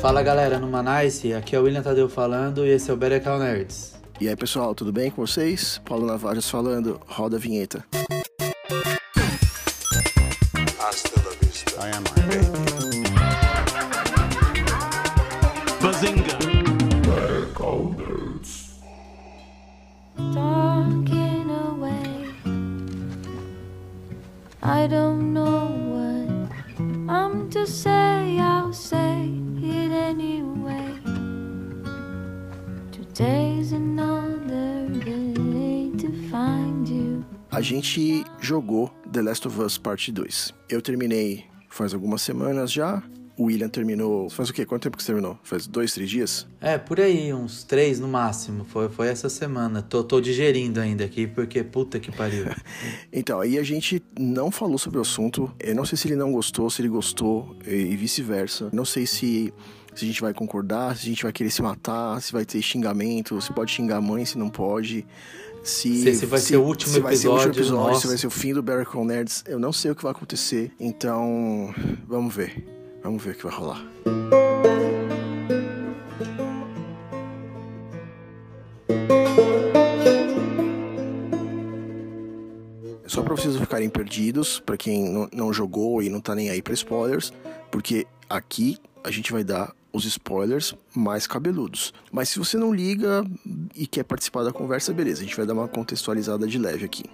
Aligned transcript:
Fala 0.00 0.22
galera, 0.22 0.58
no 0.58 0.66
Manice, 0.66 1.34
aqui 1.34 1.54
é 1.54 1.60
o 1.60 1.64
William 1.64 1.82
Tadeu 1.82 2.08
falando 2.08 2.64
e 2.64 2.70
esse 2.70 2.90
é 2.90 2.94
o 2.94 2.96
Better 2.96 3.22
Call 3.22 3.38
Nerds. 3.38 3.92
E 4.18 4.30
aí 4.30 4.34
pessoal, 4.34 4.74
tudo 4.74 4.90
bem 4.90 5.10
com 5.10 5.26
vocês? 5.26 5.78
Paulo 5.84 6.06
Navajas 6.06 6.48
falando, 6.48 6.98
roda 7.06 7.36
a 7.36 7.38
vinheta. 7.38 7.84
I 11.82 11.90
am 11.96 12.19
Last 39.30 39.46
of 39.46 39.60
Us 39.60 39.78
Parte 39.78 40.10
2. 40.10 40.52
Eu 40.68 40.82
terminei 40.82 41.44
faz 41.68 41.94
algumas 41.94 42.20
semanas 42.20 42.72
já. 42.72 43.00
O 43.36 43.44
William 43.44 43.68
terminou. 43.68 44.28
Faz 44.28 44.50
o 44.50 44.52
quê? 44.52 44.66
Quanto 44.66 44.82
tempo 44.82 44.96
que 44.96 45.04
você 45.04 45.12
terminou? 45.12 45.38
Faz 45.44 45.68
dois, 45.68 45.94
três 45.94 46.10
dias? 46.10 46.48
É, 46.60 46.76
por 46.76 46.98
aí, 46.98 47.32
uns 47.32 47.62
três 47.62 48.00
no 48.00 48.08
máximo. 48.08 48.64
Foi, 48.64 48.88
foi 48.88 49.06
essa 49.06 49.28
semana. 49.28 49.82
Tô, 49.82 50.02
tô 50.02 50.20
digerindo 50.20 50.80
ainda 50.80 51.04
aqui, 51.04 51.28
porque 51.28 51.62
puta 51.62 52.00
que 52.00 52.10
pariu. 52.10 52.46
então, 53.12 53.38
aí 53.38 53.56
a 53.56 53.62
gente 53.62 54.02
não 54.18 54.50
falou 54.50 54.78
sobre 54.78 54.98
o 54.98 55.02
assunto. 55.02 55.48
Eu 55.60 55.76
não 55.76 55.84
sei 55.84 55.96
se 55.96 56.08
ele 56.08 56.16
não 56.16 56.32
gostou, 56.32 56.68
se 56.68 56.82
ele 56.82 56.88
gostou 56.88 57.56
e 57.64 57.94
vice-versa. 57.94 58.68
Não 58.72 58.84
sei 58.84 59.06
se 59.06 59.54
se 59.94 60.04
a 60.04 60.08
gente 60.08 60.20
vai 60.20 60.32
concordar, 60.32 60.96
se 60.96 61.02
a 61.02 61.08
gente 61.08 61.22
vai 61.22 61.32
querer 61.32 61.50
se 61.50 61.62
matar, 61.62 62.20
se 62.22 62.32
vai 62.32 62.44
ter 62.44 62.62
xingamento, 62.62 63.40
se 63.40 63.52
pode 63.52 63.72
xingar 63.72 63.96
a 63.96 64.00
mãe, 64.00 64.24
se 64.24 64.38
não 64.38 64.48
pode. 64.48 65.06
Se, 65.62 66.02
se 66.02 66.08
esse 66.08 66.26
vai 66.26 66.40
se, 66.40 66.46
ser 66.46 66.56
o 66.56 66.62
último 66.62 66.92
se 66.92 66.98
episódio, 66.98 67.02
vai 67.02 67.16
ser 67.16 67.28
o 67.28 67.32
último 67.32 67.52
episódio 67.52 67.88
nossa. 67.88 68.00
se 68.00 68.06
vai 68.08 68.16
ser 68.16 68.26
o 68.26 68.30
fim 68.30 68.54
do 68.54 68.62
Barry 68.62 68.86
Con 68.86 69.04
Nerds, 69.04 69.44
eu 69.46 69.58
não 69.58 69.72
sei 69.72 69.90
o 69.90 69.94
que 69.94 70.02
vai 70.02 70.12
acontecer. 70.12 70.72
Então, 70.80 71.74
vamos 72.08 72.34
ver. 72.34 72.64
Vamos 73.02 73.22
ver 73.22 73.32
o 73.32 73.34
que 73.34 73.44
vai 73.44 73.54
rolar. 73.54 73.86
Só 83.06 83.22
para 83.22 83.34
vocês 83.34 83.56
ficarem 83.56 83.90
perdidos, 83.90 84.60
para 84.60 84.76
quem 84.76 85.10
não, 85.10 85.28
não 85.32 85.52
jogou 85.52 86.02
e 86.02 86.08
não 86.08 86.20
tá 86.20 86.34
nem 86.34 86.48
aí 86.48 86.62
para 86.62 86.72
spoilers, 86.74 87.32
porque 87.70 88.06
aqui 88.28 88.78
a 89.02 89.10
gente 89.10 89.32
vai 89.32 89.42
dar 89.42 89.74
os 89.92 90.04
spoilers 90.04 90.74
mais 90.94 91.26
cabeludos. 91.26 91.92
Mas 92.12 92.28
se 92.28 92.38
você 92.38 92.56
não 92.56 92.74
liga 92.74 93.24
e 93.74 93.86
quer 93.86 94.04
participar 94.04 94.44
da 94.44 94.52
conversa, 94.52 94.92
beleza, 94.92 95.20
a 95.20 95.24
gente 95.24 95.36
vai 95.36 95.46
dar 95.46 95.54
uma 95.54 95.68
contextualizada 95.68 96.46
de 96.46 96.58
leve 96.58 96.84
aqui. 96.84 97.04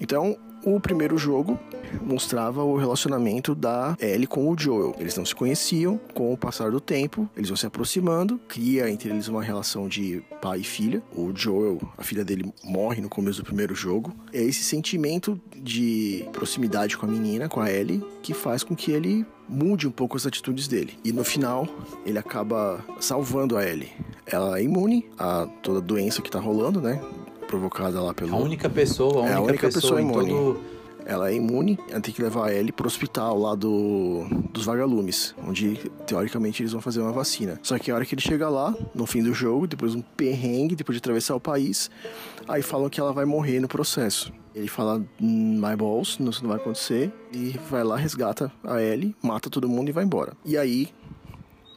Então, 0.00 0.36
o 0.64 0.78
primeiro 0.78 1.16
jogo 1.16 1.58
mostrava 2.02 2.62
o 2.62 2.76
relacionamento 2.76 3.54
da 3.54 3.96
Ellie 3.98 4.26
com 4.26 4.48
o 4.48 4.58
Joel. 4.58 4.94
Eles 4.98 5.16
não 5.16 5.24
se 5.24 5.34
conheciam, 5.34 5.98
com 6.14 6.32
o 6.32 6.36
passar 6.36 6.70
do 6.70 6.80
tempo, 6.80 7.28
eles 7.36 7.48
vão 7.48 7.56
se 7.56 7.66
aproximando, 7.66 8.38
cria 8.46 8.90
entre 8.90 9.10
eles 9.10 9.28
uma 9.28 9.42
relação 9.42 9.88
de 9.88 10.22
pai 10.40 10.60
e 10.60 10.64
filha. 10.64 11.02
O 11.14 11.32
Joel, 11.34 11.80
a 11.96 12.02
filha 12.02 12.24
dele, 12.24 12.52
morre 12.62 13.00
no 13.00 13.08
começo 13.08 13.40
do 13.40 13.44
primeiro 13.44 13.74
jogo. 13.74 14.14
É 14.32 14.42
esse 14.42 14.62
sentimento 14.62 15.40
de 15.56 16.26
proximidade 16.32 16.96
com 16.96 17.06
a 17.06 17.08
menina, 17.08 17.48
com 17.48 17.60
a 17.60 17.70
Ellie, 17.70 18.04
que 18.22 18.34
faz 18.34 18.62
com 18.62 18.76
que 18.76 18.92
ele 18.92 19.26
mude 19.50 19.86
um 19.86 19.90
pouco 19.90 20.16
as 20.16 20.24
atitudes 20.26 20.68
dele. 20.68 20.94
E 21.04 21.12
no 21.12 21.24
final, 21.24 21.66
ele 22.06 22.18
acaba 22.18 22.84
salvando 23.00 23.56
a 23.56 23.66
Ellie. 23.66 23.90
Ela 24.24 24.58
é 24.58 24.62
imune 24.62 25.06
a 25.18 25.46
toda 25.62 25.80
doença 25.80 26.22
que 26.22 26.30
tá 26.30 26.38
rolando, 26.38 26.80
né? 26.80 27.00
Provocada 27.48 28.00
lá 28.00 28.14
pelo. 28.14 28.32
A 28.34 28.38
única 28.38 28.70
pessoa, 28.70 29.14
a 29.14 29.18
única, 29.22 29.32
É 29.32 29.34
a 29.36 29.40
única 29.40 29.66
pessoa, 29.66 29.96
pessoa 29.96 30.00
imune. 30.00 30.30
todo. 30.30 30.60
Ela 31.10 31.28
é 31.28 31.34
imune, 31.34 31.76
ela 31.88 32.00
tem 32.00 32.14
que 32.14 32.22
levar 32.22 32.46
a 32.46 32.54
Ellie 32.54 32.70
pro 32.70 32.86
hospital 32.86 33.36
lá 33.36 33.56
do, 33.56 34.26
dos 34.52 34.64
vagalumes, 34.64 35.34
onde 35.44 35.74
teoricamente 36.06 36.62
eles 36.62 36.70
vão 36.70 36.80
fazer 36.80 37.00
uma 37.00 37.10
vacina. 37.10 37.58
Só 37.64 37.76
que 37.80 37.90
a 37.90 37.96
hora 37.96 38.06
que 38.06 38.14
ele 38.14 38.22
chega 38.22 38.48
lá, 38.48 38.72
no 38.94 39.06
fim 39.06 39.20
do 39.20 39.34
jogo, 39.34 39.66
depois 39.66 39.90
de 39.90 39.98
um 39.98 40.02
perrengue, 40.02 40.76
depois 40.76 40.94
de 40.94 41.00
atravessar 41.00 41.34
o 41.34 41.40
país, 41.40 41.90
aí 42.46 42.62
falam 42.62 42.88
que 42.88 43.00
ela 43.00 43.12
vai 43.12 43.24
morrer 43.24 43.58
no 43.58 43.66
processo. 43.66 44.32
Ele 44.54 44.68
fala, 44.68 45.04
"Hum, 45.20 45.60
my 45.60 45.74
balls, 45.74 46.16
não, 46.20 46.30
isso 46.30 46.44
não 46.44 46.50
vai 46.50 46.60
acontecer. 46.60 47.12
E 47.32 47.58
vai 47.68 47.82
lá, 47.82 47.96
resgata 47.96 48.52
a 48.62 48.80
Ellie, 48.80 49.16
mata 49.20 49.50
todo 49.50 49.68
mundo 49.68 49.88
e 49.88 49.92
vai 49.92 50.04
embora. 50.04 50.34
E 50.44 50.56
aí 50.56 50.90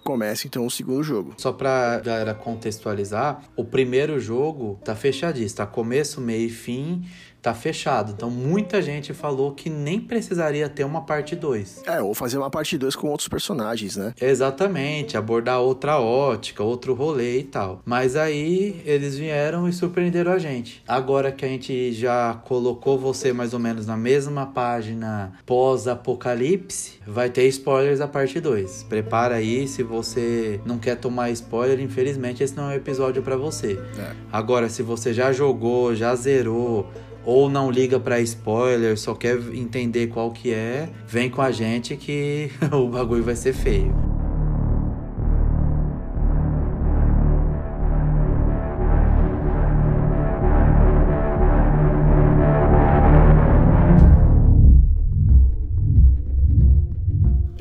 começa 0.04 0.46
então 0.46 0.66
o 0.66 0.70
segundo 0.70 1.02
jogo. 1.02 1.34
Só 1.38 1.52
pra 1.52 2.00
galera 2.00 2.36
contextualizar, 2.36 3.42
o 3.56 3.64
primeiro 3.64 4.20
jogo 4.20 4.80
tá 4.84 4.96
fechadíssimo, 4.96 5.58
tá 5.58 5.66
começo, 5.66 6.20
meio 6.22 6.48
e 6.48 6.50
fim, 6.50 7.04
tá 7.44 7.54
fechado. 7.54 8.14
Então 8.16 8.32
muita 8.32 8.82
gente 8.82 9.14
falou 9.14 9.52
que 9.52 9.70
nem 9.70 10.00
precisaria 10.00 10.70
ter 10.70 10.86
uma 10.86 11.02
parte 11.02 11.36
2. 11.36 11.84
É, 11.86 12.02
ou 12.02 12.16
fazer 12.16 12.38
uma 12.38 12.50
parte 12.50 12.78
2 12.78 12.96
com 12.96 13.10
outros 13.10 13.28
personagens, 13.28 13.98
né? 13.98 14.14
Exatamente, 14.20 15.18
abordar 15.18 15.60
outra 15.60 16.00
ótica, 16.00 16.64
outro 16.64 16.94
rolê 16.94 17.40
e 17.40 17.44
tal. 17.44 17.82
Mas 17.86 18.16
aí 18.16 18.82
eles 18.86 19.18
vieram 19.18 19.68
e 19.68 19.74
surpreenderam 19.74 20.32
a 20.32 20.40
gente. 20.40 20.82
Agora 20.88 21.34
que 21.34 21.44
a 21.44 21.48
gente 21.48 21.92
já 21.92 22.34
colocou 22.46 22.98
você 22.98 23.34
mais 23.34 23.54
ou 23.54 23.60
menos 23.60 23.86
na 23.86 23.98
mesma 23.98 24.46
página 24.46 25.34
pós-apocalipse, 25.46 26.94
vai 27.06 27.30
ter 27.30 27.46
spoilers 27.50 28.00
da 28.00 28.08
parte 28.08 28.40
2. 28.40 28.84
Prepara 28.84 29.36
aí, 29.36 29.68
se 29.68 29.84
você 29.84 30.62
não 30.66 30.80
quer 30.80 30.96
tomar 30.96 31.30
spoiler, 31.32 31.82
infelizmente 31.82 32.42
esse 32.42 32.56
não 32.56 32.72
é 32.72 32.76
o 32.76 32.78
episódio 32.78 33.22
pra 33.22 33.36
você. 33.36 33.78
É. 34.00 34.12
Agora, 34.32 34.70
se 34.70 34.82
você 34.82 35.14
já 35.14 35.34
jogou, 35.34 35.94
já 35.94 36.16
zerou, 36.16 36.90
ou 37.26 37.50
não 37.50 37.72
liga 37.72 38.00
pra 38.00 38.20
spoiler, 38.20 38.98
só 38.98 39.14
quer 39.14 39.38
entender 39.54 40.08
qual 40.08 40.32
que 40.32 40.54
é, 40.54 40.90
vem 41.08 41.30
com 41.30 41.42
a 41.42 41.52
gente 41.52 41.96
que 41.96 42.52
o 42.72 42.88
bagulho 42.88 43.24
vai 43.24 43.36
ser 43.36 43.54
feio. 43.54 44.14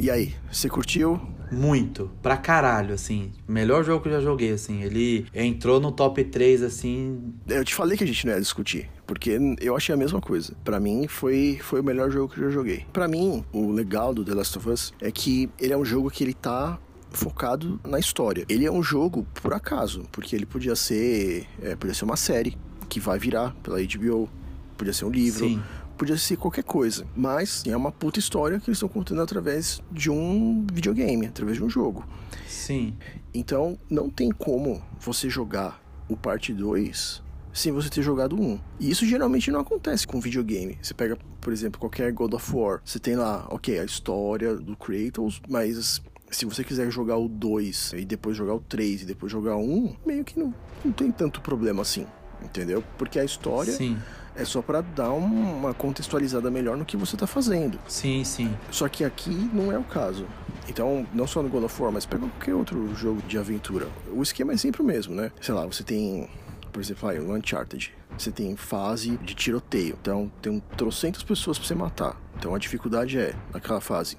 E 0.01 0.11
aí, 0.11 0.35
você 0.51 0.69
curtiu? 0.69 1.21
Muito, 1.53 2.11
pra 2.23 2.37
caralho, 2.37 2.95
assim. 2.95 3.31
Melhor 3.47 3.85
jogo 3.85 4.03
que 4.03 4.09
eu 4.09 4.13
já 4.13 4.21
joguei, 4.21 4.53
assim. 4.53 4.83
Ele 4.83 5.27
entrou 5.35 5.81
no 5.81 5.93
top 5.93 6.25
3, 6.25 6.63
assim. 6.63 7.35
Eu 7.47 7.65
te 7.65 7.75
falei 7.75 7.97
que 7.97 8.05
a 8.05 8.07
gente 8.07 8.27
não 8.27 8.35
ia 8.35 8.41
discutir, 8.41 8.89
porque 9.07 9.39
eu 9.61 9.77
achei 9.77 9.95
a 9.95 9.99
mesma 9.99 10.21
coisa. 10.21 10.55
Pra 10.65 10.81
mim 10.81 11.07
foi 11.07 11.59
foi 11.63 11.81
o 11.81 11.85
melhor 11.85 12.11
jogo 12.11 12.33
que 12.33 12.41
eu 12.41 12.45
já 12.45 12.51
joguei. 12.51 12.87
Pra 12.93 13.07
mim, 13.07 13.45
o 13.53 13.71
legal 13.71 14.15
do 14.15 14.25
The 14.25 14.35
Last 14.35 14.59
of 14.59 14.69
Us 14.69 14.95
é 15.01 15.11
que 15.11 15.51
ele 15.61 15.73
é 15.73 15.77
um 15.77 15.85
jogo 15.85 16.11
que 16.11 16.25
ele 16.25 16.35
tá 16.35 16.79
focado 17.11 17.79
na 17.87 17.99
história. 17.99 18.45
Ele 18.49 18.65
é 18.65 18.73
um 18.73 18.83
jogo 18.83 19.27
por 19.35 19.53
acaso, 19.53 20.05
porque 20.11 20.35
ele 20.35 20.47
podia 20.47 20.75
ser, 20.75 21.47
é, 21.63 21.77
podia 21.77 21.95
ser 21.95 22.05
uma 22.05 22.17
série 22.17 22.57
que 22.89 22.99
vai 22.99 23.19
virar 23.19 23.55
pela 23.63 23.79
HBO, 23.79 24.29
podia 24.77 24.93
ser 24.93 25.05
um 25.05 25.11
livro, 25.11 25.47
Sim. 25.47 25.63
Podia 25.97 26.17
ser 26.17 26.37
qualquer 26.37 26.65
coisa, 26.65 27.07
mas 27.17 27.63
é 27.67 27.77
uma 27.77 27.93
puta 27.93 28.19
história 28.19 28.59
que 28.59 28.69
eles 28.69 28.77
estão 28.77 28.89
contando 28.89 29.21
através 29.21 29.81
de 29.91 30.11
um 30.11 30.67
videogame, 30.73 31.27
através 31.27 31.57
de 31.59 31.65
um 31.65 31.71
jogo. 31.71 32.07
Sim. 32.47 32.97
Então, 33.35 33.79
não 33.89 34.11
tem 34.11 34.31
como 34.31 34.83
você 34.99 35.29
jogar 35.29 35.83
o 36.09 36.17
parte 36.17 36.53
2 36.53 37.23
sem 37.53 37.71
você 37.71 37.89
ter 37.89 38.03
jogado 38.03 38.41
um. 38.41 38.59
E 38.81 38.91
isso 38.91 39.05
geralmente 39.07 39.51
não 39.51 39.61
acontece 39.61 40.07
com 40.07 40.21
videogame. 40.21 40.79
Você 40.81 40.95
pega, 40.95 41.19
por 41.41 41.53
exemplo, 41.53 41.79
qualquer 41.79 42.11
God 42.13 42.33
of 42.33 42.57
War. 42.57 42.81
Você 42.85 42.99
tem 42.99 43.15
lá, 43.15 43.47
ok, 43.51 43.79
a 43.79 43.85
história 43.85 44.57
do 44.57 44.75
Kratos, 44.77 45.41
mas 45.49 46.01
se 46.31 46.47
você 46.47 46.65
quiser 46.65 46.91
jogar 46.91 47.19
o 47.19 47.29
2 47.29 47.93
e 47.99 48.05
depois 48.05 48.37
jogar 48.37 48.55
o 48.55 48.61
3 48.61 49.03
e 49.03 49.05
depois 49.05 49.31
jogar 49.31 49.57
o 49.57 49.63
1, 49.63 49.97
meio 50.07 50.25
que 50.25 50.39
não, 50.39 50.55
não 50.85 50.93
tem 50.93 51.11
tanto 51.11 51.41
problema 51.41 51.83
assim. 51.83 52.07
Entendeu? 52.43 52.83
Porque 52.99 53.21
a 53.21 53.25
história 53.25 53.73
Sim. 53.73 53.97
É 54.37 54.45
só 54.45 54.63
pra 54.63 54.81
dar 54.81 55.13
um- 55.13 55.57
uma 55.59 55.75
contextualizada 55.75 56.51
melhor 56.51 56.77
no 56.77 56.85
que 56.85 56.97
você 56.97 57.17
tá 57.17 57.27
fazendo. 57.27 57.79
Sim, 57.89 58.25
sim. 58.25 58.55
Só 58.71 58.89
que 58.89 59.05
aqui 59.05 59.31
não 59.53 59.71
é 59.73 59.79
o 59.79 59.85
caso. 59.85 60.27
Então, 60.69 61.07
não 61.13 61.27
só 61.27 61.43
no 61.43 61.49
God 61.49 61.65
of 61.65 61.83
War, 61.83 61.91
mas 61.93 62.07
pega 62.07 62.27
qualquer 62.27 62.55
outro 62.55 62.95
jogo 62.95 63.21
de 63.23 63.37
aventura. 63.37 63.89
O 64.13 64.23
esquema 64.23 64.53
é 64.53 64.57
sempre 64.57 64.81
o 64.81 64.85
mesmo, 64.85 65.15
né? 65.15 65.33
Sei 65.41 65.53
lá, 65.55 65.67
você 65.67 65.83
tem, 65.83 66.29
por 66.73 66.81
exemplo, 66.81 67.09
aí, 67.09 67.19
o 67.19 67.35
Uncharted. 67.35 67.93
Você 68.17 68.31
tem 68.31 68.55
fase 68.57 69.17
de 69.19 69.35
tiroteio. 69.35 69.97
Então, 70.01 70.31
tem 70.41 70.53
um 70.53 70.61
trocentas 70.61 71.23
pessoas 71.23 71.59
pra 71.59 71.67
você 71.67 71.75
matar. 71.75 72.17
Então, 72.39 72.55
a 72.55 72.59
dificuldade 72.59 73.19
é, 73.19 73.35
naquela 73.53 73.81
fase, 73.81 74.17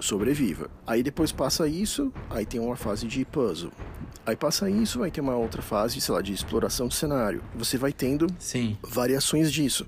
sobreviva. 0.00 0.68
Aí 0.86 1.02
depois 1.02 1.32
passa 1.32 1.66
isso, 1.68 2.12
aí 2.30 2.44
tem 2.44 2.60
uma 2.60 2.76
fase 2.76 3.06
de 3.06 3.24
puzzle. 3.24 3.70
Aí 4.26 4.34
passa 4.34 4.68
isso, 4.68 4.98
vai 4.98 5.10
ter 5.10 5.20
uma 5.20 5.36
outra 5.36 5.62
fase, 5.62 6.00
sei 6.00 6.12
lá, 6.12 6.20
de 6.20 6.32
exploração 6.32 6.88
do 6.88 6.94
cenário. 6.94 7.42
Você 7.54 7.78
vai 7.78 7.92
tendo 7.92 8.26
Sim. 8.40 8.76
variações 8.82 9.52
disso. 9.52 9.86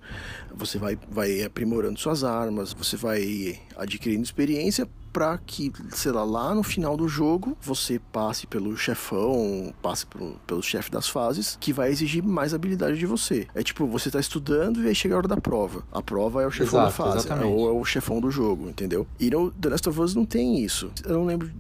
Você 0.55 0.79
vai, 0.79 0.97
vai 1.11 1.43
aprimorando 1.43 1.99
suas 1.99 2.23
armas, 2.23 2.73
você 2.73 2.97
vai 2.97 3.61
adquirindo 3.77 4.23
experiência 4.23 4.89
para 5.13 5.39
que, 5.39 5.73
sei 5.91 6.13
lá, 6.13 6.23
lá 6.23 6.55
no 6.55 6.63
final 6.63 6.97
do 6.97 7.09
jogo 7.09 7.57
você 7.61 7.99
passe 8.13 8.47
pelo 8.47 8.77
chefão, 8.77 9.75
passe 9.83 10.07
pelo, 10.07 10.35
pelo 10.47 10.63
chefe 10.63 10.91
das 10.91 11.09
fases, 11.09 11.57
que 11.61 11.73
vai 11.73 11.91
exigir 11.91 12.23
mais 12.23 12.55
habilidade 12.55 12.97
de 12.97 13.07
você. 13.07 13.49
É 13.55 13.63
tipo, 13.63 13.87
você 13.87 14.11
tá 14.11 14.21
estudando 14.21 14.85
e 14.85 14.89
aí 14.89 14.95
chega 14.95 15.15
a 15.15 15.19
hora 15.19 15.27
da 15.27 15.37
prova. 15.39 15.83
A 15.91 16.01
prova 16.01 16.43
é 16.43 16.47
o 16.47 16.51
chefão 16.51 16.81
da 16.81 16.87
Exato, 16.89 16.97
fase, 16.97 17.27
exatamente. 17.27 17.53
ou 17.53 17.69
é 17.69 17.73
o 17.73 17.85
chefão 17.85 18.21
do 18.21 18.31
jogo, 18.31 18.69
entendeu? 18.69 19.07
E 19.19 19.29
no 19.31 19.51
The 19.51 19.71
Last 19.71 19.89
of 19.89 20.01
Us 20.01 20.15
não 20.15 20.25
tem 20.25 20.61
isso. 20.61 20.91
Eu 21.05 21.15
não 21.15 21.25
lembro 21.25 21.51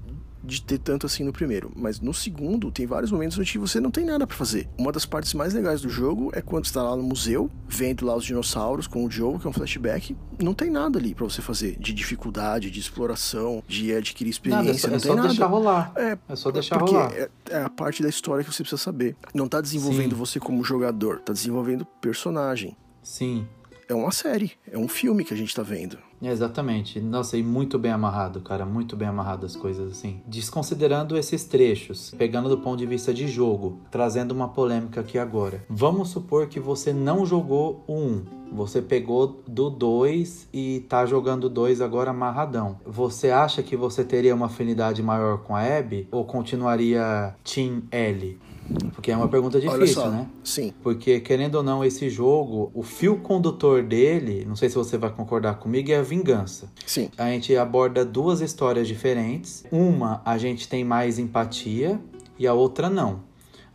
de 0.43 0.62
ter 0.62 0.79
tanto 0.79 1.06
assim 1.06 1.25
no 1.25 1.32
primeiro, 1.32 1.70
mas 1.75 2.00
no 2.00 2.14
segundo 2.14 2.70
tem 2.70 2.87
vários 2.87 3.11
momentos 3.11 3.38
onde 3.38 3.58
você 3.58 3.81
não 3.81 3.90
tem 3.90 4.05
nada 4.05 4.26
pra 4.26 4.37
fazer. 4.37 4.69
Uma 4.79 4.93
das 4.93 5.05
partes 5.05 5.35
mais 5.35 5.52
legais 5.55 5.81
do 5.81 5.88
jogo 5.88 6.31
é 6.35 6.40
quando 6.40 6.67
você 6.67 6.75
tá 6.75 6.82
lá 6.82 6.96
no 6.96 7.02
museu, 7.02 7.50
vendo 7.69 8.06
lá 8.06 8.14
os 8.17 8.25
dinossauros 8.25 8.87
com 8.87 9.05
o 9.05 9.11
Joe, 9.11 9.38
que 9.38 9.46
é 9.46 9.50
um 9.50 9.52
flashback, 9.52 10.17
não 10.43 10.55
tem 10.55 10.70
nada 10.70 10.99
ali 10.99 11.14
pra 11.14 11.25
você 11.25 11.43
fazer 11.43 11.76
de 11.79 11.93
dificuldade, 11.93 12.70
de 12.70 12.81
exploração, 12.81 13.62
de 13.67 13.93
adquirir 13.94 14.29
Nada, 14.46 14.69
é 14.69 14.73
experiência, 14.73 14.81
só, 14.81 14.88
é 14.88 14.90
não 14.93 14.99
só 15.00 15.06
tem 15.08 15.17
nada. 15.17 15.29
deixar 15.29 15.46
rolar. 15.46 15.93
É, 15.96 16.19
É 16.29 16.37
só 16.37 16.50
deixar 16.50 16.79
porque 16.79 16.94
rolar. 16.94 17.12
é, 17.12 17.29
é 17.50 17.62
a 17.62 17.69
parte 17.70 18.02
da 18.02 18.08
história 18.08 18.44
que 18.44 18.52
você 18.52 18.62
precisa 18.62 18.81
saber. 18.82 19.17
Não 19.34 19.49
tá 19.49 19.61
desenvolvendo 19.61 20.11
Sim. 20.12 20.17
você 20.17 20.38
como 20.41 20.62
jogador, 20.64 21.20
tá 21.20 21.32
desenvolvendo 21.32 21.84
personagem. 22.00 22.76
Sim. 23.02 23.46
É 23.88 23.94
uma 23.94 24.12
série, 24.12 24.52
é 24.70 24.76
um 24.76 24.87
filme 24.88 25.25
que 25.25 25.32
a 25.32 25.37
gente 25.37 25.55
tá 25.55 25.62
vendo. 25.62 25.99
É, 26.23 26.29
Exatamente. 26.31 27.00
Nossa, 27.00 27.37
e 27.37 27.43
muito 27.43 27.79
bem 27.79 27.93
amarrado, 27.93 28.41
cara. 28.41 28.65
Muito 28.65 28.97
bem 28.97 29.09
amarrado 29.09 29.47
as 29.47 29.56
coisas, 29.56 29.93
assim. 29.93 30.20
Desconsiderando 30.26 31.17
esses 31.17 31.44
trechos, 31.44 32.15
pegando 32.17 32.49
do 32.49 32.59
ponto 32.59 32.79
de 32.79 32.87
vista 32.87 33.12
de 33.12 33.26
jogo, 33.26 33.81
trazendo 33.91 34.32
uma 34.32 34.49
polêmica 34.49 35.00
aqui 35.00 35.19
agora. 35.19 35.65
Vamos 35.69 36.11
supor 36.11 36.47
que 36.47 36.61
você 36.61 36.93
não 36.93 37.26
jogou 37.26 37.85
o 37.87 37.94
1. 37.94 38.38
Você 38.53 38.81
pegou 38.81 39.43
do 39.47 39.69
2 39.69 40.49
e 40.53 40.81
tá 40.88 41.05
jogando 41.05 41.44
o 41.44 41.50
2 41.50 41.81
agora 41.81 42.11
amarradão. 42.11 42.79
Você 42.87 43.31
acha 43.31 43.62
que 43.62 43.76
você 43.76 44.03
teria 44.05 44.35
uma 44.35 44.47
afinidade 44.47 45.03
maior 45.03 45.38
com 45.38 45.55
a 45.55 45.62
Abby? 45.62 46.09
Ou 46.11 46.25
continuaria 46.25 47.35
Team 47.44 47.82
L? 47.91 48.38
Porque 48.94 49.11
é 49.11 49.17
uma 49.17 49.29
pergunta 49.29 49.61
difícil, 49.61 50.11
né? 50.11 50.26
sim. 50.44 50.73
Porque, 50.82 51.20
querendo 51.20 51.56
ou 51.56 51.62
não, 51.62 51.85
esse 51.85 52.11
jogo, 52.11 52.70
o 52.75 52.82
fio 52.82 53.17
condutor 53.19 53.82
dele, 53.82 54.44
não 54.47 54.56
sei 54.56 54.69
se 54.69 54.75
você 54.75 54.99
vai 54.99 55.11
concordar 55.11 55.59
comigo, 55.59 55.91
é 55.91 55.97
a 55.97 56.03
vingança. 56.03 56.70
Sim, 56.87 57.11
A 57.17 57.31
gente 57.31 57.56
aborda 57.56 58.05
duas 58.05 58.41
histórias 58.41 58.87
diferentes. 58.87 59.65
Uma, 59.70 60.20
a 60.25 60.37
gente 60.38 60.69
tem 60.69 60.85
mais 60.85 61.19
empatia 61.19 62.00
e 62.38 62.47
a 62.47 62.53
outra 62.55 62.88
não. 62.91 63.28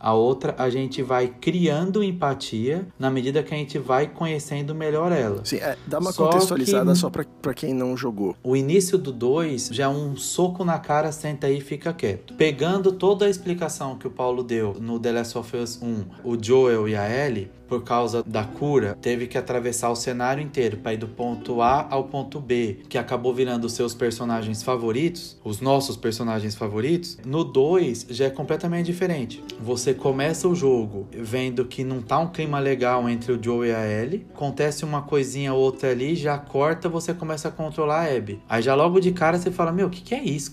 A 0.04 0.12
outra, 0.12 0.54
a 0.58 0.68
gente 0.68 1.02
vai 1.02 1.28
criando 1.40 2.04
empatia 2.04 2.86
na 2.98 3.10
medida 3.10 3.42
que 3.42 3.54
a 3.54 3.56
gente 3.56 3.78
vai 3.78 4.06
conhecendo 4.06 4.74
melhor 4.74 5.10
ela. 5.10 5.40
sim. 5.44 5.56
É, 5.56 5.78
dá 5.86 5.98
uma 5.98 6.12
Só 6.12 6.26
contextualizada 6.26 6.92
que- 6.92 6.98
só 6.98 7.08
pra 7.08 7.54
quem 7.54 7.72
não 7.72 7.96
jogou. 7.96 8.36
O 8.42 8.54
início 8.54 8.98
do 8.98 9.10
2 9.10 9.68
já 9.72 9.84
é 9.84 9.88
um 9.88 10.14
soco 10.14 10.62
na 10.62 10.78
cara, 10.78 11.10
senta 11.10 11.46
aí 11.46 11.56
e 11.56 11.60
fica 11.62 11.90
quieto. 11.94 12.34
Pegando 12.34 12.92
toda 12.92 13.24
a 13.24 13.30
explicação 13.30 13.96
que 13.96 14.06
o 14.06 14.10
Paulo 14.10 14.42
deu 14.42 14.74
no 14.78 15.00
The 15.00 15.12
Last 15.12 15.38
of 15.38 15.56
Us 15.56 15.80
1, 15.80 16.04
o 16.22 16.36
Joel 16.38 16.86
e 16.86 16.94
a 16.94 17.08
Ellie, 17.26 17.50
por 17.68 17.82
causa 17.82 18.22
da 18.22 18.44
cura, 18.44 18.96
teve 19.00 19.26
que 19.26 19.38
atravessar 19.38 19.90
o 19.90 19.96
cenário 19.96 20.42
inteiro 20.42 20.76
para 20.78 20.94
ir 20.94 20.98
do 20.98 21.08
ponto 21.08 21.60
A 21.62 21.86
ao 21.90 22.04
ponto 22.04 22.40
B, 22.40 22.78
que 22.88 22.98
acabou 22.98 23.34
virando 23.34 23.68
seus 23.68 23.94
personagens 23.94 24.62
favoritos, 24.62 25.38
os 25.44 25.60
nossos 25.60 25.96
personagens 25.96 26.54
favoritos. 26.54 27.18
No 27.24 27.44
2 27.44 28.06
já 28.10 28.26
é 28.26 28.30
completamente 28.30 28.86
diferente. 28.86 29.42
Você 29.60 29.94
começa 29.94 30.48
o 30.48 30.54
jogo 30.54 31.06
vendo 31.12 31.64
que 31.64 31.84
não 31.84 32.00
tá 32.00 32.18
um 32.18 32.28
clima 32.28 32.58
legal 32.58 33.08
entre 33.08 33.32
o 33.32 33.42
Joel 33.42 33.64
e 33.66 33.74
a 33.74 33.86
Ellie, 33.86 34.26
acontece 34.34 34.84
uma 34.84 35.02
coisinha 35.02 35.52
ou 35.54 35.60
outra 35.60 35.90
ali, 35.90 36.14
já 36.14 36.36
corta, 36.38 36.88
você 36.88 37.14
começa 37.14 37.48
a 37.48 37.50
controlar 37.50 38.02
a 38.02 38.16
Abby. 38.16 38.40
Aí 38.48 38.62
já 38.62 38.74
logo 38.74 39.00
de 39.00 39.12
cara 39.12 39.38
você 39.38 39.50
fala: 39.50 39.72
Meu, 39.72 39.86
o 39.86 39.90
que, 39.90 40.02
que 40.02 40.14
é 40.14 40.22
isso? 40.22 40.52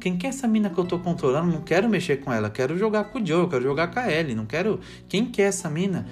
Quem 0.00 0.16
que 0.16 0.26
é 0.26 0.30
essa 0.30 0.46
mina 0.46 0.70
que 0.70 0.78
eu 0.78 0.84
tô 0.84 0.98
controlando? 0.98 1.52
Não 1.52 1.62
quero 1.62 1.88
mexer 1.88 2.18
com 2.18 2.32
ela, 2.32 2.50
quero 2.50 2.76
jogar 2.78 3.04
com 3.04 3.20
o 3.20 3.26
Joel, 3.26 3.48
quero 3.48 3.62
jogar 3.64 3.88
com 3.88 3.98
a 3.98 4.12
Ellie, 4.12 4.34
não 4.34 4.46
quero. 4.46 4.80
Quem 5.08 5.26
que 5.26 5.42
é 5.42 5.46
essa 5.46 5.68
mina? 5.68 6.06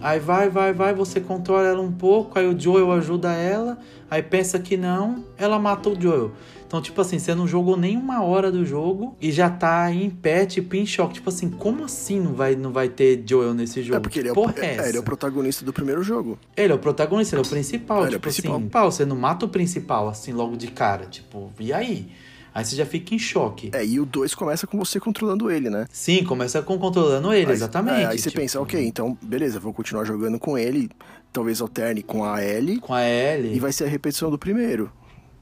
Aí 0.00 0.20
vai, 0.20 0.48
vai, 0.48 0.72
vai, 0.72 0.94
você 0.94 1.20
controla 1.20 1.66
ela 1.66 1.82
um 1.82 1.92
pouco, 1.92 2.38
aí 2.38 2.46
o 2.46 2.58
Joel 2.58 2.92
ajuda 2.92 3.32
ela, 3.32 3.78
aí 4.10 4.22
pensa 4.22 4.58
que 4.58 4.76
não, 4.76 5.24
ela 5.36 5.58
mata 5.58 5.88
o 5.88 6.00
Joel. 6.00 6.32
Então, 6.68 6.82
tipo 6.82 7.00
assim, 7.00 7.18
você 7.18 7.34
não 7.34 7.48
jogou 7.48 7.78
nem 7.78 7.96
uma 7.96 8.22
hora 8.22 8.52
do 8.52 8.62
jogo 8.62 9.16
e 9.18 9.32
já 9.32 9.48
tá 9.48 9.90
em 9.90 10.10
pé, 10.10 10.44
tipo, 10.44 10.76
em 10.76 10.84
choque. 10.84 11.14
Tipo 11.14 11.30
assim, 11.30 11.48
como 11.48 11.84
assim 11.84 12.20
não 12.20 12.34
vai, 12.34 12.54
não 12.54 12.70
vai 12.70 12.90
ter 12.90 13.24
Joel 13.26 13.54
nesse 13.54 13.82
jogo? 13.82 13.96
É 13.96 14.00
porque 14.00 14.18
ele 14.18 14.28
é, 14.28 14.32
o, 14.32 14.50
é, 14.50 14.74
essa? 14.74 14.88
ele 14.90 14.98
é 14.98 15.00
o 15.00 15.02
protagonista 15.02 15.64
do 15.64 15.72
primeiro 15.72 16.02
jogo. 16.02 16.38
Ele 16.54 16.70
é 16.70 16.76
o 16.76 16.78
protagonista, 16.78 17.34
ele 17.34 17.42
é 17.42 17.46
o 17.46 17.48
principal. 17.48 18.04
Ele 18.04 18.06
é 18.06 18.08
o 18.08 18.12
tipo 18.12 18.22
principal. 18.22 18.56
assim, 18.56 18.68
pau, 18.68 18.92
você 18.92 19.06
não 19.06 19.16
mata 19.16 19.46
o 19.46 19.48
principal 19.48 20.08
assim 20.10 20.32
logo 20.32 20.58
de 20.58 20.66
cara. 20.66 21.06
Tipo, 21.06 21.50
e 21.58 21.72
aí? 21.72 22.10
Aí 22.58 22.64
você 22.64 22.74
já 22.74 22.84
fica 22.84 23.14
em 23.14 23.18
choque. 23.20 23.70
É, 23.72 23.84
e 23.86 24.00
o 24.00 24.04
2 24.04 24.34
começa 24.34 24.66
com 24.66 24.76
você 24.78 24.98
controlando 24.98 25.48
ele, 25.48 25.70
né? 25.70 25.86
Sim, 25.92 26.24
começa 26.24 26.60
com 26.60 26.76
controlando 26.76 27.32
ele, 27.32 27.46
Aí- 27.46 27.52
exatamente. 27.52 28.00
é, 28.02 28.06
aí 28.06 28.18
você 28.18 28.30
tipo, 28.30 28.40
pensa, 28.40 28.60
ok, 28.60 28.84
então 28.84 29.16
beleza, 29.22 29.60
vou 29.60 29.72
continuar 29.72 30.04
jogando 30.04 30.40
com 30.40 30.58
ele, 30.58 30.90
talvez 31.32 31.60
alterne 31.60 32.02
com 32.02 32.24
a 32.24 32.42
Ellie, 32.44 32.80
Com 32.80 32.92
a 32.94 33.02
Ellie. 33.04 33.54
e 33.54 33.60
vai 33.60 33.70
ser 33.72 33.84
a 33.84 33.88
repetição 33.88 34.28
do 34.30 34.38
primeiro. 34.38 34.90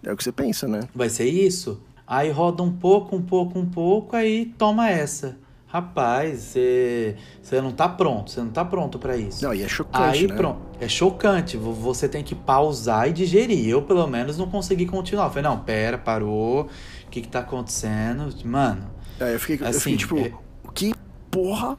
É 0.03 0.13
o 0.13 0.17
que 0.17 0.23
você 0.23 0.31
pensa, 0.33 0.69
né? 0.69 0.81
Vai 0.95 1.09
ser 1.09 1.25
isso? 1.27 1.81
Aí 2.07 2.31
roda 2.31 2.63
um 2.63 2.71
pouco, 2.73 3.17
um 3.17 3.23
pouco, 3.23 3.59
um 3.59 3.67
pouco, 3.67 4.15
aí 4.15 4.53
toma 4.59 4.91
essa. 4.91 5.39
Rapaz, 5.69 6.39
você 6.41 7.17
você 7.43 7.61
não 7.61 7.71
tá 7.73 7.89
pronto, 7.89 8.31
você 8.31 8.41
não 8.41 8.49
tá 8.51 8.65
pronto 8.65 8.99
pra 8.99 9.17
isso. 9.17 9.45
Não, 9.45 9.53
e 9.53 9.63
é 9.63 9.69
chocante, 9.69 10.19
Aí 10.21 10.27
né? 10.27 10.35
pronto, 10.35 10.61
é 10.81 10.89
chocante, 10.89 11.57
vo- 11.57 11.73
você 11.73 12.09
tem 12.09 12.23
que 12.25 12.35
pausar 12.35 13.09
e 13.09 13.13
digerir. 13.13 13.69
Eu, 13.69 13.83
pelo 13.83 14.07
menos, 14.07 14.39
não 14.39 14.49
consegui 14.49 14.87
continuar. 14.87 15.25
Eu 15.27 15.31
falei, 15.31 15.43
não, 15.43 15.59
pera, 15.59 15.99
parou, 15.99 16.69
que 17.17 17.23
que 17.23 17.29
tá 17.29 17.39
acontecendo? 17.41 18.29
Mano, 18.45 18.91
É, 19.19 19.35
eu 19.35 19.41
fiquei, 19.41 19.67
eu 19.67 19.71
Assim, 19.71 19.97
fiquei 19.97 19.97
tipo, 19.97 20.19
é- 20.19 20.33
que 20.75 20.95
porra 21.31 21.79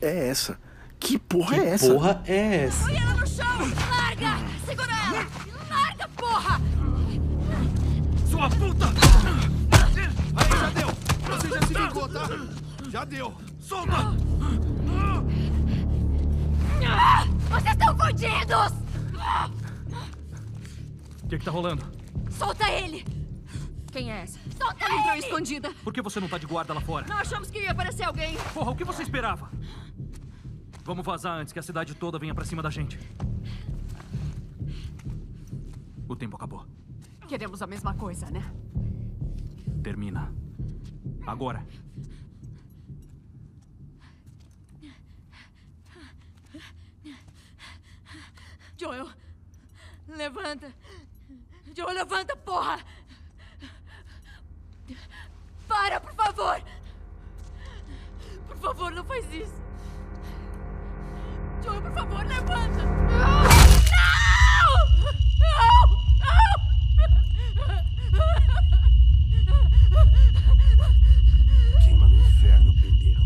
é 0.00 0.28
essa? 0.28 0.58
Que 0.98 1.18
porra 1.18 1.54
que 1.56 1.60
é 1.60 1.68
essa? 1.74 1.92
porra 1.92 2.22
é 2.26 2.64
essa? 2.64 2.84
Põe 2.86 2.96
ela 2.96 3.12
no 3.14 3.26
chão! 3.26 3.58
Larga! 3.90 4.38
Segura 4.64 4.88
ela! 4.90 5.26
Larga, 5.68 6.08
porra! 6.16 6.60
Sua 8.30 8.48
puta! 8.48 8.86
Aí, 10.36 10.50
já 10.58 10.70
deu! 10.70 10.88
Você 11.36 11.48
já 11.48 11.66
se 11.66 11.74
ligou, 11.74 12.08
tá? 12.08 12.28
Já 12.90 13.04
deu! 13.04 13.34
Solta! 13.60 14.16
Vocês 17.50 17.72
estão 17.72 17.98
fodidos! 17.98 18.72
O 21.24 21.28
que 21.28 21.38
que 21.38 21.44
tá 21.44 21.50
rolando? 21.50 21.84
Solta 22.30 22.70
ele! 22.70 23.04
Quem 23.98 24.12
é 24.12 24.20
essa? 24.22 24.38
Solta 24.56 24.84
Ela 24.84 24.94
entrou 24.94 25.16
escondida. 25.16 25.74
Por 25.82 25.92
que 25.92 26.00
você 26.00 26.20
não 26.20 26.28
tá 26.28 26.38
de 26.38 26.46
guarda 26.46 26.72
lá 26.72 26.80
fora? 26.80 27.04
Não 27.08 27.16
achamos 27.16 27.50
que 27.50 27.58
ia 27.58 27.72
aparecer 27.72 28.04
alguém. 28.04 28.36
Porra, 28.54 28.70
o 28.70 28.76
que 28.76 28.84
você 28.84 29.02
esperava? 29.02 29.50
Vamos 30.84 31.04
vazar 31.04 31.36
antes 31.36 31.52
que 31.52 31.58
a 31.58 31.62
cidade 31.62 31.96
toda 31.96 32.16
venha 32.16 32.32
pra 32.32 32.44
cima 32.44 32.62
da 32.62 32.70
gente. 32.70 32.96
O 36.08 36.14
tempo 36.14 36.36
acabou. 36.36 36.64
Queremos 37.26 37.60
a 37.60 37.66
mesma 37.66 37.92
coisa, 37.92 38.30
né? 38.30 38.48
Termina. 39.82 40.32
Agora. 41.26 41.66
Joel! 48.78 49.08
Levanta! 50.06 50.72
Joel, 51.74 51.94
levanta, 51.94 52.36
porra! 52.36 52.78
Para, 55.66 56.00
por 56.00 56.14
favor! 56.14 56.62
Por 58.46 58.56
favor, 58.58 58.90
não 58.92 59.04
faz 59.04 59.24
isso! 59.32 59.62
Joel, 61.62 61.82
por 61.82 61.92
favor, 61.92 62.24
levanta! 62.26 62.82
Não! 62.82 63.42
Não! 63.90 64.48
Queima 71.84 72.08
no 72.08 72.18
inferno, 72.18 72.74
pendeiro. 72.74 73.20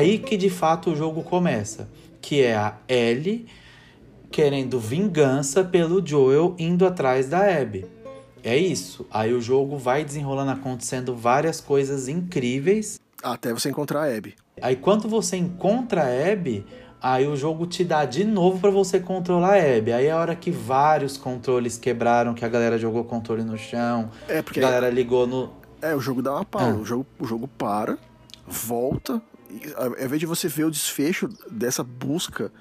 Aí 0.00 0.18
que 0.18 0.34
de 0.38 0.48
fato 0.48 0.92
o 0.92 0.96
jogo 0.96 1.22
começa, 1.22 1.86
que 2.22 2.40
é 2.40 2.56
a 2.56 2.74
Ellie 2.88 3.46
querendo 4.30 4.80
vingança 4.80 5.62
pelo 5.62 6.04
Joel 6.04 6.54
indo 6.58 6.86
atrás 6.86 7.28
da 7.28 7.40
Abby. 7.60 7.84
É 8.42 8.56
isso. 8.56 9.06
Aí 9.10 9.34
o 9.34 9.42
jogo 9.42 9.76
vai 9.76 10.02
desenrolando, 10.02 10.52
acontecendo 10.52 11.14
várias 11.14 11.60
coisas 11.60 12.08
incríveis. 12.08 12.98
Até 13.22 13.52
você 13.52 13.68
encontrar 13.68 14.04
a 14.04 14.16
Abby. 14.16 14.34
Aí 14.62 14.74
quando 14.74 15.06
você 15.06 15.36
encontra 15.36 16.04
a 16.04 16.32
Abby, 16.32 16.64
aí 17.02 17.26
o 17.26 17.36
jogo 17.36 17.66
te 17.66 17.84
dá 17.84 18.06
de 18.06 18.24
novo 18.24 18.58
pra 18.58 18.70
você 18.70 18.98
controlar 19.00 19.56
a 19.58 19.76
Abby. 19.76 19.92
Aí 19.92 20.06
é 20.06 20.12
a 20.12 20.16
hora 20.16 20.34
que 20.34 20.50
vários 20.50 21.18
controles 21.18 21.76
quebraram, 21.76 22.32
que 22.32 22.42
a 22.42 22.48
galera 22.48 22.78
jogou 22.78 23.04
controle 23.04 23.42
no 23.44 23.58
chão, 23.58 24.08
É, 24.26 24.40
porque 24.40 24.60
a 24.60 24.62
galera 24.62 24.88
ligou 24.88 25.26
no. 25.26 25.50
é, 25.82 25.94
o 25.94 26.00
jogo 26.00 26.22
dá 26.22 26.32
uma 26.32 26.44
pausa. 26.46 26.70
Ah. 26.70 26.74
O, 26.80 26.86
jogo, 26.86 27.04
o 27.18 27.26
jogo 27.26 27.46
para, 27.46 27.98
volta. 28.48 29.20
Ao 29.76 29.88
invés 29.88 30.20
de 30.20 30.26
você 30.26 30.48
ver 30.48 30.64
o 30.64 30.70
desfecho 30.70 31.28
dessa 31.50 31.82
busca, 31.82 32.52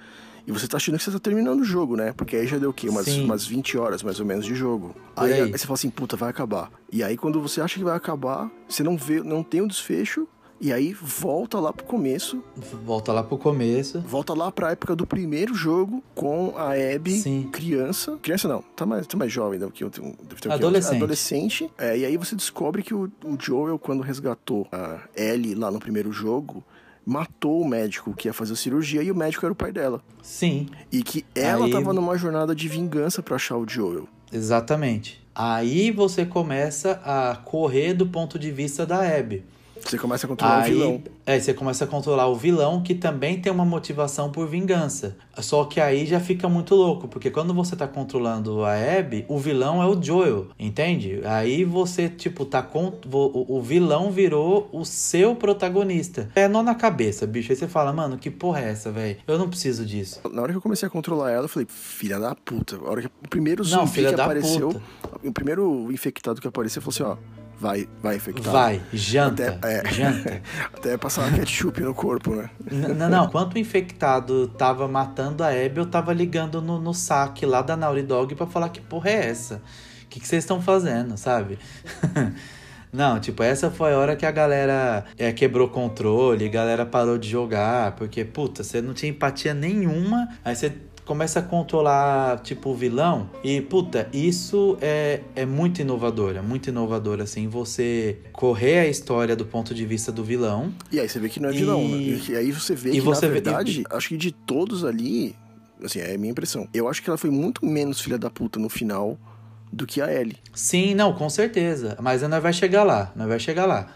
e 0.47 0.51
você 0.51 0.67
tá 0.67 0.77
achando 0.77 0.97
que 0.97 1.03
você 1.03 1.11
tá 1.11 1.19
terminando 1.19 1.59
o 1.59 1.63
jogo, 1.63 1.95
né? 1.95 2.11
Porque 2.11 2.35
aí 2.35 2.47
já 2.47 2.57
deu 2.57 2.71
o 2.71 2.73
quê? 2.73 2.89
Umas, 2.89 3.05
Sim. 3.05 3.23
umas 3.23 3.45
20 3.45 3.77
horas 3.77 4.01
mais 4.01 4.19
ou 4.19 4.25
menos 4.25 4.45
de 4.45 4.55
jogo. 4.55 4.95
Aí, 5.15 5.33
aí. 5.33 5.51
você 5.51 5.65
fala 5.65 5.75
assim, 5.75 5.91
puta, 5.91 6.15
vai 6.15 6.29
acabar. 6.29 6.71
E 6.91 7.03
aí 7.03 7.15
quando 7.15 7.39
você 7.39 7.61
acha 7.61 7.77
que 7.77 7.83
vai 7.83 7.95
acabar, 7.95 8.49
você 8.67 8.81
não 8.81 8.97
vê, 8.97 9.21
não 9.21 9.43
tem 9.43 9.61
o 9.61 9.67
desfecho. 9.67 10.27
E 10.61 10.73
aí 10.73 10.91
volta 10.91 11.57
lá 11.57 11.71
pro 11.71 11.85
começo, 11.85 12.43
Volta 12.83 13.13
lá 13.13 13.23
pro 13.23 13.37
começo. 13.37 14.01
volta 14.01 14.33
lá 14.33 14.51
pra 14.51 14.71
época 14.71 14.93
do 14.93 15.07
primeiro 15.07 15.53
jogo 15.53 16.03
com 16.13 16.53
a 16.57 16.73
Abby 16.73 17.17
Sim. 17.17 17.47
criança. 17.49 18.17
Criança 18.21 18.47
não, 18.49 18.61
tá 18.75 18.85
mais, 18.85 19.07
tá 19.07 19.15
mais 19.15 19.31
jovem 19.31 19.57
do 19.57 19.71
que 19.71 19.85
eu. 19.85 19.89
Deve 19.89 20.11
ter 20.11 20.15
o 20.15 20.35
quê? 20.37 20.49
Adolescente. 20.49 20.95
Adolescente. 20.97 21.71
É, 21.77 21.97
e 21.97 22.05
aí 22.05 22.17
você 22.17 22.35
descobre 22.35 22.83
que 22.83 22.93
o, 22.93 23.09
o 23.23 23.37
Joel, 23.39 23.79
quando 23.79 24.01
resgatou 24.01 24.67
a 24.69 24.99
Ellie 25.15 25.55
lá 25.55 25.71
no 25.71 25.79
primeiro 25.79 26.11
jogo, 26.11 26.61
matou 27.05 27.61
o 27.61 27.67
médico 27.67 28.13
que 28.13 28.27
ia 28.27 28.33
fazer 28.33 28.53
a 28.53 28.55
cirurgia 28.55 29.01
e 29.03 29.11
o 29.11 29.15
médico 29.15 29.45
era 29.45 29.53
o 29.53 29.55
pai 29.55 29.71
dela. 29.71 30.01
Sim, 30.21 30.67
E 30.91 31.01
que 31.03 31.25
ela 31.33 31.65
Aí- 31.65 31.71
tava 31.71 31.93
numa 31.93 32.17
jornada 32.17 32.53
de 32.55 32.67
vingança 32.67 33.21
pra 33.23 33.35
achar 33.35 33.57
o 33.57 33.67
Joel. 33.67 34.07
exatamente. 34.31 35.19
Aí 35.33 35.89
você 35.91 36.25
começa 36.25 36.99
a 37.05 37.35
correr 37.37 37.93
do 37.93 38.05
ponto 38.05 38.37
de 38.37 38.51
vista 38.51 38.85
da 38.85 38.99
Abby. 39.17 39.43
Você 39.89 39.97
começa 39.97 40.27
a 40.27 40.29
controlar 40.29 40.61
Aí, 40.61 40.71
o 40.71 40.75
vilão. 40.77 41.03
é, 41.25 41.39
você 41.39 41.51
começa 41.51 41.83
a 41.83 41.87
controlar 41.87 42.27
o 42.27 42.35
vilão, 42.35 42.83
que 42.83 42.93
também 42.93 43.41
tem 43.41 43.51
uma 43.51 43.65
motivação 43.65 44.31
por 44.31 44.47
vingança. 44.47 45.17
Só 45.39 45.63
que 45.65 45.81
aí 45.81 46.05
já 46.05 46.19
fica 46.19 46.47
muito 46.47 46.75
louco, 46.75 47.07
porque 47.07 47.31
quando 47.31 47.55
você 47.55 47.75
tá 47.75 47.87
controlando 47.87 48.63
a 48.63 48.73
Abby, 48.73 49.25
o 49.27 49.39
vilão 49.39 49.81
é 49.81 49.87
o 49.87 49.99
Joel, 49.99 50.47
entende? 50.59 51.21
Aí 51.25 51.63
você, 51.63 52.07
tipo, 52.07 52.45
tá 52.45 52.61
com. 52.61 52.93
O, 53.11 53.59
vilão 53.61 54.11
virou 54.11 54.69
o 54.71 54.85
seu 54.85 55.35
protagonista. 55.35 56.29
É 56.35 56.47
nó 56.47 56.61
na 56.61 56.75
cabeça, 56.75 57.25
bicho. 57.25 57.51
Aí 57.51 57.55
você 57.55 57.67
fala, 57.67 57.91
mano, 57.91 58.17
que 58.17 58.29
porra 58.29 58.59
é 58.61 58.69
essa, 58.69 58.91
velho? 58.91 59.17
Eu 59.27 59.39
não 59.39 59.49
preciso 59.49 59.83
disso. 59.85 60.21
Na 60.31 60.41
hora 60.43 60.51
que 60.51 60.57
eu 60.57 60.61
comecei 60.61 60.85
a 60.87 60.89
controlar 60.91 61.31
ela, 61.31 61.45
eu 61.45 61.49
falei, 61.49 61.67
filha 61.67 62.19
da 62.19 62.35
puta. 62.35 62.75
A 62.75 62.89
hora 62.89 63.01
que 63.01 63.07
o 63.07 63.27
primeiro 63.27 63.63
Não, 63.63 63.69
zumbi 63.69 63.91
filha 63.91 64.13
que 64.13 64.21
apareceu, 64.21 64.69
puta. 64.69 64.81
o 65.23 65.31
primeiro 65.33 65.91
infectado 65.91 66.39
que 66.39 66.47
apareceu, 66.47 66.79
falou 66.81 67.13
assim, 67.15 67.21
ó, 67.23 67.38
vai, 67.59 67.87
vai 68.01 68.15
infectado. 68.15 68.51
Vai, 68.51 68.81
janta, 68.93 69.49
Até- 69.49 69.79
é. 69.79 69.91
janta. 69.91 70.41
Até 70.73 70.97
passar 70.97 71.33
ketchup 71.33 71.81
no 71.81 71.93
corpo, 71.93 72.35
né? 72.35 72.49
Não, 72.95 73.09
não. 73.09 73.25
Enquanto 73.25 73.55
o 73.55 73.59
infectado 73.59 74.47
tava 74.47 74.87
matando 74.87 75.43
a 75.43 75.49
Abby, 75.49 75.77
eu 75.77 75.85
tava 75.85 76.13
ligando 76.13 76.61
no, 76.61 76.79
no 76.79 76.93
saque 76.93 77.45
lá 77.45 77.61
da 77.61 77.75
Naughty 77.75 78.03
Dog 78.03 78.35
pra 78.35 78.47
falar 78.47 78.69
que 78.69 78.79
porra 78.81 79.09
é 79.09 79.29
essa? 79.29 79.61
O 80.03 80.07
que 80.09 80.19
que 80.19 80.27
vocês 80.27 80.43
estão 80.43 80.61
fazendo, 80.61 81.17
sabe? 81.17 81.59
Não, 82.91 83.19
tipo, 83.19 83.43
essa 83.43 83.69
foi 83.69 83.93
a 83.93 83.97
hora 83.99 84.15
que 84.15 84.25
a 84.25 84.31
galera 84.31 85.05
é, 85.15 85.31
quebrou 85.31 85.67
controle, 85.69 86.45
a 86.45 86.49
galera 86.49 86.85
parou 86.87 87.19
de 87.19 87.29
jogar, 87.29 87.91
porque, 87.91 88.25
puta, 88.25 88.63
você 88.63 88.81
não 88.81 88.95
tinha 88.95 89.11
empatia 89.11 89.53
nenhuma, 89.53 90.27
aí 90.43 90.55
você 90.55 90.73
começa 91.09 91.39
a 91.39 91.41
controlar, 91.41 92.37
tipo, 92.43 92.69
o 92.69 92.75
vilão, 92.75 93.31
e, 93.43 93.59
puta, 93.61 94.07
isso 94.13 94.77
é, 94.79 95.21
é 95.35 95.43
muito 95.43 95.81
inovador, 95.81 96.35
é 96.35 96.41
muito 96.41 96.69
inovador, 96.69 97.19
assim, 97.19 97.47
você 97.47 98.19
correr 98.31 98.77
a 98.81 98.85
história 98.87 99.35
do 99.35 99.43
ponto 99.43 99.73
de 99.73 99.87
vista 99.87 100.11
do 100.11 100.23
vilão, 100.23 100.71
E 100.91 100.99
aí 100.99 101.09
você 101.09 101.17
vê 101.19 101.27
que 101.27 101.39
não 101.39 101.49
é 101.49 101.51
vilão, 101.51 101.81
E- 101.81 102.11
né? 102.11 102.21
E 102.29 102.35
aí 102.35 102.51
você 102.51 102.75
vê 102.75 102.89
e 102.91 102.93
que, 102.93 103.01
você 103.01 103.25
na 103.25 103.33
vê- 103.33 103.41
verdade, 103.41 103.83
acho 103.89 104.07
que 104.09 104.17
de 104.17 104.31
todos 104.31 104.85
ali, 104.85 105.35
assim, 105.83 105.97
é 105.97 106.13
a 106.13 106.17
minha 106.19 106.29
impressão. 106.31 106.67
Eu 106.71 106.87
acho 106.87 107.01
que 107.01 107.09
ela 107.09 107.17
foi 107.17 107.31
muito 107.31 107.65
menos 107.65 107.99
filha 107.99 108.19
da 108.19 108.29
puta 108.29 108.59
no 108.59 108.69
final 108.69 109.17
do 109.73 109.87
que 109.87 109.99
a 110.03 110.13
Ellie. 110.13 110.37
Sim, 110.53 110.93
não, 110.93 111.11
com 111.13 111.27
certeza. 111.27 111.97
Mas 111.99 112.21
nós 112.21 112.43
vai 112.43 112.53
chegar 112.53 112.83
lá, 112.83 113.11
nós 113.15 113.27
vai 113.27 113.39
chegar 113.39 113.65
lá. 113.65 113.87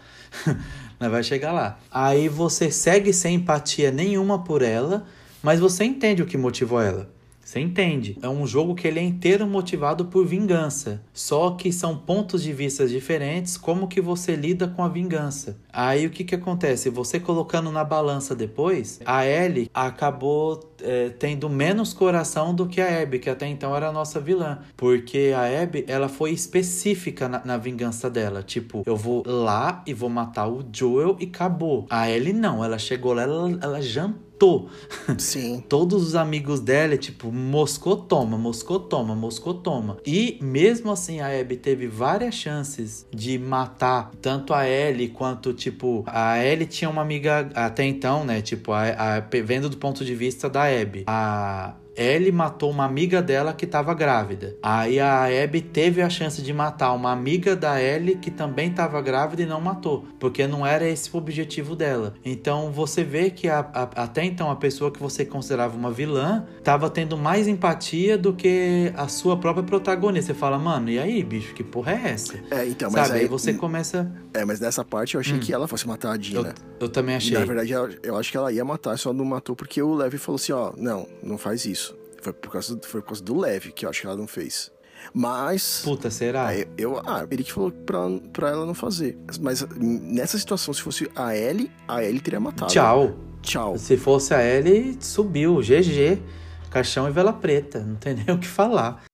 nós 0.98 1.12
vai 1.12 1.22
chegar 1.22 1.52
lá. 1.52 1.78
Aí 1.92 2.28
você 2.28 2.72
segue 2.72 3.12
sem 3.12 3.36
empatia 3.36 3.92
nenhuma 3.92 4.42
por 4.42 4.62
ela, 4.62 5.06
mas 5.44 5.60
você 5.60 5.84
entende 5.84 6.22
o 6.22 6.26
que 6.26 6.38
motivou 6.38 6.80
ela. 6.80 7.08
Você 7.44 7.60
entende? 7.60 8.16
É 8.22 8.28
um 8.28 8.46
jogo 8.46 8.74
que 8.74 8.88
ele 8.88 8.98
é 8.98 9.02
inteiro 9.02 9.46
motivado 9.46 10.06
por 10.06 10.26
vingança. 10.26 11.02
Só 11.12 11.50
que 11.50 11.70
são 11.70 11.94
pontos 11.98 12.42
de 12.42 12.54
vista 12.54 12.88
diferentes, 12.88 13.58
como 13.58 13.86
que 13.86 14.00
você 14.00 14.34
lida 14.34 14.66
com 14.66 14.82
a 14.82 14.88
vingança. 14.88 15.58
Aí 15.70 16.06
o 16.06 16.10
que 16.10 16.24
que 16.24 16.34
acontece? 16.34 16.88
Você 16.88 17.20
colocando 17.20 17.70
na 17.70 17.84
balança 17.84 18.34
depois, 18.34 18.98
a 19.04 19.26
Ellie 19.26 19.70
acabou 19.74 20.56
é, 20.84 21.08
tendo 21.10 21.48
menos 21.48 21.92
coração 21.92 22.54
do 22.54 22.66
que 22.66 22.80
a 22.80 23.02
Abby, 23.02 23.18
que 23.18 23.30
até 23.30 23.46
então 23.48 23.74
era 23.74 23.88
a 23.88 23.92
nossa 23.92 24.20
vilã. 24.20 24.58
Porque 24.76 25.32
a 25.36 25.62
Abby, 25.62 25.84
ela 25.88 26.08
foi 26.08 26.30
específica 26.32 27.28
na, 27.28 27.42
na 27.44 27.56
vingança 27.56 28.08
dela. 28.10 28.42
Tipo, 28.42 28.82
eu 28.86 28.96
vou 28.96 29.22
lá 29.26 29.82
e 29.86 29.94
vou 29.94 30.08
matar 30.08 30.48
o 30.48 30.64
Joel 30.72 31.16
e 31.20 31.24
acabou. 31.24 31.86
A 31.90 32.10
Ellie 32.10 32.32
não, 32.32 32.64
ela 32.64 32.78
chegou 32.78 33.12
lá, 33.12 33.22
ela, 33.22 33.58
ela 33.62 33.80
jantou. 33.82 34.24
Sim. 35.16 35.62
Todos 35.68 36.02
os 36.02 36.14
amigos 36.14 36.60
dela, 36.60 36.96
tipo, 36.98 37.30
Moscou 37.32 37.96
toma, 37.96 38.36
Moscou 38.36 38.78
toma, 38.80 39.14
Moscou 39.14 39.54
toma. 39.54 39.96
E 40.04 40.38
mesmo 40.42 40.90
assim, 40.90 41.20
a 41.20 41.28
Abby 41.40 41.56
teve 41.56 41.86
várias 41.86 42.34
chances 42.34 43.06
de 43.14 43.38
matar 43.38 44.10
tanto 44.20 44.52
a 44.52 44.68
Ellie 44.68 45.08
quanto, 45.08 45.54
tipo, 45.54 46.02
a 46.06 46.44
Ellie 46.44 46.66
tinha 46.66 46.90
uma 46.90 47.00
amiga 47.00 47.48
até 47.54 47.84
então, 47.84 48.24
né? 48.24 48.42
Tipo, 48.42 48.72
a, 48.72 48.82
a- 49.18 49.20
vendo 49.44 49.68
do 49.70 49.76
ponto 49.78 50.04
de 50.04 50.14
vista 50.14 50.50
da 50.50 50.70
Abby. 50.80 51.04
A 51.06 51.74
Ellie 51.96 52.32
matou 52.32 52.70
uma 52.70 52.84
amiga 52.84 53.22
dela 53.22 53.52
que 53.52 53.64
estava 53.64 53.94
grávida. 53.94 54.56
Aí 54.62 54.98
a 54.98 55.24
Abby 55.24 55.60
teve 55.60 56.02
a 56.02 56.08
chance 56.10 56.42
de 56.42 56.52
matar 56.52 56.92
uma 56.92 57.12
amiga 57.12 57.54
da 57.54 57.80
Ellie 57.80 58.16
que 58.16 58.30
também 58.30 58.70
estava 58.70 59.00
grávida 59.00 59.42
e 59.42 59.46
não 59.46 59.60
matou, 59.60 60.04
porque 60.18 60.46
não 60.46 60.66
era 60.66 60.88
esse 60.88 61.08
o 61.14 61.18
objetivo 61.18 61.76
dela. 61.76 62.14
Então 62.24 62.70
você 62.72 63.04
vê 63.04 63.30
que 63.30 63.48
a- 63.48 63.60
a- 63.72 64.02
até 64.04 64.24
então 64.24 64.50
a 64.50 64.56
pessoa 64.56 64.90
que 64.90 65.00
você 65.00 65.24
considerava 65.24 65.76
uma 65.76 65.90
vilã 65.90 66.46
estava 66.58 66.88
tendo 66.90 67.16
mais 67.16 67.46
empatia 67.46 68.16
do 68.18 68.32
que 68.32 68.92
a 68.96 69.06
sua 69.08 69.36
própria 69.36 69.62
protagonista. 69.64 70.32
Você 70.32 70.38
fala, 70.38 70.58
mano, 70.58 70.90
e 70.90 70.98
aí, 70.98 71.22
bicho, 71.22 71.54
que 71.54 71.62
porra 71.62 71.92
é 71.92 72.10
essa? 72.10 72.34
É, 72.50 72.66
então, 72.66 72.90
mas 72.90 73.06
Sabe? 73.08 73.18
aí, 73.18 73.24
Aí 73.24 73.28
você 73.28 73.52
começa. 73.54 74.10
É, 74.32 74.44
mas 74.44 74.58
nessa 74.60 74.84
parte 74.84 75.14
eu 75.14 75.20
achei 75.20 75.38
que 75.38 75.52
ela 75.52 75.68
fosse 75.68 75.86
matar 75.86 76.10
a 76.10 76.14
Eu, 76.14 76.18
Dina. 76.18 76.54
eu 76.80 76.88
também 76.88 77.14
E, 77.14 77.18
achei. 77.18 77.38
na 77.38 77.44
verdade, 77.44 77.72
ela- 77.72 77.90
eu 78.02 78.16
acho 78.16 78.30
que 78.30 78.36
ela 78.36 78.50
ia 78.52 78.64
matar, 78.64 78.98
só 78.98 79.12
não 79.12 79.24
matou 79.24 79.54
porque 79.54 79.80
o 79.80 79.94
Levi 79.94 80.18
falou 80.18 80.36
assim, 80.36 80.52
ó, 80.52 80.72
não, 80.76 81.06
não 81.22 81.38
faz 81.38 81.64
isso. 81.64 81.83
Foi 82.24 82.32
por 82.32 82.50
causa, 82.50 82.80
foi 82.82 83.02
por 83.02 83.08
causa 83.08 83.22
do 83.22 83.38
Levi 83.38 83.70
que 83.70 83.84
eu 83.84 83.90
acho 83.90 84.00
que 84.00 84.06
ela 84.06 84.16
não 84.16 84.26
fez. 84.26 84.72
Mas... 85.12 85.82
Puta, 85.84 86.10
será? 86.10 86.46
Aí 86.46 86.66
eu, 86.78 86.98
ah, 87.04 87.26
ele 87.30 87.44
que 87.44 87.52
falou 87.52 87.70
pra, 87.70 88.00
pra 88.32 88.48
ela 88.48 88.64
não 88.64 88.72
fazer. 88.72 89.18
Mas 89.42 89.62
nessa 89.78 90.38
situação, 90.38 90.72
se 90.72 90.80
fosse 90.80 91.10
a 91.14 91.36
Ellie, 91.36 91.70
a 91.86 92.02
Ellie 92.02 92.22
teria 92.22 92.40
matado. 92.40 92.72
Tchau. 92.72 93.14
Tchau. 93.42 93.76
Se 93.76 93.98
fosse 93.98 94.32
a 94.32 94.42
Ellie, 94.42 94.96
subiu. 95.00 95.60
GG. 95.60 96.22
Caixão 96.70 97.06
e 97.06 97.12
vela 97.12 97.30
preta. 97.30 97.80
Não 97.80 97.96
tem 97.96 98.14
nem 98.24 98.34
o 98.34 98.38
que 98.38 98.48
falar. 98.48 99.04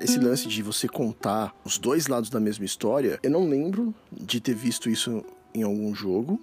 Esse 0.00 0.20
lance 0.20 0.46
de 0.46 0.62
você 0.62 0.86
contar 0.86 1.52
os 1.64 1.78
dois 1.78 2.06
lados 2.06 2.30
da 2.30 2.38
mesma 2.38 2.64
história, 2.64 3.18
eu 3.24 3.30
não 3.30 3.48
lembro 3.48 3.92
de 4.12 4.40
ter 4.40 4.54
visto 4.54 4.88
isso 4.88 5.24
em 5.52 5.64
algum 5.64 5.92
jogo, 5.92 6.40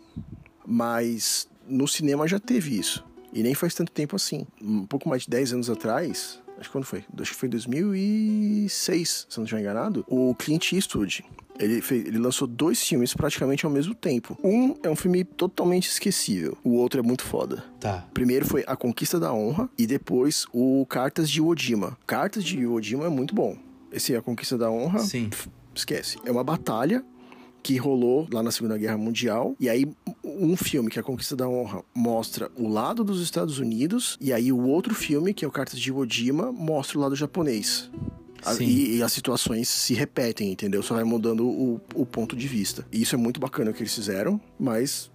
mas 0.65 1.47
no 1.67 1.87
cinema 1.87 2.27
já 2.27 2.39
teve 2.39 2.77
isso. 2.77 3.05
E 3.33 3.41
nem 3.41 3.55
faz 3.55 3.73
tanto 3.73 3.91
tempo 3.91 4.15
assim. 4.15 4.45
Um 4.61 4.85
pouco 4.85 5.09
mais 5.09 5.23
de 5.23 5.29
10 5.29 5.53
anos 5.53 5.69
atrás, 5.69 6.39
acho 6.57 6.69
que 6.69 6.71
quando 6.71 6.85
foi? 6.85 7.03
Acho 7.19 7.31
que 7.31 7.37
foi 7.37 7.47
em 7.47 7.51
2006, 7.51 9.27
se 9.29 9.37
não 9.37 9.43
estiver 9.43 9.61
enganado, 9.61 10.05
o 10.07 10.35
Clint 10.35 10.71
Eastwood. 10.71 11.25
Ele, 11.59 11.81
fez, 11.81 12.05
ele 12.05 12.17
lançou 12.17 12.47
dois 12.47 12.81
filmes 12.81 13.13
praticamente 13.13 13.65
ao 13.65 13.71
mesmo 13.71 13.93
tempo. 13.93 14.37
Um 14.43 14.75
é 14.81 14.89
um 14.89 14.95
filme 14.95 15.23
totalmente 15.23 15.87
esquecível, 15.87 16.57
o 16.63 16.71
outro 16.75 16.99
é 16.99 17.03
muito 17.03 17.23
foda. 17.23 17.63
Tá. 17.79 18.07
Primeiro 18.13 18.45
foi 18.45 18.63
A 18.67 18.75
Conquista 18.75 19.19
da 19.19 19.31
Honra 19.31 19.69
e 19.77 19.85
depois 19.85 20.45
o 20.51 20.85
Cartas 20.87 21.29
de 21.29 21.39
Iwo. 21.39 21.97
Cartas 22.07 22.43
de 22.43 22.59
Iwo 22.59 22.79
é 23.03 23.09
muito 23.09 23.35
bom. 23.35 23.57
Esse 23.91 24.15
A 24.15 24.21
Conquista 24.21 24.57
da 24.57 24.71
Honra, 24.71 24.99
Sim. 24.99 25.29
esquece. 25.75 26.17
É 26.25 26.31
uma 26.31 26.43
batalha 26.43 27.05
que 27.63 27.77
rolou 27.77 28.27
lá 28.31 28.43
na 28.43 28.51
Segunda 28.51 28.77
Guerra 28.77 28.97
Mundial. 28.97 29.55
E 29.57 29.69
aí, 29.69 29.87
um 30.23 30.57
filme, 30.57 30.89
que 30.89 30.99
é 30.99 31.01
A 31.01 31.03
Conquista 31.03 31.33
da 31.33 31.47
Honra, 31.47 31.81
mostra 31.95 32.51
o 32.57 32.67
lado 32.67 33.05
dos 33.05 33.21
Estados 33.21 33.57
Unidos. 33.57 34.17
E 34.19 34.33
aí, 34.33 34.51
o 34.51 34.67
outro 34.67 34.93
filme, 34.93 35.33
que 35.33 35.45
é 35.45 35.47
o 35.47 35.51
Cartas 35.51 35.79
de 35.79 35.89
Iwo 35.89 36.05
Jima, 36.07 36.51
mostra 36.51 36.97
o 36.97 37.01
lado 37.01 37.15
japonês. 37.15 37.89
A-. 38.45 38.61
E, 38.61 38.97
e 38.97 39.03
as 39.03 39.13
situações 39.13 39.69
se 39.69 39.93
repetem, 39.93 40.51
entendeu? 40.51 40.83
Só 40.83 40.95
vai 40.95 41.05
mudando 41.05 41.47
o, 41.47 41.79
o 41.95 42.05
ponto 42.05 42.35
de 42.35 42.47
vista. 42.47 42.85
E 42.91 43.01
isso 43.01 43.15
é 43.15 43.17
muito 43.17 43.39
bacana 43.39 43.71
o 43.71 43.73
que 43.73 43.81
eles 43.81 43.95
fizeram, 43.95 44.39
mas 44.59 45.09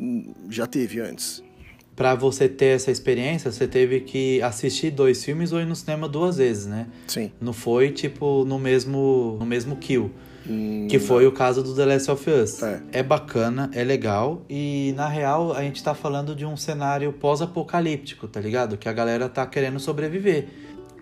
hum, 0.00 0.32
já 0.48 0.66
teve 0.66 0.98
antes. 0.98 1.44
Pra 1.94 2.14
você 2.14 2.48
ter 2.48 2.76
essa 2.76 2.90
experiência, 2.90 3.52
você 3.52 3.68
teve 3.68 4.00
que 4.00 4.40
assistir 4.40 4.90
dois 4.90 5.22
filmes 5.22 5.52
ou 5.52 5.60
ir 5.60 5.66
no 5.66 5.76
cinema 5.76 6.08
duas 6.08 6.38
vezes, 6.38 6.64
né? 6.64 6.86
Sim. 7.06 7.30
Não 7.38 7.52
foi, 7.52 7.90
tipo, 7.90 8.46
no 8.46 8.58
mesmo, 8.58 9.36
no 9.38 9.44
mesmo 9.44 9.76
kill. 9.76 10.10
Hum, 10.48 10.86
Que 10.88 10.98
foi 10.98 11.26
o 11.26 11.32
caso 11.32 11.62
do 11.62 11.74
The 11.74 11.84
Last 11.84 12.10
of 12.10 12.30
Us. 12.30 12.62
É. 12.62 13.02
bacana, 13.02 13.70
é 13.74 13.84
legal. 13.84 14.42
E 14.48 14.92
na 14.96 15.08
real, 15.08 15.52
a 15.52 15.62
gente 15.62 15.82
tá 15.82 15.94
falando 15.94 16.34
de 16.34 16.44
um 16.44 16.56
cenário 16.56 17.12
pós-apocalíptico, 17.12 18.26
tá 18.26 18.40
ligado? 18.40 18.76
Que 18.76 18.88
a 18.88 18.92
galera 18.92 19.28
tá 19.28 19.46
querendo 19.46 19.78
sobreviver. 19.78 20.48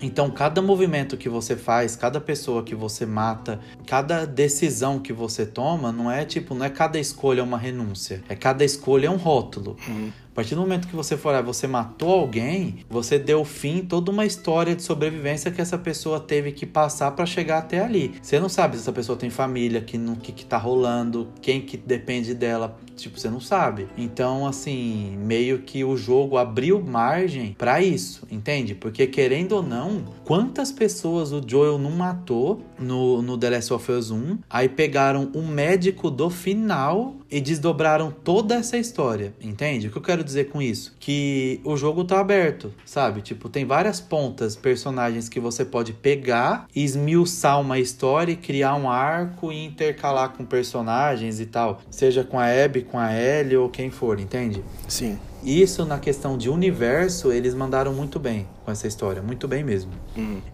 Então, 0.02 0.30
cada 0.30 0.62
movimento 0.62 1.16
que 1.16 1.28
você 1.28 1.54
faz, 1.54 1.94
cada 1.94 2.20
pessoa 2.20 2.62
que 2.62 2.74
você 2.74 3.04
mata, 3.04 3.60
cada 3.86 4.24
decisão 4.24 4.98
que 4.98 5.12
você 5.12 5.44
toma, 5.44 5.92
não 5.92 6.10
é 6.10 6.24
tipo, 6.24 6.54
não 6.54 6.64
é 6.64 6.70
cada 6.70 6.98
escolha 6.98 7.44
uma 7.44 7.58
renúncia. 7.58 8.22
É 8.28 8.34
cada 8.34 8.64
escolha 8.64 9.08
é 9.08 9.10
um 9.10 9.16
rótulo. 9.16 9.76
A 9.88 10.29
partir 10.40 10.54
do 10.54 10.62
momento 10.62 10.88
que 10.88 10.96
você 10.96 11.18
for 11.18 11.32
lá, 11.32 11.42
você 11.42 11.66
matou 11.66 12.08
alguém, 12.08 12.78
você 12.88 13.18
deu 13.18 13.44
fim 13.44 13.82
toda 13.82 14.10
uma 14.10 14.24
história 14.24 14.74
de 14.74 14.82
sobrevivência 14.82 15.50
que 15.50 15.60
essa 15.60 15.76
pessoa 15.76 16.18
teve 16.18 16.50
que 16.50 16.64
passar 16.64 17.10
pra 17.10 17.26
chegar 17.26 17.58
até 17.58 17.84
ali. 17.84 18.14
Você 18.22 18.40
não 18.40 18.48
sabe 18.48 18.76
se 18.76 18.80
essa 18.80 18.92
pessoa 18.92 19.18
tem 19.18 19.28
família, 19.28 19.82
que 19.82 19.98
no 19.98 20.16
que, 20.16 20.32
que 20.32 20.46
tá 20.46 20.56
rolando, 20.56 21.28
quem 21.42 21.60
que 21.60 21.76
depende 21.76 22.32
dela, 22.32 22.78
tipo, 22.96 23.20
você 23.20 23.28
não 23.28 23.38
sabe. 23.38 23.86
Então, 23.98 24.46
assim, 24.46 25.14
meio 25.18 25.58
que 25.58 25.84
o 25.84 25.94
jogo 25.94 26.38
abriu 26.38 26.80
margem 26.80 27.54
pra 27.58 27.82
isso, 27.82 28.26
entende? 28.30 28.74
Porque 28.74 29.06
querendo 29.06 29.52
ou 29.52 29.62
não, 29.62 30.06
quantas 30.24 30.72
pessoas 30.72 31.32
o 31.32 31.42
Joel 31.46 31.76
não 31.76 31.90
matou 31.90 32.62
no, 32.80 33.20
no 33.22 33.36
The 33.36 33.50
Last 33.50 33.72
of 33.72 33.92
Us 33.92 34.10
1, 34.10 34.38
aí 34.48 34.68
pegaram 34.68 35.30
o 35.34 35.42
médico 35.42 36.10
do 36.10 36.30
final 36.30 37.14
e 37.30 37.40
desdobraram 37.40 38.10
toda 38.10 38.56
essa 38.56 38.76
história, 38.76 39.32
entende? 39.40 39.86
O 39.86 39.90
que 39.90 39.98
eu 39.98 40.02
quero 40.02 40.24
dizer 40.24 40.48
com 40.48 40.60
isso? 40.60 40.96
Que 40.98 41.60
o 41.64 41.76
jogo 41.76 42.02
tá 42.04 42.18
aberto, 42.18 42.72
sabe? 42.84 43.20
Tipo, 43.20 43.48
tem 43.48 43.64
várias 43.64 44.00
pontas, 44.00 44.56
personagens 44.56 45.28
que 45.28 45.38
você 45.38 45.64
pode 45.64 45.92
pegar, 45.92 46.66
esmiuçar 46.74 47.60
uma 47.60 47.78
história 47.78 48.32
e 48.32 48.36
criar 48.36 48.74
um 48.74 48.90
arco 48.90 49.52
e 49.52 49.64
intercalar 49.64 50.30
com 50.30 50.44
personagens 50.44 51.38
e 51.38 51.46
tal, 51.46 51.80
seja 51.90 52.24
com 52.24 52.38
a 52.38 52.46
Abby, 52.46 52.82
com 52.82 52.98
a 52.98 53.12
Ellie 53.14 53.56
ou 53.56 53.68
quem 53.68 53.90
for, 53.90 54.18
entende? 54.18 54.62
Sim. 54.88 55.18
Isso 55.42 55.86
na 55.86 55.98
questão 55.98 56.36
de 56.36 56.50
universo, 56.50 57.32
eles 57.32 57.54
mandaram 57.54 57.94
muito 57.94 58.18
bem 58.18 58.46
com 58.64 58.70
essa 58.70 58.86
história, 58.86 59.22
muito 59.22 59.46
bem 59.48 59.64
mesmo. 59.64 59.90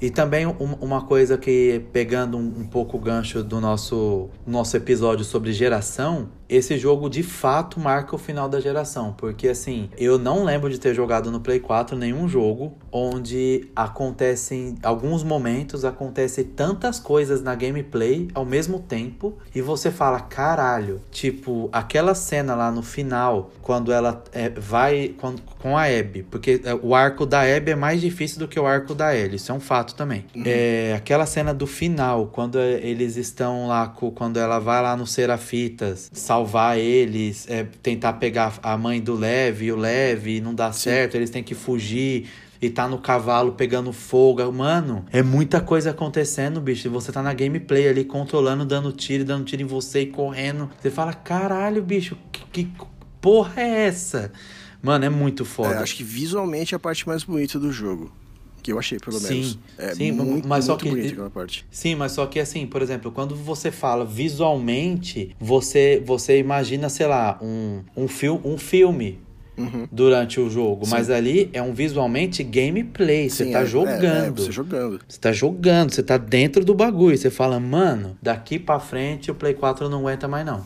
E 0.00 0.10
também 0.10 0.46
um- 0.46 0.54
uma 0.80 1.02
coisa 1.02 1.36
que, 1.36 1.82
pegando 1.92 2.36
um, 2.36 2.46
um 2.60 2.66
pouco 2.66 2.96
o 2.96 3.00
gancho 3.00 3.42
do 3.42 3.60
nosso, 3.60 4.28
nosso 4.46 4.76
episódio 4.76 5.24
sobre 5.24 5.52
geração, 5.52 6.28
esse 6.48 6.78
jogo 6.78 7.08
de 7.10 7.24
fato 7.24 7.80
marca 7.80 8.14
o 8.14 8.18
final 8.18 8.48
da 8.48 8.60
geração. 8.60 9.12
Porque 9.18 9.48
assim, 9.48 9.90
eu 9.98 10.16
não 10.18 10.44
lembro 10.44 10.70
de 10.70 10.78
ter 10.78 10.94
jogado 10.94 11.30
no 11.30 11.40
Play 11.40 11.58
4 11.58 11.96
nenhum 11.96 12.28
jogo 12.28 12.74
onde 12.92 13.68
acontecem 13.74 14.76
alguns 14.82 15.24
momentos, 15.24 15.84
acontecem 15.84 16.44
tantas 16.44 17.00
coisas 17.00 17.42
na 17.42 17.54
gameplay 17.54 18.28
ao 18.34 18.44
mesmo 18.44 18.78
tempo 18.78 19.34
e 19.54 19.60
você 19.60 19.90
fala, 19.90 20.20
caralho, 20.20 21.00
tipo, 21.10 21.68
aquela 21.72 22.14
cena 22.14 22.54
lá 22.54 22.70
no 22.70 22.82
final, 22.82 23.50
quando 23.60 23.90
ela 23.92 24.22
é, 24.32 24.48
vai 24.50 25.14
com, 25.18 25.34
com 25.60 25.76
a 25.76 25.84
Abby, 25.84 26.22
porque 26.22 26.60
é, 26.64 26.74
o 26.74 26.94
arco 26.94 27.26
da 27.26 27.40
Abby 27.40 27.72
é 27.72 27.74
mais 27.76 27.95
difícil 28.00 28.38
do 28.38 28.48
que 28.48 28.58
o 28.58 28.66
arco 28.66 28.94
da 28.94 29.14
Ellie, 29.14 29.36
isso 29.36 29.50
é 29.50 29.54
um 29.54 29.60
fato 29.60 29.94
também. 29.94 30.24
É, 30.44 30.94
aquela 30.96 31.26
cena 31.26 31.52
do 31.52 31.66
final, 31.66 32.26
quando 32.26 32.58
eles 32.58 33.16
estão 33.16 33.68
lá, 33.68 33.88
quando 33.88 34.38
ela 34.38 34.58
vai 34.58 34.82
lá 34.82 34.96
no 34.96 35.06
Serafitas, 35.06 36.10
salvar 36.12 36.78
eles, 36.78 37.46
é, 37.48 37.66
tentar 37.82 38.14
pegar 38.14 38.58
a 38.62 38.76
mãe 38.76 39.00
do 39.00 39.14
Levi, 39.14 39.72
o 39.72 39.76
Levi, 39.76 40.36
e 40.36 40.40
não 40.40 40.54
dá 40.54 40.72
certo, 40.72 41.16
eles 41.16 41.30
têm 41.30 41.42
que 41.42 41.54
fugir 41.54 42.28
e 42.60 42.70
tá 42.70 42.88
no 42.88 42.98
cavalo 42.98 43.52
pegando 43.52 43.92
fogo. 43.92 44.50
Mano, 44.52 45.04
é 45.12 45.22
muita 45.22 45.60
coisa 45.60 45.90
acontecendo, 45.90 46.60
bicho. 46.60 46.88
E 46.88 46.90
você 46.90 47.12
tá 47.12 47.22
na 47.22 47.32
gameplay 47.32 47.88
ali 47.88 48.04
controlando, 48.04 48.64
dando 48.64 48.92
tiro, 48.92 49.24
dando 49.24 49.44
tiro 49.44 49.62
em 49.62 49.66
você 49.66 50.02
e 50.02 50.06
correndo. 50.06 50.70
Você 50.80 50.90
fala, 50.90 51.12
caralho, 51.12 51.82
bicho, 51.82 52.16
que, 52.32 52.64
que 52.64 52.70
porra 53.20 53.60
é 53.60 53.86
essa? 53.86 54.32
Mano, 54.82 55.04
é 55.04 55.08
muito 55.08 55.44
foda. 55.44 55.74
É, 55.74 55.78
acho 55.78 55.94
que 55.96 56.04
visualmente 56.04 56.74
é 56.74 56.76
a 56.76 56.78
parte 56.78 57.06
mais 57.06 57.24
bonita 57.24 57.58
do 57.58 57.72
jogo. 57.72 58.12
Que 58.62 58.72
eu 58.72 58.78
achei, 58.80 58.98
pelo 58.98 59.18
Sim, 59.20 59.34
menos. 59.34 59.58
É 59.78 59.94
sim, 59.94 60.10
muito, 60.10 60.48
mas 60.48 60.64
só 60.64 60.72
muito 60.72 60.82
que- 60.82 60.90
bonita 60.90 61.12
aquela 61.12 61.30
parte. 61.30 61.64
Sim, 61.70 61.94
mas 61.94 62.12
só 62.12 62.26
que 62.26 62.40
assim, 62.40 62.66
por 62.66 62.82
exemplo, 62.82 63.12
quando 63.12 63.36
você 63.36 63.70
fala 63.70 64.04
visualmente, 64.04 65.34
você 65.38 66.02
você 66.04 66.38
imagina, 66.38 66.88
sei 66.88 67.06
lá, 67.06 67.38
um, 67.40 67.82
um, 67.96 68.08
fil 68.08 68.40
um 68.44 68.56
filme 68.58 69.20
Uhum. 69.56 69.86
durante 69.90 70.38
o 70.40 70.50
jogo. 70.50 70.86
Mas 70.86 71.08
ali 71.08 71.48
é 71.52 71.62
um 71.62 71.72
visualmente 71.72 72.42
gameplay. 72.42 73.30
Você 73.30 73.44
Sim, 73.46 73.52
tá 73.52 73.60
é- 73.60 73.62
é- 73.62 73.66
jogando. 73.66 74.40
É, 74.42 74.44
você 74.44 74.52
jogando. 74.52 75.00
Você 75.08 75.18
tá 75.18 75.32
jogando, 75.32 75.90
você 75.94 76.02
tá 76.02 76.16
dentro 76.18 76.64
do 76.64 76.74
bagulho. 76.74 77.16
Você 77.16 77.30
fala, 77.30 77.58
mano, 77.58 78.18
daqui 78.20 78.58
pra 78.58 78.78
frente 78.78 79.30
o 79.30 79.34
Play 79.34 79.54
4 79.54 79.88
não 79.88 80.00
aguenta 80.00 80.28
mais, 80.28 80.44
não. 80.44 80.62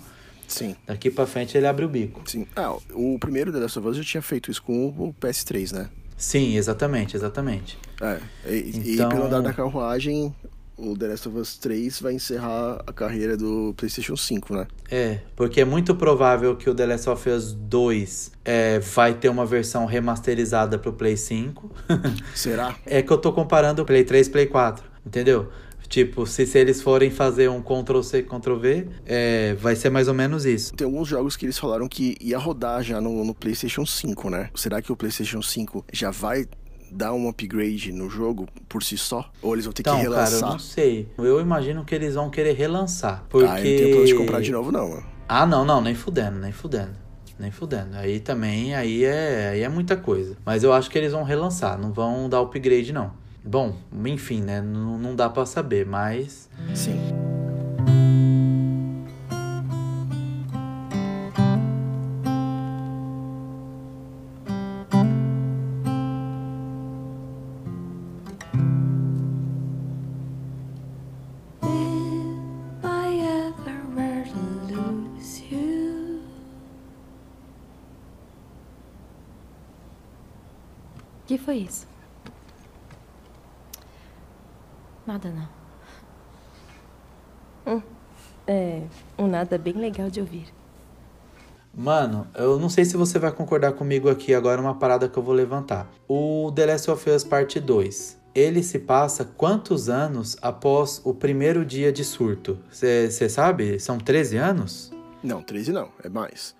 Sim, 0.51 0.75
Daqui 0.87 1.11
pra 1.11 1.27
frente 1.27 1.57
ele 1.57 1.67
abre 1.67 1.85
o 1.85 1.89
bico. 1.89 2.21
sim. 2.27 2.47
Ah, 2.57 2.77
o 2.93 3.19
primeiro 3.19 3.53
The 3.53 3.59
Last 3.61 3.79
of 3.79 3.89
Us 3.89 3.97
já 3.97 4.05
tinha 4.05 4.23
feito 4.23 4.51
isso 4.51 4.63
com 4.63 4.89
o 4.89 5.15
PS3, 5.21 5.73
né? 5.73 5.89
Sim, 6.17 6.57
exatamente, 6.57 7.17
exatamente. 7.17 7.79
É, 8.01 8.19
e, 8.47 8.93
Então- 8.95 9.09
e 9.09 9.13
pelo 9.15 9.25
andar 9.27 9.41
da 9.41 9.53
carruagem, 9.55 10.35
o 10.77 10.97
The 10.97 11.07
Last 11.09 11.29
of 11.29 11.39
Us 11.39 11.57
3 11.57 12.01
vai 12.01 12.13
encerrar 12.15 12.83
a 12.87 12.93
carreira 12.93 13.37
do 13.37 13.73
PlayStation 13.77 14.17
5, 14.17 14.55
né? 14.55 14.67
É, 14.91 15.21
porque 15.37 15.61
é 15.61 15.65
muito 15.65 15.95
provável 15.95 16.57
que 16.57 16.69
o 16.69 16.75
The 16.75 16.87
Last 16.87 17.09
of 17.09 17.29
Us 17.31 17.53
2 17.53 18.33
é, 18.45 18.79
vai 18.81 19.15
ter 19.15 19.29
uma 19.29 19.47
versão 19.47 19.87
remasterizada 19.87 20.79
pro 20.79 20.93
Play 20.93 21.17
5. 21.17 21.71
Será? 22.35 22.75
é 22.85 23.01
que 23.03 23.11
eu 23.13 23.19
tô 23.19 23.33
comparando 23.33 23.85
Play 23.85 24.05
3 24.05 24.27
e 24.27 24.31
Play 24.31 24.47
4, 24.47 24.85
entendeu? 25.07 25.49
Tipo, 25.91 26.25
se, 26.25 26.47
se 26.47 26.57
eles 26.57 26.81
forem 26.81 27.11
fazer 27.11 27.51
um 27.51 27.61
Ctrl-C, 27.61 28.23
Ctrl-V, 28.23 28.87
é, 29.05 29.55
vai 29.55 29.75
ser 29.75 29.91
mais 29.91 30.07
ou 30.07 30.15
menos 30.15 30.47
isso. 30.47 30.73
Tem 30.73 30.85
alguns 30.85 31.09
jogos 31.09 31.37
que 31.37 31.45
eles 31.45 31.59
falaram 31.59 31.89
que 31.89 32.17
ia 32.21 32.39
rodar 32.39 32.83
já 32.85 33.01
no, 33.01 33.25
no 33.25 33.35
PlayStation 33.35 33.85
5, 33.85 34.31
né? 34.31 34.51
Será 34.55 34.81
que 34.81 34.93
o 34.93 34.97
PlayStation 34.97 35.43
5 35.43 35.85
já 35.93 36.13
vai 36.13 36.47
dar 36.93 37.13
um 37.13 37.29
upgrade 37.29 37.91
no 37.93 38.09
jogo 38.09 38.47
por 38.69 38.85
si 38.85 38.97
só? 38.97 39.29
Ou 39.43 39.55
eles 39.55 39.65
vão 39.65 39.73
ter 39.73 39.83
Então, 39.83 39.97
que 39.99 40.05
cara, 40.05 40.15
eu 40.15 40.25
relançar? 40.25 40.51
não 40.53 40.59
sei. 40.61 41.09
Eu 41.19 41.41
imagino 41.41 41.85
que 41.85 41.93
eles 41.93 42.15
vão 42.15 42.31
querer 42.31 42.53
relançar. 42.53 43.25
Porque... 43.29 43.49
Ah, 43.49 43.61
eu 43.61 43.71
não 43.71 43.77
tenho 43.77 43.91
plano 43.91 44.07
de 44.07 44.15
comprar 44.15 44.41
de 44.41 44.53
novo, 44.53 44.71
não. 44.71 44.91
mano. 44.91 45.07
Ah, 45.29 45.45
não, 45.45 45.65
não, 45.65 45.81
nem 45.81 45.97
fudendo, 45.97 46.39
nem 46.39 46.53
fudendo. 46.53 46.95
Nem 47.37 47.51
fudendo. 47.51 47.97
Aí 47.97 48.21
também, 48.21 48.77
aí 48.77 49.03
é, 49.05 49.49
aí 49.55 49.61
é 49.63 49.69
muita 49.69 49.97
coisa. 49.97 50.37
Mas 50.45 50.63
eu 50.63 50.73
acho 50.73 50.89
que 50.89 50.97
eles 50.99 51.11
vão 51.11 51.25
relançar, 51.25 51.77
não 51.81 51.91
vão 51.93 52.29
dar 52.29 52.41
upgrade, 52.41 52.93
não. 52.93 53.13
Bom, 53.45 53.75
enfim, 54.05 54.43
né? 54.43 54.61
Não, 54.61 54.99
não 54.99 55.17
dá 55.17 55.29
pra 55.29 55.47
saber, 55.47 55.87
mas. 55.87 56.49
Sim. 56.75 57.01
Que 81.31 81.39
foi 81.39 81.59
isso? 81.59 81.87
Nada 85.11 85.35
não. 87.67 87.83
É, 88.47 88.83
um 89.19 89.27
nada 89.27 89.59
bem 89.59 89.73
legal 89.73 90.09
de 90.09 90.21
ouvir. 90.21 90.47
Mano, 91.75 92.29
eu 92.33 92.61
não 92.61 92.69
sei 92.69 92.85
se 92.85 92.97
você 92.97 93.19
vai 93.19 93.33
concordar 93.33 93.73
comigo 93.73 94.09
aqui 94.09 94.33
agora 94.33 94.61
uma 94.61 94.77
parada 94.77 95.09
que 95.09 95.19
eu 95.19 95.23
vou 95.25 95.35
levantar. 95.35 95.91
O 96.07 96.53
The 96.55 96.67
Last 96.67 96.91
of 96.93 97.11
Us 97.11 97.25
Parte 97.25 97.59
2. 97.59 98.21
Ele 98.37 98.63
se 98.63 98.79
passa 98.79 99.25
quantos 99.25 99.89
anos 99.89 100.37
após 100.41 101.01
o 101.05 101.13
primeiro 101.13 101.65
dia 101.65 101.93
de 101.93 102.05
surto? 102.05 102.57
Você 102.71 103.29
sabe? 103.29 103.81
São 103.81 103.99
13 103.99 104.37
anos? 104.37 104.93
Não, 105.25 105.43
13 105.43 105.73
não, 105.73 105.91
é 106.05 106.09
mais. 106.09 106.55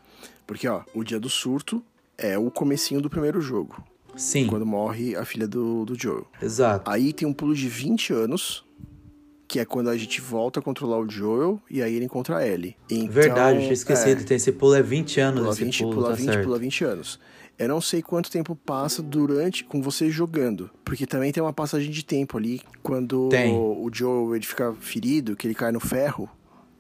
Porque, 0.45 0.67
ó, 0.67 0.83
o 0.93 1.05
dia 1.05 1.21
do 1.21 1.29
surto 1.29 1.81
é 2.19 2.37
o 2.37 2.51
comecinho 2.51 3.01
do 3.01 3.09
primeiro 3.09 3.41
jogo. 3.41 3.81
Sim, 4.21 4.47
Quando 4.47 4.67
morre 4.67 5.17
a 5.17 5.25
filha 5.25 5.49
do, 5.49 5.85
do 5.87 5.99
Joel. 5.99 6.27
exato. 6.43 6.91
Aí 6.91 7.13
tem 7.13 7.27
um 7.27 7.33
pulo 7.33 7.55
de 7.55 7.69
20 7.69 8.13
anos, 8.13 8.65
que 9.49 9.59
é 9.59 9.65
quando 9.65 9.89
a 9.89 9.97
gente 9.97 10.21
volta 10.21 10.61
a 10.61 10.63
controlar 10.63 10.99
o 10.99 11.09
Joel 11.09 11.61
e 11.71 11.83
aí 11.83 11.95
ele 11.95 12.05
encontra 12.05 12.37
a 12.37 12.47
Ellie. 12.47 12.77
Então, 12.91 13.09
Verdade, 13.09 13.57
eu 13.57 13.63
tinha 13.63 13.73
esquecido. 13.73 14.21
É, 14.21 14.25
Tem 14.25 14.37
esse 14.37 14.53
pulo 14.53 14.75
é 14.75 14.83
20 14.83 15.21
anos 15.21 15.41
pula 15.41 15.53
esse 15.53 15.65
20, 15.65 15.79
pulo, 15.83 15.95
pula 15.95 16.09
tá 16.11 16.15
20, 16.15 16.27
certo. 16.27 16.45
pula 16.45 16.59
20 16.59 16.85
anos. 16.85 17.21
Eu 17.59 17.69
não 17.69 17.81
sei 17.81 18.01
quanto 18.03 18.31
tempo 18.31 18.55
passa 18.55 19.03
durante 19.03 19.65
com 19.65 19.83
você 19.83 20.11
jogando, 20.11 20.71
porque 20.85 21.07
também 21.07 21.33
tem 21.33 21.43
uma 21.43 21.53
passagem 21.53 21.91
de 21.91 22.05
tempo 22.05 22.39
ali 22.39 22.61
quando 22.83 23.29
Tem. 23.29 23.55
o 23.55 23.89
Joel 23.93 24.37
ele 24.37 24.47
fica 24.47 24.75
ferido, 24.81 25.35
que 25.35 25.47
ele 25.47 25.55
cai 25.55 25.73
no 25.73 25.81
ferro 25.81 26.29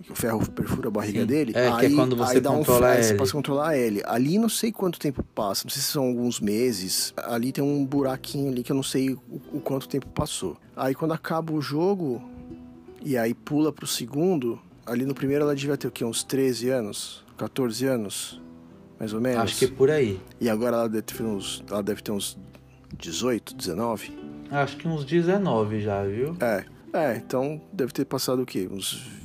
que 0.02 0.12
o 0.12 0.14
ferro 0.14 0.48
perfura 0.50 0.88
a 0.88 0.90
barriga 0.90 1.20
Sim. 1.20 1.26
dele. 1.26 1.52
É, 1.54 1.70
que 1.70 1.84
é 1.84 1.88
aí, 1.88 1.94
quando 1.94 2.16
você 2.16 2.36
aí 2.36 2.40
dá 2.40 2.50
um 2.50 2.60
a 2.60 3.16
Você 3.18 3.32
controlar 3.32 3.76
L. 3.76 4.02
Ali 4.04 4.38
não 4.38 4.48
sei 4.48 4.72
quanto 4.72 4.98
tempo 4.98 5.22
passa, 5.22 5.64
não 5.64 5.70
sei 5.70 5.82
se 5.82 5.88
são 5.88 6.04
alguns 6.04 6.40
meses. 6.40 7.12
Ali 7.16 7.52
tem 7.52 7.62
um 7.62 7.84
buraquinho 7.84 8.50
ali 8.50 8.62
que 8.62 8.72
eu 8.72 8.76
não 8.76 8.82
sei 8.82 9.10
o, 9.10 9.20
o 9.52 9.60
quanto 9.60 9.88
tempo 9.88 10.06
passou. 10.08 10.56
Aí 10.76 10.94
quando 10.94 11.12
acaba 11.12 11.52
o 11.52 11.60
jogo, 11.60 12.22
e 13.02 13.16
aí 13.16 13.34
pula 13.34 13.72
pro 13.72 13.86
segundo, 13.86 14.58
ali 14.86 15.04
no 15.04 15.14
primeiro 15.14 15.44
ela 15.44 15.54
devia 15.54 15.76
ter 15.76 15.88
o 15.88 15.90
quê? 15.90 16.04
Uns 16.04 16.22
13 16.22 16.70
anos? 16.70 17.24
14 17.36 17.86
anos? 17.86 18.40
Mais 18.98 19.12
ou 19.14 19.20
menos? 19.20 19.42
Acho 19.42 19.58
que 19.58 19.66
por 19.66 19.90
aí. 19.90 20.20
E 20.40 20.48
agora 20.48 20.76
ela 20.76 20.88
deve 20.88 21.02
ter 21.02 21.22
uns, 21.22 21.64
ela 21.70 21.82
deve 21.82 22.02
ter 22.02 22.12
uns 22.12 22.38
18, 22.98 23.54
19? 23.54 24.18
Acho 24.50 24.76
que 24.76 24.88
uns 24.88 25.04
19 25.04 25.80
já, 25.80 26.04
viu? 26.04 26.36
É. 26.40 26.64
É, 26.92 27.16
então 27.16 27.60
deve 27.72 27.92
ter 27.92 28.04
passado 28.04 28.42
o 28.42 28.46
quê? 28.46 28.68
Uns 28.70 29.19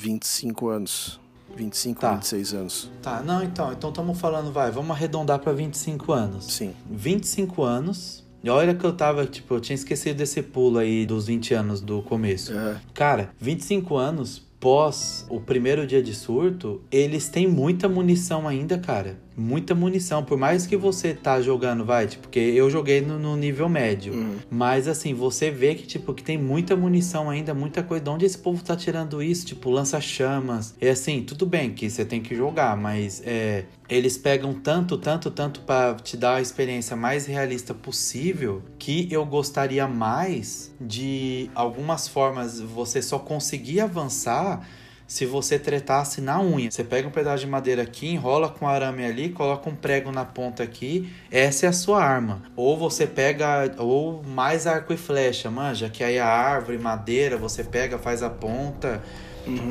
25 0.00 0.68
anos. 0.68 1.20
25, 1.54 2.00
Tá. 2.00 2.12
26 2.14 2.54
anos. 2.54 2.90
Tá, 3.02 3.20
não, 3.22 3.42
então, 3.42 3.72
então 3.72 3.90
estamos 3.90 4.18
falando, 4.18 4.50
vai, 4.52 4.70
vamos 4.70 4.92
arredondar 4.92 5.38
pra 5.40 5.52
25 5.52 6.12
anos. 6.12 6.46
Sim. 6.46 6.74
25 6.90 7.62
anos. 7.62 8.24
E 8.42 8.48
olha 8.48 8.74
que 8.74 8.84
eu 8.84 8.92
tava, 8.94 9.26
tipo, 9.26 9.52
eu 9.54 9.60
tinha 9.60 9.74
esquecido 9.74 10.16
desse 10.16 10.40
pulo 10.42 10.78
aí 10.78 11.04
dos 11.04 11.26
20 11.26 11.52
anos 11.52 11.80
do 11.82 12.00
começo. 12.02 12.52
É. 12.56 12.80
Cara, 12.94 13.30
25 13.38 13.96
anos 13.96 14.42
pós 14.60 15.26
o 15.30 15.40
primeiro 15.40 15.86
dia 15.86 16.02
de 16.02 16.14
surto, 16.14 16.82
eles 16.92 17.28
têm 17.28 17.48
muita 17.48 17.88
munição 17.88 18.46
ainda, 18.46 18.78
cara. 18.78 19.18
Muita 19.36 19.74
munição. 19.74 20.22
Por 20.22 20.36
mais 20.36 20.66
que 20.66 20.76
você 20.76 21.14
tá 21.14 21.40
jogando, 21.40 21.82
vai, 21.82 22.06
tipo, 22.06 22.24
porque 22.24 22.38
eu 22.38 22.68
joguei 22.68 23.00
no, 23.00 23.18
no 23.18 23.36
nível 23.36 23.70
médio. 23.70 24.12
Uhum. 24.12 24.36
Mas 24.50 24.86
assim, 24.86 25.14
você 25.14 25.50
vê 25.50 25.74
que, 25.74 25.86
tipo, 25.86 26.12
que 26.12 26.22
tem 26.22 26.36
muita 26.36 26.76
munição 26.76 27.30
ainda, 27.30 27.54
muita 27.54 27.82
coisa. 27.82 28.04
De 28.04 28.10
onde 28.10 28.26
esse 28.26 28.36
povo 28.36 28.62
tá 28.62 28.76
tirando 28.76 29.22
isso? 29.22 29.46
Tipo, 29.46 29.70
lança-chamas. 29.70 30.74
É 30.78 30.90
assim, 30.90 31.22
tudo 31.22 31.46
bem 31.46 31.70
que 31.70 31.88
você 31.88 32.04
tem 32.04 32.20
que 32.20 32.34
jogar, 32.34 32.76
mas 32.76 33.22
é. 33.24 33.64
Eles 33.90 34.16
pegam 34.16 34.54
tanto, 34.54 34.96
tanto, 34.96 35.32
tanto 35.32 35.60
pra 35.62 35.94
te 35.94 36.16
dar 36.16 36.36
a 36.36 36.40
experiência 36.40 36.94
mais 36.94 37.26
realista 37.26 37.74
possível 37.74 38.62
que 38.78 39.08
eu 39.10 39.26
gostaria 39.26 39.88
mais 39.88 40.72
de 40.80 41.50
algumas 41.56 42.06
formas 42.06 42.60
você 42.60 43.02
só 43.02 43.18
conseguir 43.18 43.80
avançar 43.80 44.64
se 45.08 45.26
você 45.26 45.58
tretasse 45.58 46.20
na 46.20 46.40
unha. 46.40 46.70
Você 46.70 46.84
pega 46.84 47.08
um 47.08 47.10
pedaço 47.10 47.44
de 47.44 47.50
madeira 47.50 47.82
aqui, 47.82 48.06
enrola 48.06 48.48
com 48.48 48.68
arame 48.68 49.04
ali, 49.04 49.30
coloca 49.30 49.68
um 49.68 49.74
prego 49.74 50.12
na 50.12 50.24
ponta 50.24 50.62
aqui, 50.62 51.12
essa 51.28 51.66
é 51.66 51.68
a 51.68 51.72
sua 51.72 52.00
arma. 52.00 52.42
Ou 52.54 52.76
você 52.76 53.08
pega, 53.08 53.74
ou 53.76 54.22
mais 54.22 54.68
arco 54.68 54.92
e 54.92 54.96
flecha, 54.96 55.50
manja, 55.50 55.90
que 55.90 56.04
aí 56.04 56.16
a 56.16 56.28
árvore, 56.28 56.78
madeira, 56.78 57.36
você 57.36 57.64
pega, 57.64 57.98
faz 57.98 58.22
a 58.22 58.30
ponta. 58.30 59.02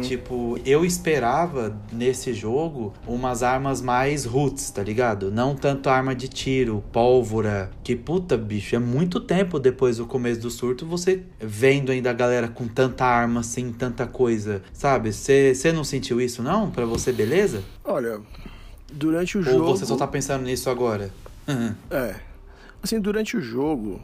Tipo, 0.01 0.57
eu 0.65 0.83
esperava 0.83 1.79
nesse 1.91 2.33
jogo 2.33 2.93
umas 3.07 3.43
armas 3.43 3.81
mais 3.81 4.25
roots, 4.25 4.69
tá 4.71 4.83
ligado? 4.83 5.31
Não 5.31 5.55
tanto 5.55 5.89
arma 5.89 6.15
de 6.15 6.27
tiro, 6.27 6.83
pólvora. 6.91 7.71
Que 7.83 7.95
puta, 7.95 8.35
bicho, 8.37 8.75
é 8.75 8.79
muito 8.79 9.19
tempo 9.19 9.59
depois 9.59 9.97
do 9.97 10.05
começo 10.05 10.41
do 10.41 10.49
surto 10.49 10.85
você 10.85 11.23
vendo 11.39 11.91
ainda 11.91 12.09
a 12.09 12.13
galera 12.13 12.47
com 12.47 12.67
tanta 12.67 13.05
arma 13.05 13.41
assim, 13.41 13.71
tanta 13.71 14.07
coisa, 14.07 14.61
sabe? 14.73 15.11
Você 15.13 15.71
não 15.73 15.83
sentiu 15.83 16.19
isso 16.19 16.41
não? 16.41 16.71
Pra 16.71 16.85
você, 16.85 17.11
beleza? 17.11 17.63
Olha, 17.83 18.19
durante 18.91 19.37
o 19.37 19.41
jogo. 19.41 19.65
Ou 19.65 19.77
você 19.77 19.85
só 19.85 19.95
tá 19.95 20.07
pensando 20.07 20.43
nisso 20.43 20.69
agora? 20.69 21.11
É. 21.89 22.15
Assim, 22.81 22.99
durante 22.99 23.35
o 23.35 23.41
jogo, 23.41 23.99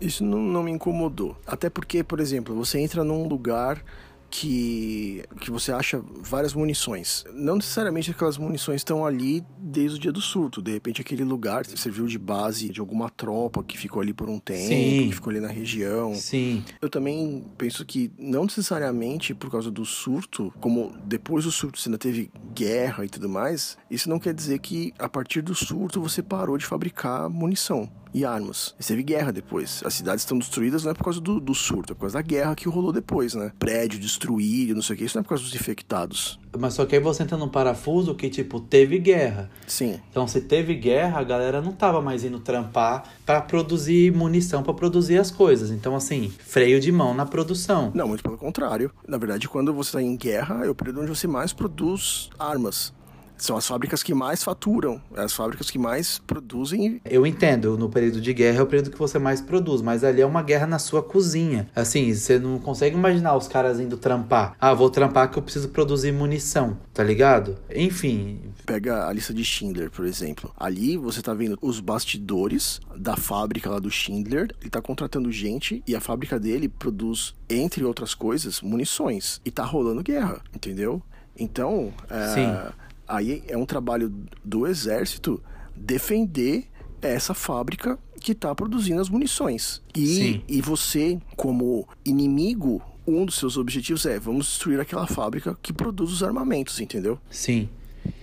isso 0.00 0.24
não, 0.24 0.38
não 0.38 0.62
me 0.62 0.70
incomodou. 0.70 1.36
Até 1.46 1.68
porque, 1.70 2.02
por 2.02 2.20
exemplo, 2.20 2.54
você 2.54 2.78
entra 2.78 3.04
num 3.04 3.26
lugar 3.26 3.82
que, 4.30 5.24
que 5.40 5.50
você 5.50 5.72
acha 5.72 6.02
várias 6.22 6.54
munições. 6.54 7.24
Não 7.34 7.56
necessariamente 7.56 8.10
aquelas 8.10 8.38
munições 8.38 8.76
estão 8.76 9.04
ali 9.04 9.44
desde 9.58 9.96
o 9.96 10.00
dia 10.00 10.12
do 10.12 10.20
surto. 10.20 10.62
De 10.62 10.72
repente, 10.72 11.00
aquele 11.00 11.24
lugar 11.24 11.66
serviu 11.66 12.06
de 12.06 12.18
base 12.18 12.68
de 12.68 12.80
alguma 12.80 13.10
tropa 13.10 13.62
que 13.64 13.76
ficou 13.76 14.00
ali 14.00 14.12
por 14.12 14.28
um 14.28 14.38
tempo, 14.38 14.68
Sim. 14.68 15.08
que 15.08 15.12
ficou 15.12 15.30
ali 15.30 15.40
na 15.40 15.48
região. 15.48 16.14
Sim. 16.14 16.64
Eu 16.80 16.88
também 16.88 17.44
penso 17.58 17.84
que 17.84 18.10
não 18.18 18.44
necessariamente 18.44 19.34
por 19.34 19.50
causa 19.50 19.70
do 19.70 19.84
surto, 19.84 20.52
como 20.60 20.94
depois 21.04 21.44
do 21.44 21.50
surto 21.50 21.78
você 21.78 21.88
ainda 21.88 21.98
teve 21.98 22.30
guerra 22.54 23.04
e 23.04 23.08
tudo 23.08 23.28
mais, 23.28 23.76
isso 23.90 24.08
não 24.08 24.18
quer 24.18 24.32
dizer 24.32 24.60
que 24.60 24.94
a 24.98 25.08
partir 25.08 25.42
do 25.42 25.54
surto 25.54 26.00
você 26.00 26.22
parou 26.22 26.56
de 26.56 26.64
fabricar 26.64 27.28
munição 27.28 27.90
e 28.12 28.24
armas. 28.24 28.74
Você 28.78 28.94
teve 28.94 29.02
guerra 29.02 29.32
depois. 29.32 29.82
As 29.84 29.94
cidades 29.94 30.22
estão 30.22 30.38
destruídas 30.38 30.84
não 30.84 30.92
é 30.92 30.94
por 30.94 31.04
causa 31.04 31.20
do, 31.20 31.40
do 31.40 31.54
surto, 31.54 31.92
é 31.92 31.94
por 31.94 32.02
causa 32.02 32.18
da 32.18 32.22
guerra 32.22 32.54
que 32.54 32.68
rolou 32.68 32.92
depois, 32.92 33.34
né? 33.34 33.52
Prédio 33.58 33.98
destruído, 33.98 34.74
não 34.74 34.82
sei 34.82 34.94
o 34.94 34.98
que, 34.98 35.04
isso 35.04 35.16
não 35.16 35.20
é 35.20 35.22
por 35.22 35.30
causa 35.30 35.44
dos 35.44 35.54
infectados. 35.54 36.38
Mas 36.58 36.74
só 36.74 36.84
que 36.84 36.96
aí 36.96 37.00
você 37.00 37.22
entra 37.22 37.36
num 37.36 37.48
parafuso 37.48 38.14
que, 38.14 38.28
tipo, 38.28 38.60
teve 38.60 38.98
guerra. 38.98 39.48
Sim. 39.66 40.00
Então, 40.10 40.26
se 40.26 40.40
teve 40.40 40.74
guerra, 40.74 41.20
a 41.20 41.22
galera 41.22 41.60
não 41.62 41.72
tava 41.72 42.00
mais 42.00 42.24
indo 42.24 42.40
trampar 42.40 43.04
pra 43.24 43.40
produzir 43.40 44.12
munição, 44.12 44.62
pra 44.62 44.74
produzir 44.74 45.18
as 45.18 45.30
coisas. 45.30 45.70
Então, 45.70 45.94
assim, 45.94 46.32
freio 46.40 46.80
de 46.80 46.90
mão 46.90 47.14
na 47.14 47.24
produção. 47.24 47.92
Não, 47.94 48.08
muito 48.08 48.22
pelo 48.22 48.36
contrário. 48.36 48.90
Na 49.06 49.16
verdade, 49.16 49.48
quando 49.48 49.72
você 49.72 49.90
está 49.90 50.02
em 50.02 50.16
guerra, 50.16 50.64
é 50.64 50.68
o 50.68 50.74
período 50.74 51.02
onde 51.02 51.10
você 51.10 51.28
mais 51.28 51.52
produz 51.52 52.30
armas. 52.38 52.92
São 53.40 53.56
as 53.56 53.66
fábricas 53.66 54.02
que 54.02 54.12
mais 54.12 54.42
faturam, 54.42 55.00
as 55.16 55.32
fábricas 55.32 55.70
que 55.70 55.78
mais 55.78 56.18
produzem. 56.18 57.00
Eu 57.04 57.26
entendo, 57.26 57.76
no 57.76 57.88
período 57.88 58.20
de 58.20 58.32
guerra 58.34 58.58
é 58.58 58.62
o 58.62 58.66
período 58.66 58.90
que 58.90 58.98
você 58.98 59.18
mais 59.18 59.40
produz, 59.40 59.80
mas 59.80 60.04
ali 60.04 60.20
é 60.20 60.26
uma 60.26 60.42
guerra 60.42 60.66
na 60.66 60.78
sua 60.78 61.02
cozinha. 61.02 61.68
Assim, 61.74 62.12
você 62.12 62.38
não 62.38 62.58
consegue 62.58 62.96
imaginar 62.96 63.36
os 63.36 63.48
caras 63.48 63.80
indo 63.80 63.96
trampar. 63.96 64.54
Ah, 64.60 64.74
vou 64.74 64.90
trampar 64.90 65.30
que 65.30 65.38
eu 65.38 65.42
preciso 65.42 65.70
produzir 65.70 66.12
munição, 66.12 66.76
tá 66.92 67.02
ligado? 67.02 67.56
Enfim, 67.74 68.40
Pega 68.70 69.08
a 69.08 69.12
lista 69.12 69.34
de 69.34 69.44
Schindler, 69.44 69.90
por 69.90 70.04
exemplo. 70.06 70.52
Ali 70.56 70.96
você 70.96 71.20
tá 71.20 71.34
vendo 71.34 71.58
os 71.60 71.80
bastidores 71.80 72.80
da 72.96 73.16
fábrica 73.16 73.68
lá 73.68 73.80
do 73.80 73.90
Schindler. 73.90 74.54
Ele 74.60 74.70
tá 74.70 74.80
contratando 74.80 75.32
gente 75.32 75.82
e 75.88 75.96
a 75.96 76.00
fábrica 76.00 76.38
dele 76.38 76.68
produz, 76.68 77.34
entre 77.48 77.84
outras 77.84 78.14
coisas, 78.14 78.60
munições. 78.60 79.40
E 79.44 79.50
tá 79.50 79.64
rolando 79.64 80.04
guerra, 80.04 80.40
entendeu? 80.54 81.02
Então, 81.36 81.92
é, 82.08 82.28
Sim. 82.28 82.72
Aí 83.10 83.42
é 83.48 83.56
um 83.56 83.66
trabalho 83.66 84.12
do 84.44 84.66
exército 84.66 85.42
defender 85.76 86.64
essa 87.02 87.34
fábrica 87.34 87.98
que 88.20 88.34
tá 88.34 88.54
produzindo 88.54 89.00
as 89.00 89.08
munições. 89.08 89.82
E, 89.96 90.06
Sim. 90.06 90.42
e 90.48 90.60
você, 90.60 91.18
como 91.36 91.88
inimigo, 92.04 92.82
um 93.06 93.24
dos 93.24 93.36
seus 93.36 93.56
objetivos 93.56 94.04
é 94.06 94.18
vamos 94.18 94.46
destruir 94.46 94.78
aquela 94.78 95.06
fábrica 95.06 95.56
que 95.62 95.72
produz 95.72 96.12
os 96.12 96.22
armamentos, 96.22 96.80
entendeu? 96.80 97.18
sim. 97.30 97.68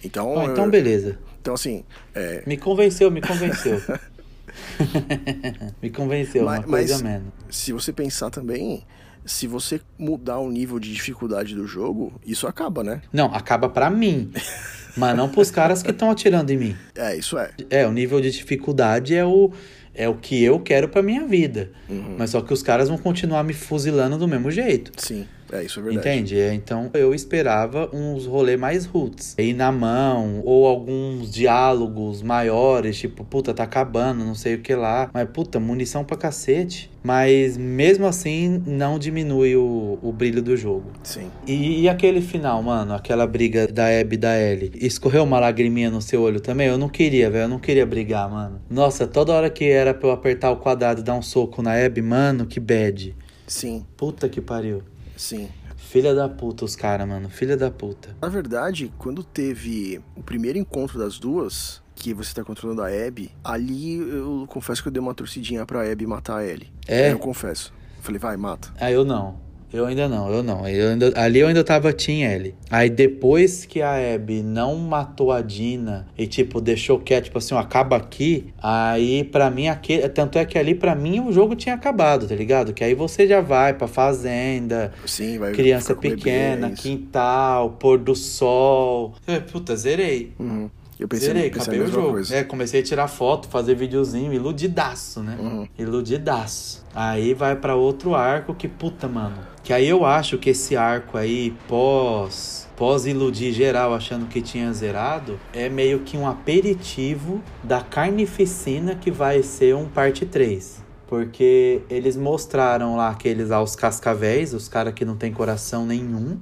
Então, 0.04 0.40
Ah, 0.40 0.46
então, 0.46 0.66
eu- 0.66 0.72
beleza. 0.72 1.20
então 1.40 1.54
assim, 1.54 1.84
é, 2.16 2.44
Me 2.48 2.58
convenceu, 2.58 3.12
me 3.12 3.22
convenceu. 3.22 3.80
me 5.82 5.90
convenceu, 5.90 6.46
Mas- 6.46 6.60
uma 6.60 6.68
coisa 6.68 6.94
mas- 6.96 7.02
menos. 7.04 7.34
se 7.50 7.72
você 7.72 7.94
pensar 7.94 8.30
também, 8.30 8.84
se 9.26 9.46
você 9.48 9.80
mudar 9.98 10.40
o 10.40 10.50
nível 10.52 10.80
de 10.80 10.92
dificuldade 10.94 11.54
do 11.54 11.68
jogo, 11.68 12.14
isso 12.26 12.48
acaba, 12.48 12.84
né? 12.84 13.02
Não, 13.14 13.34
acaba 13.34 13.70
pra 13.70 13.90
mim. 13.90 14.32
mas 14.98 15.16
não 15.16 15.30
pros 15.30 15.52
caras 15.52 15.84
que 15.84 15.92
estão 15.92 16.10
atirando 16.10 16.52
em 16.52 16.58
mim. 16.58 16.76
É, 16.96 17.16
isso 17.16 17.38
é. 17.38 17.52
É, 17.70 17.88
o 17.88 17.92
nível 17.92 18.20
de 18.20 18.32
dificuldade 18.32 19.16
é 19.16 19.24
o, 19.24 19.52
é 19.94 20.10
o 20.10 20.16
que 20.16 20.44
eu 20.44 20.60
quero 20.60 20.90
pra 20.90 21.02
minha 21.02 21.26
vida. 21.26 21.70
Mas 22.18 22.32
só 22.32 22.42
que 22.42 22.52
os 22.52 22.64
caras 22.64 22.90
vão 22.90 22.98
continuar 22.98 23.44
me 23.44 23.54
fuzilando 23.54 24.18
do 24.18 24.28
mesmo 24.28 24.50
jeito. 24.52 24.92
Sim, 24.98 25.28
é, 25.52 25.64
isso 25.64 25.80
é 25.80 25.84
verdade. 25.84 26.08
Entende? 26.08 26.40
É, 26.40 26.54
Então 26.54 26.90
eu 26.94 27.14
esperava 27.14 27.90
uns 27.94 28.26
rolê 28.26 28.58
mais 28.58 28.86
roots. 28.86 29.36
Ir 29.38 29.54
na 29.54 29.72
mão, 29.72 30.42
ou 30.44 30.68
alguns 30.68 31.32
diálogos 31.32 32.22
maiores, 32.22 32.98
tipo, 32.98 33.24
puta, 33.24 33.54
tá 33.54 33.64
acabando, 33.64 34.24
não 34.24 34.36
sei 34.36 34.56
o 34.56 34.60
que 34.60 34.76
lá. 34.76 35.10
Mas, 35.14 35.28
puta, 35.30 35.60
munição 35.60 36.04
pra 36.04 36.18
cacete. 36.18 36.90
Mas 37.04 37.56
mesmo 37.56 38.06
assim, 38.06 38.62
não 38.66 39.00
diminui 39.00 39.56
o, 39.56 39.98
o 40.02 40.12
brilho 40.12 40.42
do 40.42 40.58
jogo. 40.58 40.92
Sim. 41.04 41.32
E, 41.48 41.82
e 41.82 41.90
aquele 41.90 42.20
final, 42.20 42.62
mano, 42.62 42.94
aquela 42.94 43.26
briga 43.26 43.66
da 43.68 43.86
Abby 43.88 44.16
e 44.16 44.18
da 44.18 44.38
Ellie, 44.38 44.72
escorreu 44.76 45.24
uma 45.24 45.40
lagriminha 45.40 45.90
no 45.90 46.02
seu 46.02 46.22
olho 46.22 46.42
também? 46.42 46.68
Eu 46.68 46.78
não 46.78 46.90
queria, 46.90 47.30
velho, 47.30 47.44
eu 47.46 47.50
não 47.50 47.60
queria 47.60 47.86
brigar, 47.86 48.30
mano. 48.30 48.60
Nossa, 48.70 49.08
toda 49.08 49.32
hora 49.32 49.50
que 49.50 49.64
era 49.66 49.94
pra 49.94 50.10
eu 50.10 50.12
apertar 50.12 50.52
o 50.52 50.58
quadrado 50.58 51.00
e 51.00 51.04
dar 51.04 51.14
um 51.14 51.22
soco 51.22 51.62
na 51.62 51.74
Abby, 51.86 52.02
mano, 52.02 52.46
que 52.46 52.60
bad. 52.60 53.16
Sim, 53.48 53.86
Puta 53.96 54.28
que 54.28 54.42
pariu. 54.42 54.82
Sim. 55.18 55.50
Filha 55.76 56.14
da 56.14 56.28
puta 56.28 56.66
os 56.66 56.76
caras, 56.76 57.08
mano, 57.08 57.30
filha 57.30 57.56
da 57.56 57.72
puta. 57.72 58.16
Na 58.22 58.30
verdade, 58.30 58.92
quando 58.98 59.24
teve 59.24 60.02
o 60.16 60.24
primeiro 60.24 60.58
encontro 60.58 60.98
das 61.00 61.18
duas, 61.20 61.82
que 61.96 62.14
você 62.14 62.34
tá 62.34 62.44
controlando 62.44 62.82
a 62.82 62.88
Abby, 62.88 63.32
ali 63.44 63.96
eu 63.96 64.46
confesso 64.48 64.82
que 64.82 64.88
eu 64.88 64.92
dei 64.92 65.02
uma 65.02 65.14
torcidinha 65.14 65.66
pra 65.66 65.90
Abby 65.90 66.06
matar 66.06 66.38
a 66.38 66.46
Ellie. 66.46 66.72
É? 66.88 67.12
Eu 67.12 67.20
confesso. 67.20 67.74
Falei, 68.02 68.20
vai, 68.20 68.38
mata. 68.38 68.74
Ah, 68.80 68.92
eu 68.92 69.04
não. 69.04 69.47
Eu 69.72 69.86
ainda 69.86 70.08
não, 70.08 70.32
eu 70.32 70.42
não. 70.42 70.68
Eu 70.68 70.90
ainda, 70.92 71.12
ali 71.16 71.40
eu 71.40 71.48
ainda 71.48 71.64
tava 71.64 71.92
Team 71.92 72.22
L. 72.30 72.56
Aí 72.70 72.90
depois 72.90 73.66
que 73.66 73.82
a 73.82 74.16
Abby 74.16 74.42
não 74.42 74.76
matou 74.78 75.32
a 75.32 75.42
Dina 75.42 76.08
e, 76.18 76.26
tipo, 76.26 76.62
deixou 76.62 77.00
quieto, 77.00 77.26
tipo 77.26 77.38
assim, 77.38 77.54
ó, 77.54 77.60
acaba 77.60 77.98
aqui. 77.98 78.54
Aí, 78.64 79.26
pra 79.26 79.50
mim, 79.52 79.68
aquele, 79.68 80.08
tanto 80.10 80.38
é 80.40 80.46
que 80.46 80.58
ali, 80.58 80.74
pra 80.74 80.96
mim, 80.96 81.20
o 81.20 81.32
jogo 81.34 81.54
tinha 81.56 81.76
acabado, 81.76 82.28
tá 82.28 82.36
ligado? 82.36 82.74
Que 82.74 82.84
aí 82.84 82.96
você 82.96 83.28
já 83.28 83.42
vai 83.42 83.74
pra 83.74 83.88
fazenda, 83.88 84.94
Sim, 85.06 85.38
vai 85.38 85.52
criança 85.52 85.94
pequena, 85.96 86.68
bebês. 86.70 86.80
quintal, 86.80 87.72
pôr 87.72 87.98
do 87.98 88.16
sol. 88.16 89.16
É, 89.28 89.40
puta, 89.40 89.76
zerei. 89.76 90.32
Uhum. 90.40 90.70
Eu 91.00 91.08
pensei, 91.08 91.28
Zerei, 91.28 91.52
pensei 91.52 91.62
acabei 91.62 91.82
a 91.82 91.84
o 91.84 91.92
jogo. 91.92 92.10
coisa. 92.14 92.36
É, 92.38 92.44
comecei 92.44 92.80
a 92.80 92.84
tirar 92.84 93.08
foto, 93.08 93.48
fazer 93.48 93.76
videozinho, 93.76 94.34
iludidaço, 94.34 95.22
né? 95.22 95.38
Uhum. 95.40 95.68
Iludidaço. 95.78 96.84
Aí 97.00 97.36
vai 97.36 97.56
pra 97.56 97.76
outro 97.76 98.16
arco 98.16 98.56
que, 98.56 98.68
puta, 98.68 99.08
mano. 99.08 99.38
Que 99.64 99.72
aí 99.72 99.88
eu 99.88 100.04
acho 100.04 100.40
que 100.40 100.50
esse 100.50 100.76
arco 100.76 101.16
aí, 101.16 101.54
pós. 101.68 102.68
Pós 102.76 103.06
iludir 103.06 103.52
geral 103.54 103.94
achando 103.94 104.26
que 104.26 104.42
tinha 104.42 104.74
zerado, 104.74 105.40
é 105.54 105.70
meio 105.70 106.00
que 106.00 106.18
um 106.18 106.28
aperitivo 106.28 107.40
da 107.64 107.82
carnificina 107.82 108.96
que 108.96 109.12
vai 109.12 109.44
ser 109.44 109.76
um 109.76 109.86
parte 109.86 110.26
3. 110.26 110.84
Porque 111.06 111.82
eles 111.88 112.18
mostraram 112.18 112.96
lá 112.96 113.10
aqueles 113.10 113.52
aos 113.52 113.76
cascavéis, 113.76 114.56
os 114.56 114.68
caras 114.68 114.96
que 114.96 115.06
não 115.06 115.16
tem 115.16 115.32
coração 115.32 115.86
nenhum. 115.86 116.40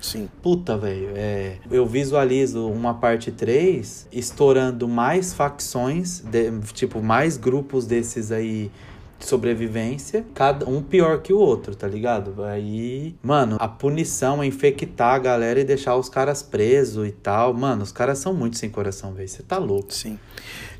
Sim. 0.00 0.26
Puta, 0.40 0.78
velho, 0.78 1.10
é, 1.16 1.56
eu 1.70 1.84
visualizo 1.84 2.66
uma 2.68 2.94
parte 2.94 3.30
3 3.30 4.08
estourando 4.10 4.88
mais 4.88 5.34
facções, 5.34 6.20
de- 6.20 6.50
tipo, 6.72 7.02
mais 7.02 7.36
grupos 7.36 7.84
desses 7.86 8.30
aí 8.32 8.70
sobrevivência, 9.18 10.24
cada 10.34 10.68
um 10.68 10.82
pior 10.82 11.20
que 11.22 11.32
o 11.32 11.38
outro, 11.38 11.74
tá 11.74 11.86
ligado? 11.86 12.42
Aí, 12.44 13.14
mano, 13.22 13.56
a 13.58 13.68
punição 13.68 14.42
é 14.42 14.46
infectar 14.46 15.14
a 15.14 15.18
galera 15.18 15.60
e 15.60 15.64
deixar 15.64 15.96
os 15.96 16.08
caras 16.08 16.42
presos 16.42 17.06
e 17.08 17.12
tal. 17.12 17.52
Mano, 17.54 17.82
os 17.82 17.92
caras 17.92 18.18
são 18.18 18.32
muito 18.34 18.56
sem 18.56 18.70
coração, 18.70 19.12
velho. 19.14 19.28
Você 19.28 19.42
tá 19.42 19.58
louco. 19.58 19.92
Sim. 19.92 20.18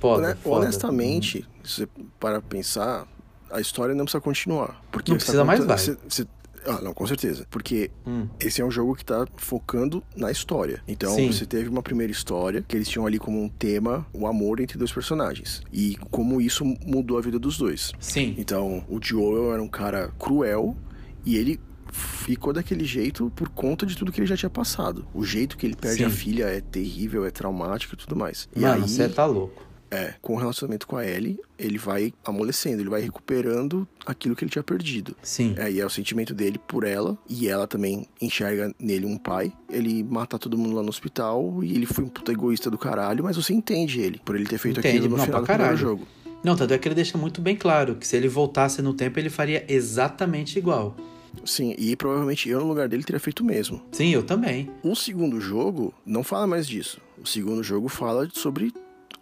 Foda, 0.00 0.28
Hone- 0.28 0.34
foda. 0.36 0.62
Honestamente, 0.66 1.46
se 1.64 1.82
você 1.82 1.88
para 2.20 2.40
pensar, 2.40 3.06
a 3.50 3.60
história 3.60 3.94
não 3.94 4.04
precisa 4.04 4.20
continuar. 4.20 4.80
Porque 4.90 5.10
Não 5.10 5.18
precisa 5.18 5.44
mais, 5.44 5.60
contando- 5.60 5.76
vai. 5.76 5.84
você- 5.84 5.98
você- 6.08 6.28
Ah, 6.68 6.80
não, 6.82 6.92
com 6.92 7.06
certeza. 7.06 7.46
Porque 7.50 7.90
Hum. 8.06 8.28
esse 8.38 8.60
é 8.60 8.64
um 8.64 8.70
jogo 8.70 8.94
que 8.94 9.04
tá 9.04 9.26
focando 9.36 10.02
na 10.16 10.30
história. 10.30 10.82
Então, 10.86 11.14
Sim. 11.14 11.32
você 11.32 11.46
teve 11.46 11.68
uma 11.68 11.82
primeira 11.82 12.12
história 12.12 12.62
que 12.66 12.76
eles 12.76 12.88
tinham 12.88 13.06
ali 13.06 13.18
como 13.18 13.42
um 13.42 13.48
tema 13.48 14.06
o 14.12 14.26
amor 14.26 14.60
entre 14.60 14.76
dois 14.76 14.92
personagens. 14.92 15.62
E 15.72 15.96
como 16.10 16.40
isso 16.40 16.64
mudou 16.84 17.16
a 17.16 17.20
vida 17.20 17.38
dos 17.38 17.56
dois. 17.56 17.92
Sim. 17.98 18.34
Então, 18.36 18.84
o 18.88 18.98
Joel 19.02 19.52
era 19.54 19.62
um 19.62 19.68
cara 19.68 20.12
cruel 20.18 20.76
e 21.24 21.36
ele 21.36 21.58
ficou 21.90 22.52
daquele 22.52 22.84
jeito 22.84 23.32
por 23.34 23.48
conta 23.48 23.86
de 23.86 23.96
tudo 23.96 24.12
que 24.12 24.20
ele 24.20 24.26
já 24.26 24.36
tinha 24.36 24.50
passado. 24.50 25.06
O 25.14 25.24
jeito 25.24 25.56
que 25.56 25.66
ele 25.66 25.74
perde 25.74 25.98
Sim. 25.98 26.04
a 26.04 26.10
filha 26.10 26.44
é 26.44 26.60
terrível, 26.60 27.24
é 27.24 27.30
traumático 27.30 27.94
e 27.94 27.96
tudo 27.96 28.14
mais. 28.14 28.46
E 28.54 28.60
Mano, 28.60 28.74
aí, 28.84 28.88
você 28.88 29.08
tá 29.08 29.24
louco. 29.24 29.62
É, 29.90 30.14
com 30.20 30.34
o 30.34 30.36
relacionamento 30.36 30.86
com 30.86 30.96
a 30.96 31.06
Ellie, 31.06 31.38
ele 31.58 31.78
vai 31.78 32.12
amolecendo, 32.24 32.82
ele 32.82 32.90
vai 32.90 33.00
recuperando 33.00 33.86
aquilo 34.06 34.36
que 34.36 34.44
ele 34.44 34.50
tinha 34.50 34.62
perdido. 34.62 35.16
Sim. 35.22 35.54
É, 35.56 35.70
e 35.70 35.80
é 35.80 35.86
o 35.86 35.90
sentimento 35.90 36.34
dele 36.34 36.58
por 36.58 36.84
ela, 36.84 37.16
e 37.28 37.48
ela 37.48 37.66
também 37.66 38.06
enxerga 38.20 38.74
nele 38.78 39.06
um 39.06 39.16
pai. 39.16 39.52
Ele 39.70 40.02
mata 40.02 40.38
todo 40.38 40.58
mundo 40.58 40.74
lá 40.76 40.82
no 40.82 40.88
hospital, 40.88 41.62
e 41.62 41.74
ele 41.74 41.86
foi 41.86 42.04
um 42.04 42.08
puta 42.08 42.32
egoísta 42.32 42.70
do 42.70 42.78
caralho, 42.78 43.24
mas 43.24 43.36
você 43.36 43.52
entende 43.52 44.00
ele, 44.00 44.20
por 44.24 44.36
ele 44.36 44.46
ter 44.46 44.58
feito 44.58 44.80
Entende, 44.80 44.98
aquilo 44.98 45.10
no 45.10 45.16
não, 45.16 45.24
final 45.24 45.40
do 45.40 45.46
primeiro 45.46 45.76
jogo. 45.76 46.06
Não, 46.42 46.54
tanto 46.54 46.72
é 46.72 46.78
que 46.78 46.86
ele 46.86 46.94
deixa 46.94 47.18
muito 47.18 47.40
bem 47.40 47.56
claro 47.56 47.96
que 47.96 48.06
se 48.06 48.16
ele 48.16 48.28
voltasse 48.28 48.80
no 48.80 48.94
tempo, 48.94 49.18
ele 49.18 49.30
faria 49.30 49.64
exatamente 49.68 50.58
igual. 50.58 50.96
Sim, 51.44 51.74
e 51.78 51.94
provavelmente 51.96 52.48
eu 52.48 52.60
no 52.60 52.66
lugar 52.66 52.88
dele 52.88 53.02
teria 53.02 53.20
feito 53.20 53.40
o 53.40 53.44
mesmo. 53.44 53.82
Sim, 53.92 54.10
eu 54.10 54.22
também. 54.22 54.70
O 54.82 54.94
segundo 54.94 55.40
jogo 55.40 55.92
não 56.04 56.22
fala 56.22 56.46
mais 56.46 56.66
disso. 56.66 57.00
O 57.20 57.26
segundo 57.26 57.62
jogo 57.62 57.88
fala 57.88 58.28
sobre 58.32 58.72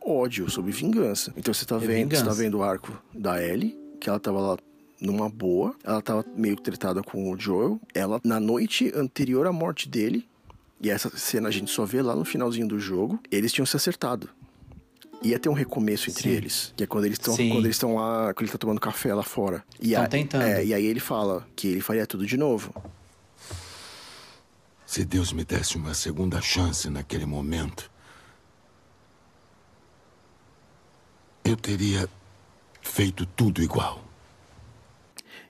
ódio, 0.07 0.49
sobre 0.51 0.73
vingança. 0.73 1.33
Então 1.37 1.53
você 1.53 1.65
tá 1.65 1.77
É 1.77 1.79
vendo, 1.79 2.17
você 2.17 2.25
tá 2.25 2.33
vendo 2.33 2.59
o 2.59 2.63
arco 2.63 2.93
da 3.15 3.43
Ellie, 3.43 3.77
que 4.01 4.09
ela 4.09 4.21
tava 4.21 4.39
lá 4.41 4.59
numa 5.01 5.29
boa, 5.29 5.75
ela 5.85 6.01
tava 6.01 6.25
meio 6.35 6.57
tretada 6.57 7.03
com 7.03 7.31
o 7.31 7.39
Joel. 7.39 7.81
Ela, 7.95 8.21
na 8.25 8.39
noite 8.41 8.93
anterior 8.95 9.47
à 9.47 9.53
morte 9.53 9.89
dele, 9.89 10.27
e 10.81 10.91
essa 10.91 11.11
cena 11.17 11.49
a 11.49 11.51
gente 11.53 11.71
só 11.71 11.85
vê 11.85 12.01
lá 12.03 12.15
no 12.15 12.25
finalzinho 12.25 12.69
do 12.69 12.79
jogo, 12.79 13.19
eles 13.31 13.53
tinham 13.53 13.67
se 13.67 13.77
acertado. 13.77 14.29
Ia 15.23 15.39
ter 15.39 15.49
um 15.49 15.55
recomeço 15.55 16.11
entre 16.11 16.25
Sim. 16.25 16.37
eles. 16.37 16.75
Que 16.77 16.85
é 16.85 16.87
quando 16.87 17.07
eles 17.07 17.17
estão 17.19 17.35
quando 17.35 17.65
eles 17.65 17.77
estão 17.77 17.95
lá, 17.97 18.35
quando 18.35 18.43
ele 18.43 18.53
tá 18.53 18.59
tomando 18.59 18.81
café 18.81 19.15
lá 19.15 19.23
fora. 19.23 19.65
E 19.81 19.93
Tão 19.93 20.03
a- 20.03 20.07
tentando. 20.09 20.43
é, 20.45 20.65
e 20.65 20.75
aí 20.75 20.85
ele 20.85 21.01
fala 21.01 21.47
que 21.57 21.67
ele 21.69 21.81
faria 21.81 22.07
tudo 22.07 22.27
de 22.27 22.37
novo. 22.37 22.73
Se 24.87 25.05
Deus 25.05 25.33
me 25.33 25.45
desse 25.45 25.77
uma 25.77 25.95
segunda 25.95 26.41
chance 26.41 26.89
naquele 26.89 27.27
momento, 27.27 27.91
eu 31.51 31.57
teria 31.57 32.09
feito 32.81 33.27
tudo 33.27 33.63
igual. 33.63 34.03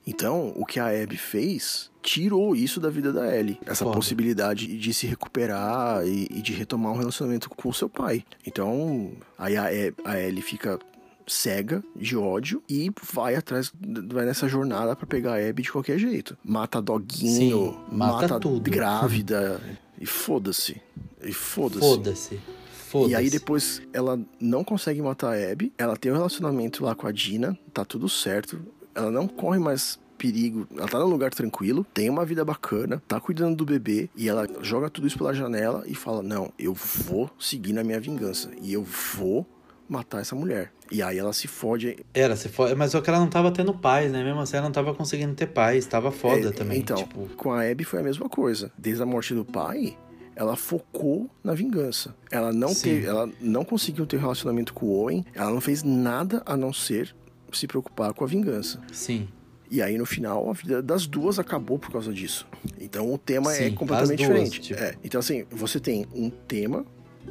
Então, 0.07 0.53
o 0.55 0.65
que 0.65 0.79
a 0.79 0.87
Abby 0.87 1.17
fez 1.17 1.91
tirou 2.01 2.55
isso 2.55 2.79
da 2.79 2.89
vida 2.89 3.13
da 3.13 3.37
Ellie. 3.37 3.59
Essa 3.67 3.85
Foda. 3.85 3.97
possibilidade 3.97 4.79
de 4.79 4.95
se 4.95 5.07
recuperar 5.07 6.07
e, 6.07 6.29
e 6.31 6.41
de 6.41 6.53
retomar 6.53 6.93
um 6.93 6.97
relacionamento 6.97 7.51
com 7.51 7.69
o 7.69 7.75
seu 7.75 7.89
pai. 7.89 8.25
Então, 8.47 9.13
aí 9.37 9.57
a, 9.57 9.65
a 10.05 10.21
Ellie 10.21 10.43
fica 10.43 10.79
cega 11.27 11.83
de 11.97 12.17
ódio 12.17 12.63
e 12.69 12.89
vai 13.13 13.35
atrás, 13.35 13.73
vai 14.09 14.25
nessa 14.25 14.49
jornada 14.49 14.95
pra 14.95 15.07
pegar 15.07 15.35
a 15.35 15.49
Abby 15.49 15.63
de 15.63 15.73
qualquer 15.73 15.99
jeito. 15.99 16.39
Mata 16.45 16.81
doguinho, 16.81 17.73
Sim, 17.73 17.97
mata 17.97 18.39
tudo. 18.39 18.71
grávida 18.71 19.61
e 20.01 20.07
foda-se. 20.07 20.81
E 21.21 21.33
foda-se. 21.33 21.81
Foda-se. 21.81 22.41
Foda-se. 22.89 23.13
E 23.13 23.15
aí 23.17 23.31
depois 23.31 23.83
ela 23.93 24.19
não 24.41 24.63
consegue 24.63 25.03
matar 25.03 25.35
a 25.35 25.53
Abby, 25.53 25.73
ela 25.77 25.97
tem 25.97 26.13
um 26.13 26.15
relacionamento 26.17 26.85
lá 26.85 26.95
com 26.95 27.07
a 27.07 27.13
Dina, 27.13 27.59
tá 27.73 27.85
tudo 27.85 28.09
certo, 28.09 28.61
ela 28.95 29.11
não 29.11 29.27
corre 29.27 29.59
mais 29.59 29.99
perigo, 30.17 30.67
ela 30.77 30.89
tá 30.89 30.99
num 30.99 31.07
lugar 31.07 31.31
tranquilo, 31.33 31.85
tem 31.93 32.09
uma 32.09 32.25
vida 32.25 32.45
bacana, 32.45 33.03
tá 33.07 33.21
cuidando 33.21 33.57
do 33.57 33.67
bebê 33.67 34.09
e 34.17 34.29
ela 34.29 34.47
joga 34.63 34.89
tudo 34.89 35.07
isso 35.07 35.19
pela 35.19 35.35
janela 35.35 35.85
e 35.87 35.95
fala: 35.95 36.23
"Não, 36.23 36.51
eu 36.59 36.73
vou 36.73 37.31
seguir 37.39 37.73
na 37.73 37.85
minha 37.85 38.01
vingança 38.01 38.51
e 38.63 38.73
eu 38.73 38.83
vou 38.83 39.47
matar 39.89 40.21
essa 40.21 40.35
mulher". 40.35 40.73
E 40.91 41.03
aí 41.03 41.19
ela 41.19 41.33
se 41.33 41.49
fode. 41.49 41.99
Era, 42.15 42.37
se 42.37 42.49
for... 42.49 42.75
mas 42.77 42.93
só 42.93 43.01
que 43.01 43.11
ela 43.11 43.19
não 43.19 43.29
tava 43.29 43.51
tendo 43.51 43.75
paz, 43.75 44.13
né? 44.13 44.23
Mesmo 44.23 44.41
assim, 44.41 44.57
ela 44.57 44.67
não 44.67 44.73
tava 44.73 44.95
conseguindo 44.95 45.35
ter 45.35 45.49
paz. 45.49 45.85
Tava 45.85 46.13
foda 46.13 46.49
É, 46.49 46.53
também. 46.53 46.79
Então, 46.79 46.97
Tipo, 46.97 47.27
com 47.37 47.51
a 47.53 47.69
Abby 47.69 47.83
foi 47.83 47.99
a 47.99 48.03
mesma 48.05 48.29
coisa. 48.29 48.71
Desde 48.79 49.03
a 49.03 49.07
morte 49.07 49.35
do 49.35 49.45
pai, 49.45 49.99
ela 50.37 50.55
focou 50.55 51.29
na 51.43 51.55
vingança. 51.55 52.15
Ela 52.31 52.53
não 52.53 52.69
Sim. 52.69 52.83
teve, 52.83 53.07
ela 53.07 53.29
não 53.41 53.65
conseguiu 53.65 54.07
ter 54.07 54.19
relacionamento 54.21 54.73
com 54.75 54.87
o 54.87 54.91
Owen, 55.01 55.25
ela 55.35 55.51
não 55.51 55.61
fez 55.61 55.83
nada 55.83 56.43
a 56.47 56.57
não 56.57 56.73
ser 56.73 57.17
se 57.53 57.67
preocupar 57.67 58.13
com 58.13 58.23
a 58.23 58.27
vingança. 58.27 58.81
sim. 58.93 59.27
E 59.69 59.83
aí, 59.83 59.99
no 59.99 60.07
final, 60.07 60.49
a 60.49 60.53
vida 60.53 60.81
das 60.81 61.09
duas 61.09 61.41
acabou 61.41 61.77
por 61.77 61.91
causa 61.91 62.13
disso. 62.13 62.47
Então, 62.81 63.13
o 63.13 63.19
tema 63.19 63.53
é 63.53 63.69
Sim, 63.69 63.75
completamente 63.75 64.23
as 64.23 64.29
duas, 64.29 64.45
diferente. 64.51 64.61
tipo. 64.61 64.81
É, 64.81 64.95
então, 65.03 65.19
assim, 65.19 65.45
você 65.51 65.81
tem 65.81 66.07
um 66.15 66.31
tema 66.31 66.87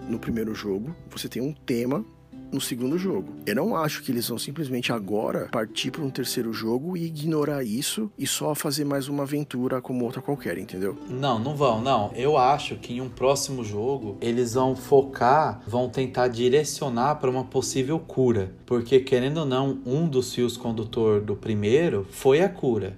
no 0.10 0.20
primeiro 0.20 0.54
jogo, 0.54 0.94
você 1.10 1.30
tem 1.30 1.42
um 1.42 1.54
tema 1.54 2.04
no 2.52 2.62
segundo 2.62 2.98
jogo. 2.98 3.34
Eu 3.46 3.56
não 3.56 3.76
acho 3.76 4.02
que 4.04 4.12
eles 4.12 4.28
vão 4.28 4.38
simplesmente 4.38 4.92
agora 4.92 5.50
partir 5.52 5.92
para 5.92 6.04
um 6.04 6.10
terceiro 6.10 6.54
jogo 6.54 6.96
e 6.96 7.06
ignorar 7.06 7.64
isso 7.64 8.12
e 8.18 8.26
só 8.26 8.56
fazer 8.56 8.86
mais 8.86 9.08
uma 9.08 9.24
aventura 9.24 9.82
como 9.82 10.06
outra 10.06 10.22
qualquer, 10.22 10.58
entendeu? 10.58 10.98
Não, 11.10 11.40
não 11.40 11.56
vão, 11.56 11.82
não. 11.82 12.12
Eu 12.16 12.38
acho 12.38 12.76
que 12.76 12.94
em 12.94 13.02
um 13.02 13.10
próximo 13.10 13.64
jogo 13.64 14.18
eles 14.22 14.54
vão 14.54 14.76
focar, 14.76 15.62
vão 15.68 15.90
tentar 15.90 16.28
direcionar 16.28 17.16
para 17.16 17.30
uma 17.30 17.44
possível 17.44 18.00
cura. 18.00 18.54
Porque, 18.66 19.00
querendo 19.00 19.38
ou 19.40 19.46
não, 19.46 19.80
um 19.86 20.08
dos 20.08 20.34
fios 20.34 20.58
condutor 20.58 21.22
do 21.22 21.36
primeiro 21.36 22.08
foi 22.10 22.42
a 22.42 22.50
cura. 22.50 22.98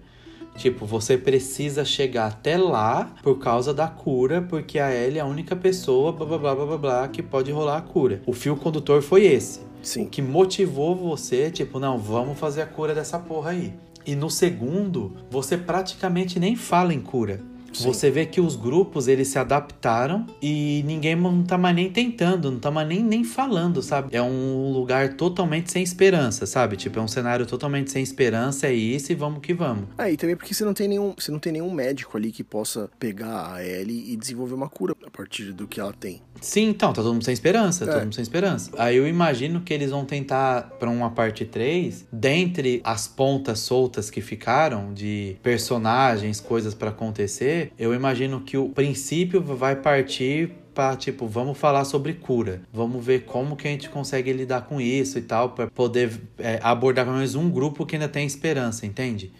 Tipo, 0.57 0.85
você 0.85 1.17
precisa 1.17 1.85
chegar 1.85 2.27
até 2.27 2.57
lá 2.57 3.13
por 3.21 3.37
causa 3.37 3.73
da 3.73 3.87
cura, 3.87 4.41
porque 4.41 4.79
a 4.79 4.93
Ellie 4.93 5.19
é 5.19 5.21
a 5.21 5.25
única 5.25 5.55
pessoa, 5.55 6.11
blá 6.11 6.25
blá 6.25 6.37
blá 6.37 6.55
blá 6.55 6.65
blá, 6.65 6.77
blá 6.77 7.07
que 7.07 7.21
pode 7.21 7.51
rolar 7.51 7.77
a 7.77 7.81
cura. 7.81 8.21
O 8.25 8.33
fio 8.33 8.55
condutor 8.57 9.01
foi 9.03 9.25
esse. 9.25 9.61
Sim. 9.83 10.03
O 10.03 10.09
que 10.09 10.21
motivou 10.21 10.95
você, 10.95 11.51
tipo, 11.51 11.79
não, 11.79 11.99
vamos 11.99 12.37
fazer 12.39 12.63
a 12.63 12.65
cura 12.65 12.95
dessa 12.95 13.19
porra 13.19 13.51
aí. 13.51 13.73
E 14.05 14.15
no 14.15 14.29
segundo, 14.29 15.13
você 15.29 15.57
praticamente 15.57 16.39
nem 16.39 16.55
fala 16.55 16.93
em 16.93 16.99
cura. 16.99 17.39
Você 17.83 18.09
vê 18.11 18.25
que 18.25 18.39
os 18.41 18.55
grupos 18.55 19.07
eles 19.07 19.27
se 19.27 19.39
adaptaram 19.39 20.25
e 20.41 20.83
ninguém 20.85 21.15
não 21.15 21.43
tá 21.43 21.57
mais 21.57 21.75
nem 21.75 21.89
tentando, 21.89 22.51
não 22.51 22.59
tá 22.59 22.71
mais 22.71 22.87
nem, 22.87 23.03
nem 23.03 23.23
falando, 23.23 23.81
sabe? 23.81 24.15
É 24.15 24.21
um 24.21 24.71
lugar 24.71 25.13
totalmente 25.13 25.71
sem 25.71 25.83
esperança, 25.83 26.45
sabe? 26.45 26.75
Tipo, 26.75 26.99
é 26.99 27.01
um 27.01 27.07
cenário 27.07 27.45
totalmente 27.45 27.91
sem 27.91 28.01
esperança, 28.03 28.67
é 28.67 28.73
isso 28.73 29.11
e 29.11 29.15
vamos 29.15 29.39
que 29.41 29.53
vamos. 29.53 29.85
É, 29.97 30.11
e 30.11 30.17
também 30.17 30.35
porque 30.35 30.53
você 30.53 30.63
não 30.65 30.73
tem 30.73 30.87
nenhum, 30.87 31.13
você 31.17 31.31
não 31.31 31.39
tem 31.39 31.51
nenhum 31.53 31.71
médico 31.71 32.17
ali 32.17 32.31
que 32.31 32.43
possa 32.43 32.89
pegar 32.99 33.53
a 33.53 33.65
Ellie 33.65 34.11
e 34.13 34.15
desenvolver 34.17 34.53
uma 34.53 34.69
cura 34.69 34.95
a 35.05 35.09
partir 35.09 35.51
do 35.53 35.67
que 35.67 35.79
ela 35.79 35.93
tem. 35.93 36.21
Sim, 36.41 36.69
então, 36.69 36.93
tá 36.93 37.01
todo 37.01 37.13
mundo 37.13 37.23
sem 37.25 37.33
esperança, 37.33 37.83
É. 37.83 37.87
todo 37.87 38.03
mundo 38.03 38.13
sem 38.15 38.21
esperança. 38.21 38.71
Aí 38.77 38.95
eu 38.95 39.07
imagino 39.07 39.61
que 39.61 39.73
eles 39.73 39.89
vão 39.91 40.05
tentar 40.05 40.63
pra 40.79 40.89
uma 40.89 41.09
parte 41.09 41.45
3, 41.45 42.05
dentre 42.11 42.79
as 42.83 43.07
pontas 43.07 43.59
soltas 43.59 44.09
que 44.09 44.21
ficaram 44.21 44.93
de 44.93 45.35
personagens, 45.41 46.39
coisas 46.39 46.73
pra 46.73 46.89
acontecer, 46.89 47.66
eu 47.77 47.93
imagino 47.93 48.41
que 48.41 48.57
o 48.57 48.69
princípio 48.69 49.41
vai 49.41 49.75
partir 49.75 50.51
pra, 50.73 50.95
tipo, 50.95 51.25
vamos 51.25 51.57
falar 51.57 51.85
sobre 51.85 52.13
cura. 52.13 52.61
Vamos 52.71 53.03
ver 53.03 53.25
como 53.25 53.55
que 53.55 53.67
a 53.67 53.71
gente 53.71 53.89
consegue 53.89 54.31
lidar 54.31 54.61
com 54.67 54.79
isso 54.79 55.17
e 55.17 55.21
tal, 55.23 55.49
pra 55.49 55.65
poder 55.65 56.11
é, 56.37 56.59
abordar 56.61 57.03
pelo 57.03 57.17
menos 57.17 57.33
um 57.33 57.49
grupo 57.49 57.83
que 57.83 57.95
ainda 57.95 58.07
tem 58.07 58.27
esperança, 58.27 58.85
entende? 58.85 59.33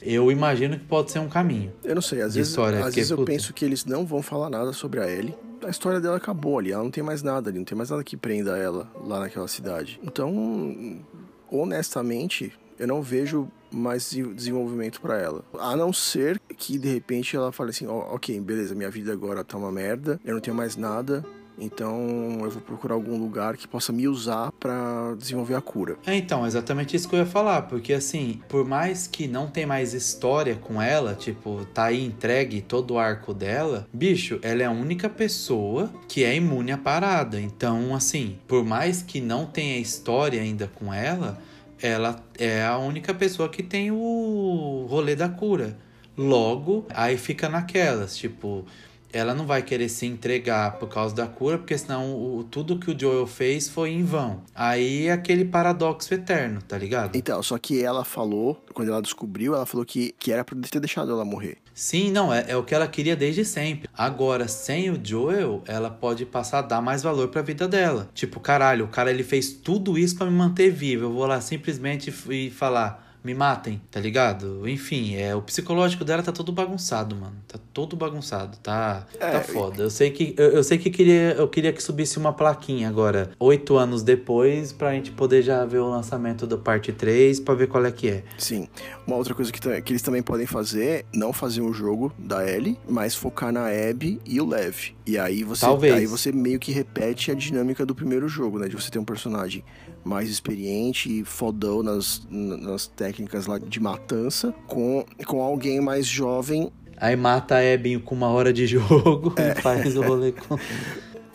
Eu 0.00 0.30
imagino 0.30 0.78
que 0.78 0.84
pode 0.84 1.10
ser 1.10 1.18
um 1.18 1.28
caminho. 1.28 1.72
Eu 1.82 1.96
não 1.96 2.02
sei, 2.02 2.20
às 2.22 2.36
vezes, 2.36 2.50
história, 2.50 2.78
às 2.78 2.84
porque, 2.84 3.00
vezes 3.00 3.10
eu 3.10 3.16
puta. 3.16 3.32
penso 3.32 3.52
que 3.52 3.64
eles 3.64 3.84
não 3.84 4.06
vão 4.06 4.22
falar 4.22 4.48
nada 4.48 4.72
sobre 4.72 5.00
a 5.00 5.10
Ellie. 5.10 5.34
A 5.66 5.70
história 5.70 6.00
dela 6.00 6.16
acabou 6.16 6.60
ali, 6.60 6.70
ela 6.70 6.84
não 6.84 6.92
tem 6.92 7.02
mais 7.02 7.24
nada 7.24 7.50
ali, 7.50 7.58
não 7.58 7.64
tem 7.64 7.76
mais 7.76 7.90
nada 7.90 8.04
que 8.04 8.16
prenda 8.16 8.56
ela 8.56 8.88
lá 9.04 9.18
naquela 9.18 9.48
cidade. 9.48 9.98
Então, 10.00 11.02
honestamente, 11.50 12.52
eu 12.78 12.86
não 12.86 13.02
vejo 13.02 13.48
mais 13.74 14.10
de- 14.10 14.34
desenvolvimento 14.34 15.00
pra 15.00 15.18
ela. 15.20 15.44
A 15.58 15.76
não 15.76 15.92
ser 15.92 16.40
que 16.56 16.78
de 16.78 16.88
repente 16.92 17.36
ela 17.36 17.52
fale 17.52 17.70
assim: 17.70 17.86
ó, 17.86 18.14
ok, 18.14 18.40
beleza, 18.40 18.74
minha 18.74 18.90
vida 18.90 19.12
agora 19.12 19.42
tá 19.44 19.56
uma 19.58 19.72
merda, 19.72 20.20
eu 20.24 20.34
não 20.34 20.40
tenho 20.40 20.56
mais 20.56 20.76
nada. 20.76 21.24
Então 21.56 22.38
eu 22.42 22.50
vou 22.50 22.60
procurar 22.60 22.94
algum 22.94 23.16
lugar 23.16 23.56
que 23.56 23.68
possa 23.68 23.92
me 23.92 24.08
usar 24.08 24.50
pra 24.58 25.14
desenvolver 25.16 25.54
a 25.54 25.60
cura. 25.60 25.96
É, 26.04 26.12
então, 26.16 26.44
exatamente 26.44 26.96
isso 26.96 27.08
que 27.08 27.14
eu 27.14 27.20
ia 27.20 27.26
falar, 27.26 27.62
porque 27.62 27.92
assim, 27.92 28.40
por 28.48 28.64
mais 28.66 29.06
que 29.06 29.28
não 29.28 29.46
tem 29.46 29.64
mais 29.64 29.94
história 29.94 30.56
com 30.56 30.82
ela, 30.82 31.14
tipo, 31.14 31.64
tá 31.72 31.84
aí 31.84 32.04
entregue 32.04 32.60
todo 32.60 32.94
o 32.94 32.98
arco 32.98 33.32
dela, 33.32 33.86
bicho, 33.92 34.40
ela 34.42 34.62
é 34.62 34.66
a 34.66 34.70
única 34.72 35.08
pessoa 35.08 35.88
que 36.08 36.24
é 36.24 36.34
imune 36.34 36.72
à 36.72 36.76
parada. 36.78 37.40
Então, 37.40 37.94
assim, 37.94 38.36
por 38.48 38.64
mais 38.64 39.00
que 39.00 39.20
não 39.20 39.46
tenha 39.46 39.78
história 39.78 40.42
ainda 40.42 40.66
com 40.74 40.92
ela, 40.92 41.38
ela 41.84 42.16
é 42.38 42.64
a 42.64 42.78
única 42.78 43.12
pessoa 43.12 43.46
que 43.46 43.62
tem 43.62 43.90
o 43.90 44.86
rolê 44.88 45.14
da 45.14 45.28
cura. 45.28 45.76
Logo, 46.16 46.86
aí 46.88 47.18
fica 47.18 47.46
naquelas, 47.46 48.16
tipo, 48.16 48.64
ela 49.12 49.34
não 49.34 49.44
vai 49.44 49.62
querer 49.62 49.90
se 49.90 50.06
entregar 50.06 50.78
por 50.78 50.88
causa 50.88 51.14
da 51.14 51.26
cura, 51.26 51.58
porque 51.58 51.76
senão 51.76 52.14
o, 52.14 52.42
tudo 52.42 52.78
que 52.78 52.90
o 52.90 52.98
Joel 52.98 53.26
fez 53.26 53.68
foi 53.68 53.90
em 53.90 54.02
vão. 54.02 54.40
Aí 54.54 55.08
é 55.08 55.12
aquele 55.12 55.44
paradoxo 55.44 56.14
eterno, 56.14 56.62
tá 56.62 56.78
ligado? 56.78 57.16
Então, 57.16 57.42
só 57.42 57.58
que 57.58 57.84
ela 57.84 58.02
falou, 58.02 58.64
quando 58.72 58.88
ela 58.88 59.02
descobriu, 59.02 59.54
ela 59.54 59.66
falou 59.66 59.84
que, 59.84 60.14
que 60.18 60.32
era 60.32 60.42
pra 60.42 60.56
ter 60.58 60.80
deixado 60.80 61.12
ela 61.12 61.24
morrer. 61.24 61.58
Sim, 61.74 62.12
não, 62.12 62.32
é, 62.32 62.44
é 62.48 62.56
o 62.56 62.62
que 62.62 62.72
ela 62.72 62.86
queria 62.86 63.16
desde 63.16 63.44
sempre. 63.44 63.88
Agora, 63.92 64.46
sem 64.46 64.90
o 64.90 65.00
Joel, 65.02 65.60
ela 65.66 65.90
pode 65.90 66.24
passar 66.24 66.60
a 66.60 66.62
dar 66.62 66.80
mais 66.80 67.02
valor 67.02 67.28
pra 67.28 67.42
vida 67.42 67.66
dela. 67.66 68.08
Tipo, 68.14 68.38
caralho, 68.38 68.84
o 68.84 68.88
cara 68.88 69.10
ele 69.10 69.24
fez 69.24 69.50
tudo 69.52 69.98
isso 69.98 70.16
pra 70.16 70.26
me 70.26 70.32
manter 70.32 70.70
vivo. 70.70 71.06
Eu 71.06 71.12
vou 71.12 71.26
lá 71.26 71.40
simplesmente 71.40 72.14
e 72.30 72.48
falar. 72.50 73.13
Me 73.24 73.32
matem, 73.32 73.80
tá 73.90 73.98
ligado? 73.98 74.68
Enfim, 74.68 75.16
é 75.16 75.34
o 75.34 75.40
psicológico 75.40 76.04
dela 76.04 76.22
tá 76.22 76.30
todo 76.30 76.52
bagunçado, 76.52 77.16
mano. 77.16 77.34
Tá 77.48 77.58
todo 77.72 77.96
bagunçado, 77.96 78.58
tá, 78.58 79.06
É, 79.18 79.30
tá 79.30 79.40
foda. 79.40 79.82
Eu 79.82 79.88
sei 79.88 80.10
que 80.10 80.34
eu, 80.36 80.50
eu 80.50 80.62
sei 80.62 80.76
que 80.76 80.90
queria, 80.90 81.32
eu 81.32 81.48
queria 81.48 81.72
que 81.72 81.82
subisse 81.82 82.18
uma 82.18 82.34
plaquinha 82.34 82.86
agora, 82.86 83.30
oito 83.40 83.78
anos 83.78 84.02
depois, 84.02 84.72
pra 84.74 84.92
gente 84.92 85.10
poder 85.10 85.40
já 85.40 85.64
ver 85.64 85.78
o 85.78 85.88
lançamento 85.88 86.46
do 86.46 86.58
parte 86.58 86.92
3, 86.92 87.40
pra 87.40 87.54
ver 87.54 87.66
qual 87.66 87.86
é 87.86 87.90
que 87.90 88.08
é. 88.10 88.24
Sim. 88.36 88.68
Uma 89.06 89.16
outra 89.16 89.34
coisa 89.34 89.50
que, 89.50 89.58
que 89.80 89.92
eles 89.92 90.02
também 90.02 90.22
podem 90.22 90.44
fazer 90.46 90.84
é 90.84 91.04
não 91.14 91.32
fazer 91.32 91.62
um 91.62 91.72
jogo 91.72 92.12
da 92.18 92.46
Ellie, 92.46 92.78
mas 92.86 93.14
focar 93.14 93.50
na 93.50 93.68
Abby 93.68 94.20
e 94.26 94.38
o 94.38 94.46
Lev. 94.46 94.92
E 95.06 95.18
aí 95.18 95.42
você, 95.44 95.62
Talvez. 95.64 95.94
aí 95.94 96.06
você 96.06 96.30
meio 96.30 96.58
que 96.58 96.72
repete 96.72 97.30
a 97.30 97.34
dinâmica 97.34 97.86
do 97.86 97.94
primeiro 97.94 98.28
jogo, 98.28 98.58
né? 98.58 98.68
De 98.68 98.76
você 98.76 98.90
ter 98.90 98.98
um 98.98 99.04
personagem 99.04 99.64
mais 100.04 100.28
experiente 100.28 101.20
e 101.20 101.24
fodão 101.24 101.82
nas, 101.82 102.26
nas 102.30 102.86
técnicas 102.86 103.46
lá 103.46 103.58
de 103.58 103.80
matança, 103.80 104.54
com, 104.66 105.04
com 105.26 105.42
alguém 105.42 105.80
mais 105.80 106.06
jovem. 106.06 106.70
Aí 106.96 107.16
mata 107.16 107.56
a 107.56 107.64
Ebin 107.64 107.98
com 107.98 108.14
uma 108.14 108.28
hora 108.28 108.52
de 108.52 108.66
jogo 108.68 109.34
e 109.38 109.60
faz 109.60 109.96
o 109.96 110.02
rolê 110.02 110.32
com. 110.32 110.56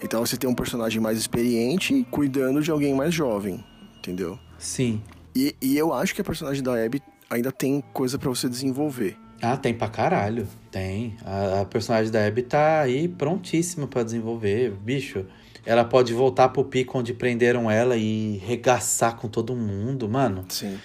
Então 0.01 0.25
você 0.25 0.37
tem 0.37 0.49
um 0.49 0.55
personagem 0.55 1.01
mais 1.01 1.17
experiente 1.17 2.07
cuidando 2.09 2.61
de 2.61 2.71
alguém 2.71 2.93
mais 2.93 3.13
jovem, 3.13 3.61
entendeu? 3.97 4.39
Sim. 4.57 5.01
E, 5.35 5.53
e 5.61 5.77
eu 5.77 5.93
acho 5.93 6.15
que 6.15 6.21
a 6.21 6.23
personagem 6.23 6.63
da 6.63 6.73
Abby 6.73 7.01
ainda 7.29 7.51
tem 7.51 7.83
coisa 7.93 8.17
pra 8.17 8.29
você 8.29 8.47
desenvolver. 8.47 9.17
Ah, 9.41 9.55
tem 9.55 9.73
pra 9.73 9.87
caralho. 9.87 10.47
Tem. 10.71 11.15
A, 11.25 11.61
a 11.61 11.65
personagem 11.65 12.11
da 12.11 12.25
Abby 12.25 12.43
tá 12.43 12.81
aí 12.81 13.07
prontíssima 13.07 13.87
pra 13.87 14.03
desenvolver. 14.03 14.71
Bicho, 14.71 15.25
ela 15.65 15.83
pode 15.83 16.13
voltar 16.13 16.49
pro 16.49 16.63
pico 16.63 16.97
onde 16.97 17.13
prenderam 17.13 17.69
ela 17.69 17.95
e 17.95 18.37
regaçar 18.45 19.15
com 19.15 19.27
todo 19.27 19.55
mundo, 19.55 20.09
mano. 20.09 20.45
Sim. 20.49 20.77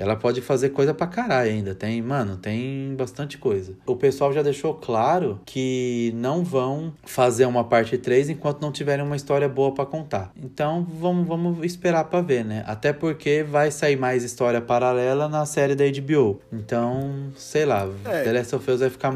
Ela 0.00 0.16
pode 0.16 0.40
fazer 0.40 0.70
coisa 0.70 0.94
pra 0.94 1.06
caralho 1.06 1.50
ainda. 1.50 1.74
Tem, 1.74 2.00
mano, 2.00 2.38
tem 2.38 2.94
bastante 2.96 3.36
coisa. 3.36 3.74
O 3.84 3.94
pessoal 3.94 4.32
já 4.32 4.40
deixou 4.40 4.72
claro 4.72 5.38
que 5.44 6.10
não 6.16 6.42
vão 6.42 6.94
fazer 7.04 7.44
uma 7.44 7.64
parte 7.64 7.98
3 7.98 8.30
enquanto 8.30 8.62
não 8.62 8.72
tiverem 8.72 9.04
uma 9.04 9.14
história 9.14 9.46
boa 9.46 9.74
pra 9.74 9.84
contar. 9.84 10.32
Então 10.42 10.86
vamos, 10.98 11.28
vamos 11.28 11.62
esperar 11.66 12.04
pra 12.04 12.22
ver, 12.22 12.46
né? 12.46 12.64
Até 12.66 12.94
porque 12.94 13.42
vai 13.42 13.70
sair 13.70 13.96
mais 13.96 14.24
história 14.24 14.62
paralela 14.62 15.28
na 15.28 15.44
série 15.44 15.74
da 15.74 15.84
HBO. 15.84 16.40
Então, 16.50 17.30
sei 17.36 17.66
lá, 17.66 17.86
É. 18.06 18.22
The 18.22 18.32
Last 18.32 18.56
of 18.56 18.70
Us 18.70 18.80
vai 18.80 18.88
ficar. 18.88 19.14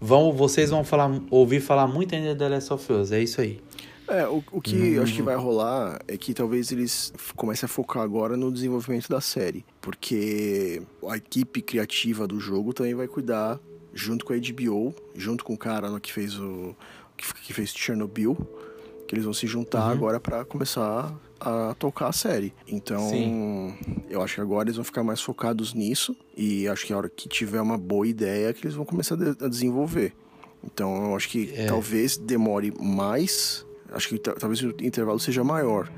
Vão, 0.00 0.32
vocês 0.32 0.70
vão 0.70 0.82
falar, 0.82 1.12
ouvir 1.30 1.60
falar 1.60 1.86
muito 1.86 2.12
ainda 2.12 2.32
de 2.32 2.38
The 2.38 2.48
Last 2.48 2.72
of 2.72 2.92
Us. 2.92 3.12
É 3.12 3.20
isso 3.20 3.40
aí. 3.40 3.60
É, 4.08 4.26
o, 4.28 4.42
o 4.52 4.60
que 4.60 4.74
Uhum. 4.76 4.84
eu 4.86 5.02
acho 5.02 5.14
que 5.14 5.22
vai 5.22 5.34
rolar 5.36 5.98
é 6.06 6.16
que 6.16 6.34
talvez 6.34 6.70
eles 6.72 7.12
comecem 7.36 7.64
a 7.66 7.68
focar 7.68 8.02
agora 8.02 8.36
no 8.36 8.52
desenvolvimento 8.52 9.08
da 9.08 9.20
série. 9.20 9.64
Porque 9.80 10.82
a 11.08 11.16
equipe 11.16 11.62
criativa 11.62 12.26
do 12.26 12.38
jogo 12.38 12.72
também 12.72 12.94
vai 12.94 13.08
cuidar, 13.08 13.58
junto 13.94 14.24
com 14.24 14.32
a 14.32 14.36
HBO, 14.36 14.94
junto 15.14 15.44
com 15.44 15.54
o 15.54 15.58
cara 15.58 15.98
que 16.00 16.12
fez 16.12 16.38
o. 16.38 16.74
que, 17.16 17.52
fez 17.54 17.70
Chernobyl, 17.74 18.36
que 19.06 19.14
eles 19.14 19.24
vão 19.24 19.32
se 19.32 19.46
juntar 19.46 19.84
Uhum. 19.86 19.92
agora 19.92 20.20
pra 20.20 20.44
começar 20.44 21.14
a 21.40 21.74
tocar 21.78 22.08
a 22.08 22.12
série. 22.12 22.52
Então, 22.66 23.08
Sim. 23.08 23.74
eu 24.10 24.20
acho 24.22 24.34
que 24.36 24.40
agora 24.40 24.64
eles 24.66 24.76
vão 24.76 24.84
ficar 24.84 25.02
mais 25.04 25.20
focados 25.20 25.72
nisso. 25.74 26.16
E 26.36 26.66
acho 26.68 26.86
que 26.86 26.92
a 26.92 26.96
hora 26.96 27.08
que 27.08 27.28
tiver 27.28 27.60
uma 27.60 27.78
boa 27.78 28.06
ideia, 28.06 28.52
que 28.52 28.64
eles 28.66 28.74
vão 28.74 28.84
começar 28.84 29.14
a 29.40 29.48
desenvolver. 29.48 30.12
Então, 30.64 31.10
eu 31.10 31.16
acho 31.16 31.28
que 31.28 31.52
É. 31.54 31.66
talvez 31.66 32.16
demore 32.16 32.72
mais. 32.80 33.63
Acho 33.94 34.08
que 34.08 34.18
ta- 34.18 34.34
talvez 34.34 34.60
o 34.62 34.68
intervalo 34.80 35.18
seja 35.20 35.44
maior. 35.44 35.88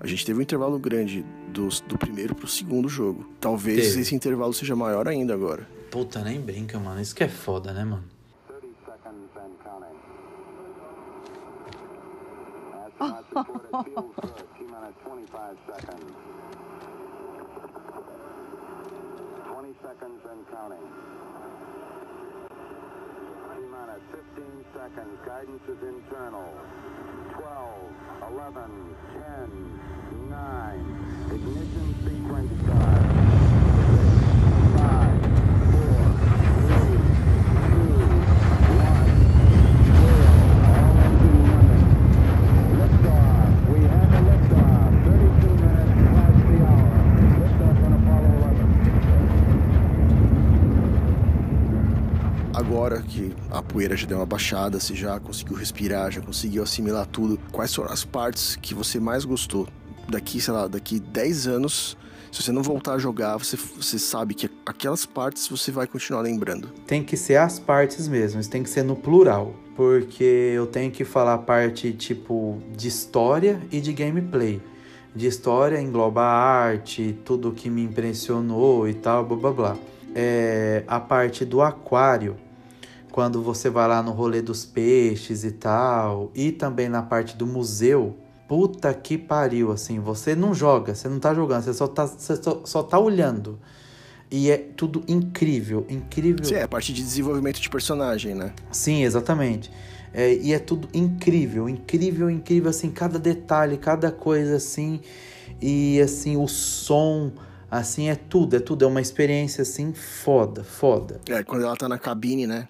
A 0.00 0.06
gente 0.06 0.24
teve 0.24 0.38
um 0.38 0.42
intervalo 0.42 0.78
grande 0.78 1.22
do, 1.48 1.68
do 1.88 1.98
primeiro 1.98 2.34
pro 2.34 2.46
segundo 2.46 2.88
jogo. 2.88 3.24
Talvez 3.40 3.88
Teve. 3.88 4.00
esse 4.00 4.14
intervalo 4.14 4.52
seja 4.52 4.74
maior 4.76 5.06
ainda 5.08 5.34
agora. 5.34 5.66
Puta, 5.90 6.22
nem 6.22 6.40
brinca, 6.40 6.78
mano. 6.78 7.00
Isso 7.00 7.14
que 7.14 7.24
é 7.24 7.28
foda, 7.28 7.72
né, 7.72 7.84
mano? 7.84 8.04
30 8.48 8.66
seconds 8.86 9.30
and 9.36 9.52
counting. 9.62 9.96
Astronauts 12.86 13.28
reported 13.34 13.84
fuel 13.84 14.12
for 14.14 14.28
T 14.56 14.64
minus 14.64 14.94
25 15.04 15.58
seconds. 15.66 16.12
20 19.52 19.74
seconds 19.82 20.20
and 20.30 20.40
counting. 20.50 20.86
T 22.48 23.60
minus 23.70 24.02
15 24.10 24.64
seconds. 24.74 25.14
Guidance 25.26 25.64
is 25.68 25.80
internal. 25.82 26.48
12, 27.32 27.92
11, 28.30 28.96
10, 29.14 29.80
9. 30.28 31.28
Ignition 31.32 31.94
sequence 32.04 32.52
start. 32.62 33.01
A 53.52 53.62
poeira 53.62 53.94
já 53.94 54.06
deu 54.06 54.16
uma 54.16 54.26
baixada, 54.26 54.80
você 54.80 54.94
já 54.94 55.20
conseguiu 55.20 55.54
respirar, 55.56 56.10
já 56.10 56.22
conseguiu 56.22 56.62
assimilar 56.62 57.06
tudo. 57.06 57.38
Quais 57.52 57.74
foram 57.74 57.92
as 57.92 58.04
partes 58.04 58.56
que 58.56 58.74
você 58.74 58.98
mais 58.98 59.24
gostou 59.24 59.68
daqui, 60.08 60.40
sei 60.40 60.54
lá, 60.54 60.66
daqui 60.66 60.98
10 60.98 61.46
anos, 61.46 61.96
se 62.30 62.42
você 62.42 62.50
não 62.50 62.62
voltar 62.62 62.94
a 62.94 62.98
jogar, 62.98 63.36
você, 63.36 63.56
você 63.56 63.98
sabe 63.98 64.32
que 64.32 64.50
aquelas 64.64 65.04
partes 65.04 65.46
você 65.48 65.70
vai 65.70 65.86
continuar 65.86 66.22
lembrando. 66.22 66.68
Tem 66.86 67.04
que 67.04 67.14
ser 67.14 67.36
as 67.36 67.58
partes 67.58 68.08
mesmo, 68.08 68.40
isso 68.40 68.50
tem 68.50 68.62
que 68.62 68.70
ser 68.70 68.82
no 68.82 68.96
plural. 68.96 69.54
Porque 69.76 70.24
eu 70.24 70.66
tenho 70.66 70.90
que 70.90 71.04
falar 71.04 71.38
parte 71.38 71.92
tipo 71.92 72.58
de 72.74 72.88
história 72.88 73.60
e 73.70 73.80
de 73.80 73.92
gameplay. 73.92 74.62
De 75.14 75.26
história 75.26 75.78
engloba 75.78 76.22
arte, 76.22 77.18
tudo 77.22 77.52
que 77.52 77.68
me 77.68 77.82
impressionou 77.82 78.88
e 78.88 78.94
tal, 78.94 79.26
blá 79.26 79.36
blá 79.36 79.50
blá. 79.52 79.76
É, 80.14 80.84
a 80.86 81.00
parte 81.00 81.44
do 81.44 81.60
aquário, 81.60 82.36
quando 83.12 83.42
você 83.42 83.68
vai 83.68 83.86
lá 83.86 84.02
no 84.02 84.10
rolê 84.10 84.40
dos 84.40 84.64
peixes 84.64 85.44
e 85.44 85.52
tal, 85.52 86.32
e 86.34 86.50
também 86.50 86.88
na 86.88 87.02
parte 87.02 87.36
do 87.36 87.46
museu, 87.46 88.16
puta 88.48 88.92
que 88.94 89.18
pariu, 89.18 89.70
assim, 89.70 90.00
você 90.00 90.34
não 90.34 90.54
joga, 90.54 90.94
você 90.94 91.08
não 91.08 91.20
tá 91.20 91.34
jogando, 91.34 91.62
você 91.62 91.74
só 91.74 91.86
tá, 91.86 92.06
você 92.06 92.36
só, 92.42 92.62
só 92.64 92.82
tá 92.82 92.98
olhando. 92.98 93.58
E 94.30 94.50
é 94.50 94.56
tudo 94.56 95.04
incrível, 95.06 95.84
incrível. 95.90 96.42
Sim, 96.42 96.54
é 96.54 96.62
a 96.62 96.68
parte 96.68 96.90
de 96.90 97.02
desenvolvimento 97.02 97.60
de 97.60 97.68
personagem, 97.68 98.34
né? 98.34 98.54
Sim, 98.70 99.02
exatamente. 99.02 99.70
É, 100.14 100.34
e 100.34 100.54
é 100.54 100.58
tudo 100.58 100.88
incrível, 100.94 101.68
incrível, 101.68 102.30
incrível, 102.30 102.70
assim, 102.70 102.90
cada 102.90 103.18
detalhe, 103.18 103.76
cada 103.76 104.10
coisa, 104.10 104.56
assim. 104.56 105.00
E, 105.60 106.00
assim, 106.00 106.38
o 106.38 106.48
som, 106.48 107.30
assim, 107.70 108.08
é 108.08 108.14
tudo, 108.14 108.56
é 108.56 108.60
tudo. 108.60 108.86
É 108.86 108.88
uma 108.88 109.02
experiência, 109.02 109.62
assim, 109.62 109.92
foda, 109.92 110.64
foda. 110.64 111.20
É, 111.28 111.42
quando 111.42 111.64
ela 111.64 111.76
tá 111.76 111.86
na 111.86 111.98
cabine, 111.98 112.46
né? 112.46 112.68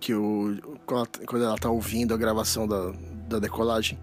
Que 0.00 0.14
o... 0.14 0.56
Quando 0.86 1.44
ela 1.44 1.58
tá 1.58 1.70
ouvindo 1.70 2.14
a 2.14 2.16
gravação 2.16 2.66
da, 2.66 2.92
da 3.28 3.38
decolagem. 3.38 3.98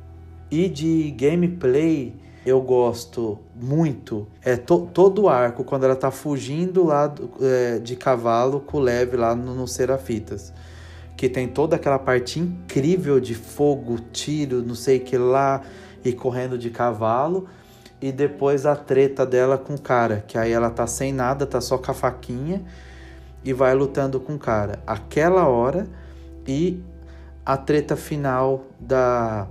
E 0.50 0.70
de 0.70 1.12
gameplay 1.12 2.16
eu 2.46 2.62
gosto 2.62 3.38
muito 3.54 4.26
é 4.42 4.56
to, 4.56 4.90
todo 4.94 5.24
o 5.24 5.30
arco 5.30 5.66
quando 5.66 5.84
ela 5.84 5.98
tá 5.98 6.10
fugindo 6.10 6.86
lá 6.86 7.08
do, 7.08 7.30
é, 7.42 7.78
de 7.80 7.98
cavalo 7.98 8.62
com 8.62 8.78
o 8.78 8.80
leve 8.80 9.18
lá 9.18 9.36
no, 9.36 9.54
no 9.54 9.68
Serafitas. 9.68 10.54
Que 11.18 11.28
tem 11.28 11.48
toda 11.48 11.76
aquela 11.76 12.00
parte 12.00 12.40
incrível 12.40 13.20
de 13.20 13.36
fogo, 13.36 14.00
tiro, 14.14 14.62
não 14.62 14.76
sei 14.76 14.98
o 14.98 15.02
que 15.02 15.18
lá, 15.18 15.62
e 16.06 16.14
correndo 16.14 16.58
de 16.58 16.70
cavalo. 16.70 17.50
E 18.00 18.14
depois 18.14 18.66
a 18.66 18.76
treta 18.76 19.26
dela 19.26 19.58
com 19.58 19.74
o 19.74 19.82
cara, 19.82 20.24
que 20.26 20.38
aí 20.38 20.52
ela 20.52 20.70
tá 20.70 20.88
sem 20.88 21.12
nada, 21.12 21.46
tá 21.46 21.60
só 21.60 21.78
com 21.78 21.92
a 21.92 21.94
faquinha 21.94 22.64
e 23.48 23.54
vai 23.54 23.74
lutando 23.74 24.20
com 24.20 24.36
o 24.36 24.38
cara. 24.38 24.84
Aquela 24.86 25.48
hora 25.48 25.88
e 26.46 26.84
a 27.46 27.56
treta 27.56 27.96
final 27.96 28.66
da 28.78 29.48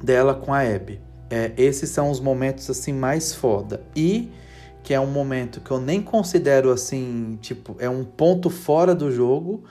dela 0.00 0.34
com 0.34 0.54
a 0.54 0.60
Abby. 0.60 1.00
É, 1.28 1.50
esses 1.56 1.90
são 1.90 2.12
os 2.12 2.20
momentos 2.20 2.70
assim 2.70 2.92
mais 2.92 3.34
foda. 3.34 3.82
E 3.96 4.30
que 4.84 4.94
é 4.94 5.00
um 5.00 5.08
momento 5.08 5.60
que 5.60 5.70
eu 5.72 5.80
nem 5.80 6.00
considero 6.00 6.70
assim, 6.70 7.38
tipo, 7.42 7.74
é 7.80 7.90
um 7.90 8.04
ponto 8.04 8.48
fora 8.48 8.94
do 8.94 9.10
jogo, 9.10 9.64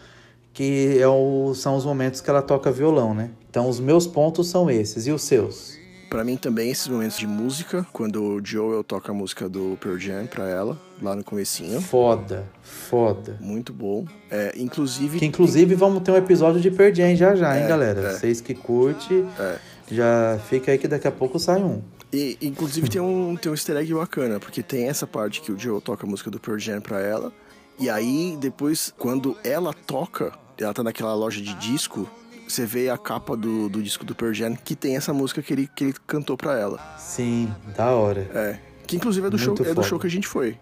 que 0.51 0.99
é 0.99 1.07
o, 1.07 1.53
são 1.55 1.77
os 1.77 1.85
momentos 1.85 2.19
que 2.19 2.29
ela 2.29 2.41
toca 2.41 2.69
violão, 2.69 3.13
né? 3.13 3.31
Então 3.49 3.69
os 3.69 3.79
meus 3.79 4.05
pontos 4.05 4.49
são 4.49 4.69
esses. 4.69 5.07
E 5.07 5.11
os 5.11 5.21
seus? 5.21 5.78
Para 6.09 6.23
mim 6.23 6.37
também 6.37 6.71
esses 6.71 6.87
momentos 6.87 7.17
de 7.17 7.27
música, 7.27 7.85
quando 7.93 8.23
o 8.23 8.41
Joel 8.43 8.83
toca 8.83 9.11
a 9.11 9.13
música 9.13 9.47
do 9.47 9.77
Pearl 9.79 9.97
Jam 9.97 10.25
pra 10.25 10.49
ela, 10.49 10.75
lá 10.99 11.15
no 11.15 11.23
comecinho. 11.23 11.79
Foda, 11.81 12.45
foda. 12.63 13.37
Muito 13.39 13.71
bom. 13.71 14.05
É, 14.31 14.53
inclusive... 14.57 15.19
Que 15.19 15.25
inclusive 15.25 15.75
vamos 15.75 16.01
ter 16.01 16.11
um 16.11 16.17
episódio 16.17 16.59
de 16.59 16.71
Pearl 16.71 16.93
Jam 16.93 17.15
já 17.15 17.35
já, 17.35 17.55
hein, 17.55 17.65
é, 17.65 17.67
galera? 17.67 18.01
É. 18.01 18.13
Vocês 18.13 18.41
que 18.41 18.55
curte, 18.55 19.23
é. 19.39 19.59
já 19.91 20.39
fica 20.49 20.71
aí 20.71 20.79
que 20.79 20.87
daqui 20.87 21.07
a 21.07 21.11
pouco 21.11 21.37
sai 21.37 21.61
um. 21.61 21.79
E, 22.11 22.39
inclusive 22.41 22.89
tem 22.89 22.99
um, 22.99 23.35
tem 23.39 23.51
um 23.51 23.53
easter 23.53 23.77
egg 23.77 23.93
bacana, 23.93 24.39
porque 24.39 24.63
tem 24.63 24.89
essa 24.89 25.05
parte 25.05 25.41
que 25.41 25.51
o 25.51 25.59
Joel 25.59 25.79
toca 25.79 26.07
a 26.07 26.09
música 26.09 26.31
do 26.31 26.39
Pearl 26.39 26.57
Jam 26.57 26.81
pra 26.81 26.99
ela, 26.99 27.31
e 27.79 27.87
aí 27.87 28.35
depois, 28.41 28.91
quando 28.97 29.37
ela 29.43 29.73
toca, 29.73 30.33
ela 30.57 30.73
tá 30.73 30.83
naquela 30.83 31.13
loja 31.13 31.39
de 31.39 31.53
disco, 31.53 32.09
você 32.53 32.65
vê 32.65 32.89
a 32.89 32.97
capa 32.97 33.35
do, 33.35 33.69
do 33.69 33.81
disco 33.81 34.03
do 34.05 34.15
Pearl 34.15 34.33
Jam 34.33 34.55
que 34.55 34.75
tem 34.75 34.95
essa 34.95 35.13
música 35.13 35.41
que 35.41 35.53
ele, 35.53 35.69
que 35.75 35.83
ele 35.85 35.93
cantou 36.05 36.35
pra 36.35 36.57
ela. 36.57 36.79
Sim, 36.97 37.53
da 37.75 37.91
hora. 37.91 38.21
É. 38.33 38.59
Que 38.87 38.95
inclusive 38.95 39.27
é 39.27 39.29
do, 39.29 39.37
show, 39.37 39.55
é 39.65 39.73
do 39.73 39.83
show 39.83 39.99
que 39.99 40.07
a 40.07 40.09
gente 40.09 40.27
foi. 40.27 40.57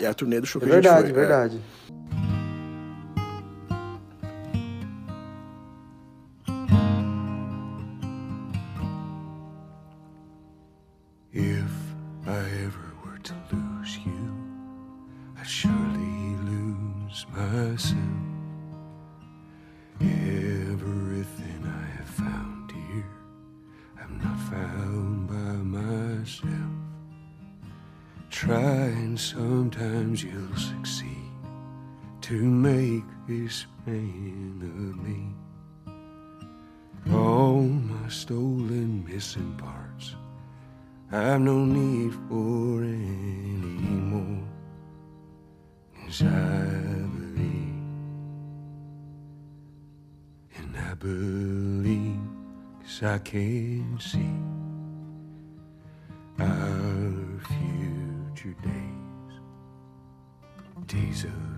É 0.00 0.06
a 0.06 0.14
turnê 0.14 0.40
do 0.40 0.46
show 0.46 0.60
é 0.60 0.64
que 0.64 0.70
verdade, 0.70 0.96
a 0.96 1.00
gente 1.00 1.12
foi. 1.12 1.20
Verdade, 1.20 1.54
verdade. 1.54 1.74
If 1.83 1.83
make 33.26 33.42
this 33.42 33.66
of 34.60 34.96
me. 34.96 35.34
All 37.12 37.62
my 37.62 38.08
stolen 38.08 39.04
missing 39.06 39.54
parts, 39.56 40.14
I've 41.12 41.40
no 41.40 41.64
need 41.64 42.12
for 42.28 42.82
any 42.82 44.00
more. 44.10 44.42
Cause 46.04 46.22
I 46.22 47.06
believe, 47.16 47.74
and 50.56 50.76
I 50.76 50.94
believe, 50.94 52.18
cause 52.82 53.02
I 53.02 53.18
can 53.18 53.98
see 54.00 54.34
our 56.38 57.40
future 57.46 58.56
days, 58.62 59.34
days 60.86 61.24
of 61.24 61.53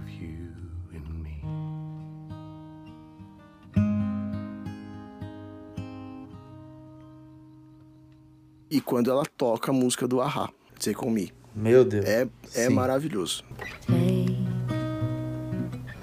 E 8.70 8.80
quando 8.80 9.10
ela 9.10 9.24
toca 9.36 9.70
a 9.70 9.74
música 9.74 10.08
do 10.08 10.20
Ahá, 10.20 10.50
Take 10.78 11.04
On 11.04 11.10
Me. 11.10 11.32
Meu 11.54 11.84
Deus. 11.84 12.04
É, 12.04 12.28
é 12.54 12.66
Sim. 12.68 12.74
maravilhoso. 12.74 13.44
Take 13.86 14.46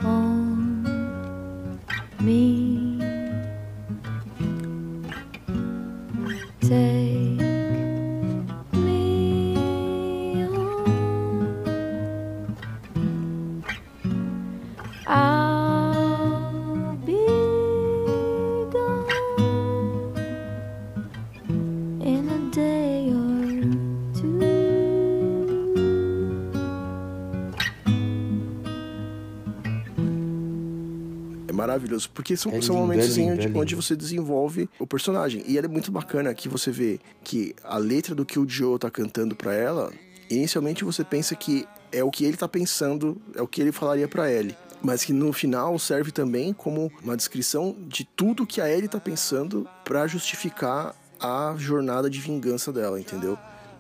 on 0.06 0.64
me. 2.22 2.63
Maravilhoso, 31.84 32.10
porque 32.14 32.36
são, 32.38 32.52
É 32.52 32.62
são 32.62 32.76
lindo, 32.76 32.88
momentos 32.88 33.18
é 33.18 33.22
lindo, 33.22 33.34
onde, 33.34 33.42
é 33.42 33.46
lindo. 33.48 33.60
onde 33.60 33.76
você 33.76 33.96
desenvolve 33.96 34.70
o 34.80 34.88
personagem. 34.88 35.44
E 35.48 35.58
é 35.58 35.68
muito 35.68 35.92
bacana 35.92 36.34
que 36.34 36.48
você 36.50 36.72
vê 36.72 37.00
que 37.24 37.54
a 37.64 37.78
letra 37.78 38.16
do 38.16 38.26
que 38.26 38.40
o 38.40 38.48
Joe 38.48 38.80
tá 38.80 38.90
cantando 38.90 39.36
pra 39.36 39.54
ela, 39.54 39.92
inicialmente 40.30 40.84
você 40.84 41.04
pensa 41.04 41.36
que 41.36 41.68
é 41.92 42.04
o 42.04 42.10
que 42.10 42.26
ele 42.26 42.38
tá 42.38 42.48
pensando, 42.48 43.22
é 43.36 43.42
o 43.42 43.48
que 43.48 43.62
ele 43.62 43.72
falaria 43.72 44.08
pra 44.08 44.32
Ellie. 44.32 44.56
Mas 44.82 45.06
que 45.06 45.14
no 45.14 45.32
final 45.32 45.78
serve 45.80 46.12
também 46.12 46.52
como 46.54 46.92
uma 47.02 47.16
descrição 47.16 47.76
de 47.88 48.04
tudo 48.04 48.46
que 48.46 48.60
a 48.60 48.70
Ellie 48.70 48.90
tá 48.90 49.00
pensando 49.00 49.68
pra 49.86 50.08
justificar 50.08 50.94
a 51.20 51.56
jornada 51.58 52.10
de 52.10 52.20
vingança 52.20 52.72
dela, 52.74 53.00
entendeu? 53.00 53.38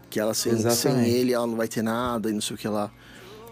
Que 0.10 0.18
ela 0.20 0.34
sem, 0.34 0.58
sem 0.72 1.06
ele, 1.10 1.34
ela 1.34 1.46
não 1.48 1.58
vai 1.58 1.68
ter 1.68 1.82
nada 1.82 2.30
e 2.30 2.34
não 2.34 2.40
sei 2.40 2.56
o 2.56 2.60
que 2.60 2.68
lá. 2.70 2.90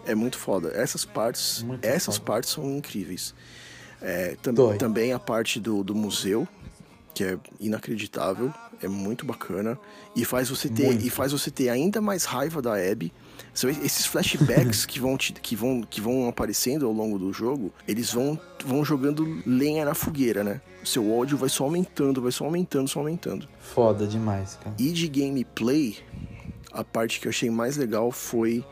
É 0.06 0.14
muito 0.14 0.38
foda. 0.38 0.70
Essas 0.74 1.04
partes, 1.04 1.62
Muito 1.62 1.84
essas 1.84 2.16
foda. 2.16 2.26
partes 2.26 2.50
são 2.50 2.64
incríveis. 2.76 3.34
É, 4.02 4.36
tam- 4.42 4.52
Dói. 4.54 4.76
também 4.78 5.12
a 5.12 5.18
parte 5.18 5.60
do, 5.60 5.82
do 5.84 5.94
museu, 5.94 6.46
que 7.14 7.22
é 7.24 7.38
inacreditável, 7.60 8.52
é 8.82 8.88
muito 8.88 9.24
bacana 9.24 9.78
e 10.16 10.24
faz 10.24 10.48
você 10.48 10.68
ter 10.68 10.86
Muito. 10.86 11.06
e 11.06 11.10
faz 11.10 11.30
você 11.32 11.50
ter 11.50 11.68
ainda 11.68 12.00
mais 12.00 12.24
raiva 12.24 12.60
da 12.60 12.74
Abby. 12.74 13.12
São 13.54 13.68
esses 13.70 14.06
flashbacks 14.06 14.84
que 14.86 14.98
vão 14.98 15.16
te- 15.16 15.32
que 15.34 15.54
vão 15.54 15.82
que 15.82 16.00
vão 16.00 16.26
aparecendo 16.28 16.86
ao 16.86 16.92
longo 16.92 17.18
do 17.18 17.32
jogo, 17.32 17.72
eles 17.86 18.12
vão 18.12 18.38
vão 18.64 18.84
jogando 18.84 19.42
lenha 19.46 19.84
na 19.84 19.94
fogueira, 19.94 20.42
né? 20.42 20.60
Seu 20.84 21.12
ódio 21.12 21.36
vai 21.38 21.48
só 21.48 21.64
aumentando, 21.64 22.20
vai 22.20 22.32
só 22.32 22.44
aumentando, 22.44 22.88
só 22.88 22.98
aumentando. 23.00 23.46
Foda 23.60 24.06
demais, 24.06 24.58
cara. 24.62 24.74
E 24.78 24.90
de 24.90 25.06
gameplay, 25.06 25.98
a 26.72 26.82
parte 26.82 27.20
que 27.20 27.28
eu 27.28 27.30
achei 27.30 27.50
mais 27.50 27.76
legal 27.76 28.10
foi 28.10 28.64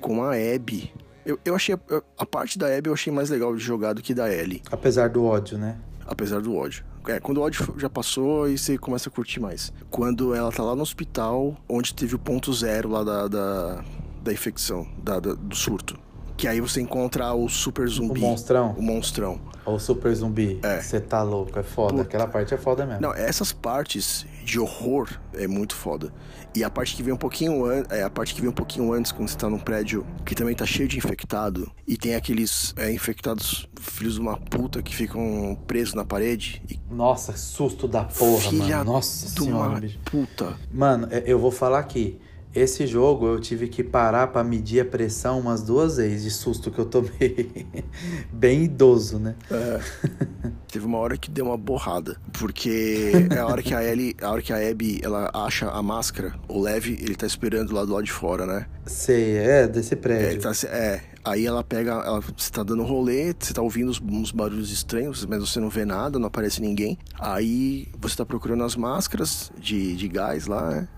com 0.00 0.22
a 0.22 0.32
Abby. 0.34 0.92
Eu, 1.26 1.38
eu 1.44 1.54
achei. 1.54 1.74
A, 1.74 1.78
a 2.18 2.24
parte 2.24 2.58
da 2.58 2.66
Abby 2.74 2.88
eu 2.88 2.94
achei 2.94 3.12
mais 3.12 3.28
legal 3.28 3.54
de 3.54 3.62
jogar 3.62 3.92
do 3.92 4.00
que 4.00 4.14
da 4.14 4.32
Ellie. 4.32 4.62
Apesar 4.70 5.08
do 5.10 5.24
ódio, 5.24 5.58
né? 5.58 5.76
Apesar 6.06 6.40
do 6.40 6.54
ódio. 6.54 6.84
É, 7.08 7.20
quando 7.20 7.38
o 7.38 7.40
ódio 7.42 7.74
já 7.78 7.90
passou, 7.90 8.44
aí 8.44 8.56
você 8.56 8.78
começa 8.78 9.08
a 9.08 9.12
curtir 9.12 9.40
mais. 9.40 9.72
Quando 9.90 10.34
ela 10.34 10.50
tá 10.52 10.62
lá 10.62 10.74
no 10.74 10.82
hospital, 10.82 11.56
onde 11.68 11.92
teve 11.94 12.14
o 12.14 12.18
ponto 12.18 12.52
zero 12.52 12.88
lá 12.88 13.02
da, 13.04 13.28
da, 13.28 13.84
da 14.22 14.32
infecção, 14.32 14.86
da, 15.02 15.18
da- 15.20 15.34
do 15.34 15.54
surto. 15.54 15.98
Que 16.36 16.46
aí 16.46 16.60
você 16.60 16.80
encontra 16.80 17.32
o 17.32 17.48
super 17.48 17.88
zumbi. 17.88 18.20
O 18.20 18.22
monstrão. 18.22 18.74
O 18.76 18.82
monstrão. 18.82 19.40
O 19.64 19.78
super 19.78 20.14
zumbi. 20.14 20.60
É. 20.62 20.80
Você 20.80 21.00
tá 21.00 21.22
louco, 21.22 21.58
é 21.58 21.62
foda. 21.62 21.92
Puta. 21.94 22.02
Aquela 22.02 22.26
parte 22.28 22.52
é 22.54 22.56
foda 22.58 22.84
mesmo. 22.86 23.00
Não, 23.00 23.14
essas 23.14 23.52
partes 23.52 24.26
de 24.46 24.60
horror 24.60 25.08
é 25.34 25.48
muito 25.48 25.74
foda. 25.74 26.14
E 26.54 26.62
a 26.62 26.70
parte 26.70 26.94
que 26.94 27.02
vem 27.02 27.12
um 27.12 27.16
pouquinho 27.16 27.66
é 27.90 28.02
a 28.04 28.08
parte 28.08 28.32
que 28.32 28.40
vem 28.40 28.48
um 28.48 28.52
pouquinho 28.52 28.92
antes, 28.92 29.10
quando 29.10 29.28
você 29.28 29.36
tá 29.36 29.50
num 29.50 29.58
prédio 29.58 30.06
que 30.24 30.36
também 30.36 30.54
tá 30.54 30.64
cheio 30.64 30.88
de 30.88 30.96
infectado, 30.96 31.68
e 31.86 31.96
tem 31.96 32.14
aqueles 32.14 32.72
é, 32.76 32.90
infectados 32.92 33.68
filhos 33.80 34.14
de 34.14 34.20
uma 34.20 34.36
puta 34.36 34.80
que 34.82 34.94
ficam 34.94 35.58
presos 35.66 35.94
na 35.94 36.04
parede. 36.04 36.62
E 36.70 36.78
Nossa, 36.88 37.36
susto 37.36 37.88
da 37.88 38.04
porra, 38.04 38.40
filha 38.48 38.78
mano. 38.78 38.92
Nossa 38.92 39.26
de 39.26 39.32
senhora, 39.32 39.68
uma 39.70 39.80
bicho. 39.80 39.98
puta. 40.04 40.56
Mano, 40.72 41.08
é- 41.10 41.24
eu 41.26 41.38
vou 41.40 41.50
falar 41.50 41.80
aqui. 41.80 42.18
Esse 42.56 42.86
jogo 42.86 43.26
eu 43.26 43.38
tive 43.38 43.68
que 43.68 43.84
parar 43.84 44.28
pra 44.28 44.42
medir 44.42 44.80
a 44.80 44.84
pressão 44.86 45.38
umas 45.38 45.62
duas 45.62 45.98
vezes 45.98 46.22
de 46.22 46.30
susto 46.30 46.70
que 46.70 46.78
eu 46.78 46.86
tomei. 46.86 47.66
Bem 48.32 48.64
idoso, 48.64 49.18
né? 49.18 49.34
É. 49.50 49.78
Teve 50.72 50.86
uma 50.86 50.96
hora 50.96 51.18
que 51.18 51.30
deu 51.30 51.44
uma 51.44 51.56
borrada, 51.58 52.16
porque 52.32 53.12
é 53.30 53.38
a 53.38 53.46
hora 53.46 53.62
que 53.62 53.74
a 53.74 53.84
Ellie, 53.84 54.16
a 54.22 54.30
hora 54.30 54.40
que 54.40 54.54
a 54.54 54.70
Abby, 54.70 55.00
ela 55.02 55.30
acha 55.34 55.68
a 55.70 55.82
máscara, 55.82 56.34
o 56.48 56.58
Levi, 56.60 56.94
ele 56.94 57.14
tá 57.14 57.26
esperando 57.26 57.74
lá 57.74 57.84
do 57.84 57.92
lado 57.92 58.04
de 58.04 58.12
fora, 58.12 58.46
né? 58.46 58.66
Sei, 58.86 59.36
é, 59.36 59.68
desse 59.68 59.92
É, 59.92 59.96
prédio. 59.96 60.40
tá, 60.40 60.52
é, 60.68 61.00
aí 61.24 61.44
ela 61.44 61.62
pega, 61.62 61.90
ela, 61.92 62.20
você 62.20 62.50
tá 62.50 62.62
dando 62.62 62.82
rolê, 62.84 63.34
você 63.38 63.52
tá 63.52 63.60
ouvindo 63.60 63.90
uns, 63.90 64.00
uns 64.00 64.32
barulhos 64.32 64.70
estranhos, 64.72 65.26
mas 65.26 65.40
você 65.40 65.60
não 65.60 65.68
vê 65.68 65.84
nada, 65.84 66.18
não 66.18 66.26
aparece 66.28 66.60
ninguém. 66.62 66.96
Aí 67.18 67.88
você 67.98 68.16
tá 68.16 68.24
procurando 68.24 68.64
as 68.64 68.76
máscaras 68.76 69.52
de, 69.58 69.94
de 69.94 70.08
gás 70.08 70.46
lá, 70.46 70.70
né? 70.70 70.88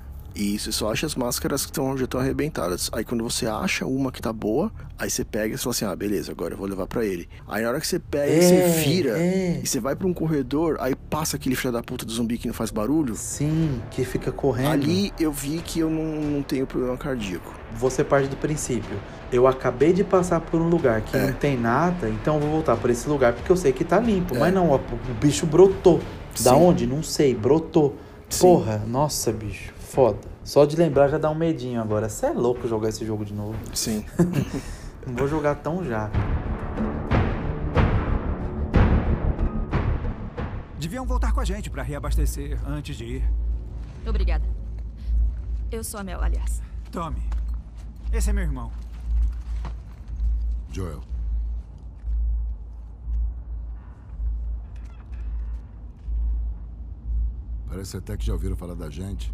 E 0.40 0.56
você 0.56 0.70
só 0.70 0.92
acha 0.92 1.04
as 1.04 1.16
máscaras 1.16 1.66
que 1.66 1.72
tão, 1.72 1.98
já 1.98 2.04
estão 2.04 2.20
arrebentadas. 2.20 2.88
Aí 2.92 3.04
quando 3.04 3.24
você 3.24 3.44
acha 3.46 3.84
uma 3.84 4.12
que 4.12 4.22
tá 4.22 4.32
boa, 4.32 4.70
aí 4.96 5.10
você 5.10 5.24
pega 5.24 5.52
e 5.54 5.58
você 5.58 5.64
fala 5.64 5.70
assim: 5.72 5.84
ah, 5.86 5.96
beleza, 5.96 6.30
agora 6.30 6.54
eu 6.54 6.58
vou 6.58 6.68
levar 6.68 6.86
pra 6.86 7.04
ele. 7.04 7.28
Aí 7.48 7.64
na 7.64 7.70
hora 7.70 7.80
que 7.80 7.86
você 7.88 7.98
pega 7.98 8.32
e 8.32 8.36
É, 8.38 8.40
você 8.40 8.80
vira, 8.84 9.18
é. 9.18 9.60
e 9.60 9.66
você 9.66 9.80
vai 9.80 9.96
pra 9.96 10.06
um 10.06 10.14
corredor, 10.14 10.76
aí 10.78 10.94
passa 10.94 11.34
aquele 11.36 11.56
filho 11.56 11.72
da 11.72 11.82
puta 11.82 12.06
do 12.06 12.12
zumbi 12.12 12.38
que 12.38 12.46
não 12.46 12.54
faz 12.54 12.70
barulho. 12.70 13.16
Sim, 13.16 13.82
que 13.90 14.04
fica 14.04 14.30
correndo. 14.30 14.70
Ali 14.70 15.12
eu 15.18 15.32
vi 15.32 15.58
que 15.58 15.80
eu 15.80 15.90
não, 15.90 16.20
não 16.30 16.42
tenho 16.44 16.68
problema 16.68 16.96
cardíaco. 16.96 17.52
Você 17.74 18.04
parte 18.04 18.28
do 18.28 18.36
princípio. 18.36 18.96
Eu 19.32 19.46
acabei 19.48 19.92
de 19.92 20.04
passar 20.04 20.40
por 20.40 20.60
um 20.60 20.68
lugar 20.68 21.00
que 21.00 21.16
É. 21.16 21.26
não 21.26 21.32
tem 21.32 21.58
nada, 21.58 22.08
então 22.08 22.36
eu 22.36 22.40
vou 22.42 22.50
voltar 22.50 22.76
por 22.76 22.88
esse 22.90 23.08
lugar 23.08 23.32
porque 23.32 23.50
eu 23.50 23.56
sei 23.56 23.72
que 23.72 23.82
tá 23.82 23.98
limpo. 23.98 24.36
É. 24.36 24.38
Mas 24.38 24.54
não, 24.54 24.72
o 24.72 24.80
bicho 25.20 25.46
brotou. 25.46 26.00
Da 26.40 26.52
Sim. 26.52 26.56
onde? 26.56 26.86
Não 26.86 27.02
sei, 27.02 27.34
brotou. 27.34 27.96
Sim. 28.30 28.40
Porra, 28.42 28.82
nossa, 28.86 29.32
bicho, 29.32 29.72
foda. 29.88 30.18
Só 30.44 30.64
de 30.64 30.76
lembrar 30.76 31.08
já 31.08 31.18
dá 31.18 31.30
um 31.30 31.34
medinho 31.34 31.80
agora. 31.80 32.08
Você 32.08 32.26
é 32.26 32.30
louco 32.30 32.68
jogar 32.68 32.90
esse 32.90 33.04
jogo 33.04 33.24
de 33.24 33.34
novo. 33.34 33.56
Sim. 33.74 34.04
Não 35.06 35.14
vou 35.16 35.26
jogar 35.26 35.56
tão 35.56 35.84
já. 35.84 36.10
Deviam 40.78 41.04
voltar 41.04 41.32
com 41.32 41.40
a 41.40 41.44
gente 41.44 41.70
pra 41.70 41.82
reabastecer 41.82 42.58
antes 42.68 42.96
de 42.96 43.04
ir. 43.04 43.30
Obrigada. 44.06 44.44
Eu 45.72 45.82
sou 45.82 46.00
a 46.00 46.04
Mel, 46.04 46.20
aliás. 46.22 46.62
Tommy, 46.92 47.22
esse 48.12 48.30
é 48.30 48.32
meu 48.32 48.44
irmão. 48.44 48.70
Joel. 50.70 51.00
Parece 57.68 57.96
até 57.96 58.16
que 58.16 58.24
já 58.24 58.32
ouviram 58.32 58.56
falar 58.56 58.74
da 58.74 58.88
gente. 58.88 59.32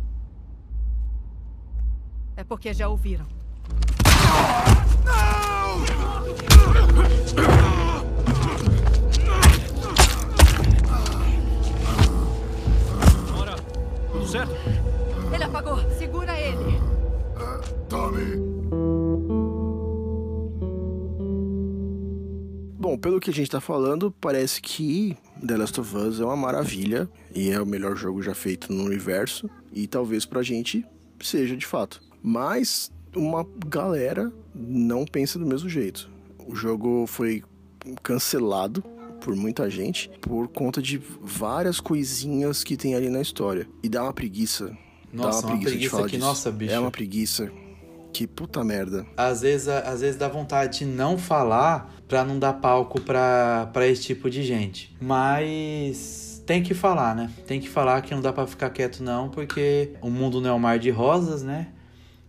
É 2.37 2.43
porque 2.43 2.73
já 2.75 2.89
ouviram. 2.89 3.27
Ora, 13.39 13.55
tudo 14.11 14.27
certo? 14.27 14.53
Ele 15.33 15.45
apagou. 15.45 15.79
Segura 15.93 16.39
ele. 16.41 16.81
Tommy! 17.89 18.43
Bom, 22.79 22.99
pelo 22.99 23.21
que 23.21 23.31
a 23.31 23.33
gente 23.33 23.51
tá 23.51 23.61
falando, 23.61 24.11
parece 24.11 24.61
que 24.61 25.17
The 25.47 25.57
Last 25.57 25.81
of 25.81 25.97
Us 25.97 26.21
é 26.21 26.25
uma 26.25 26.37
maravilha 26.37 27.09
e 27.35 27.51
é 27.51 27.61
o 27.61 27.67
melhor 27.67 27.97
jogo 27.97 28.23
já 28.23 28.35
feito 28.35 28.73
no 28.73 28.85
universo 28.85 29.49
e 29.73 29.87
talvez 29.87 30.27
pra 30.27 30.43
gente 30.43 30.85
seja 31.21 31.57
de 31.57 31.65
fato. 31.65 32.03
Mas 32.27 32.91
uma 33.15 33.47
galera 33.67 34.33
não 34.55 35.05
pensa 35.05 35.39
do 35.39 35.45
mesmo 35.45 35.69
jeito. 35.69 36.11
O 36.47 36.57
jogo 36.57 37.07
foi 37.07 37.43
cancelado 38.03 38.83
por 39.21 39.37
muita 39.37 39.69
gente 39.69 40.09
por 40.23 40.49
conta 40.49 40.81
de 40.81 40.99
várias 41.21 41.81
coisinhas 41.81 42.65
que 42.65 42.79
tem 42.79 42.95
ali 42.95 43.11
na 43.11 43.21
história. 43.21 43.69
E 43.83 43.91
dá 43.91 44.03
uma 44.03 44.13
preguiça. 44.15 44.75
Nossa, 45.13 45.43
dá 45.43 45.49
uma 45.49 45.59
de 45.59 45.67
preguiça 45.67 45.91
falar 45.91 46.05
que, 46.05 46.17
disso. 46.17 46.27
nossa, 46.27 46.51
bicho. 46.51 46.73
É 46.73 46.79
uma 46.79 46.91
preguiça. 46.91 47.53
Que 48.11 48.27
puta 48.27 48.65
merda. 48.65 49.05
Às 49.19 49.43
vezes, 49.43 49.69
às 49.69 50.01
vezes 50.01 50.17
dá 50.17 50.27
vontade 50.27 50.79
de 50.79 50.87
não 50.87 51.19
falar 51.19 51.95
pra 52.09 52.25
não 52.25 52.39
dar 52.39 52.55
palco 52.55 53.03
pra, 53.03 53.69
pra 53.71 53.87
esse 53.87 54.01
tipo 54.01 54.31
de 54.31 54.43
gente. 54.43 54.97
Mas 54.99 56.43
tem 56.47 56.63
que 56.63 56.73
falar, 56.73 57.15
né? 57.15 57.31
Tem 57.47 57.61
que 57.61 57.69
falar 57.69 58.01
que 58.01 58.15
não 58.15 58.23
dá 58.23 58.33
pra 58.33 58.47
ficar 58.47 58.71
quieto 58.71 59.03
não, 59.03 59.29
porque 59.29 59.91
o 60.01 60.09
mundo 60.09 60.41
não 60.41 60.49
é 60.49 60.53
um 60.55 60.59
mar 60.59 60.79
de 60.79 60.89
rosas, 60.89 61.43
né? 61.43 61.69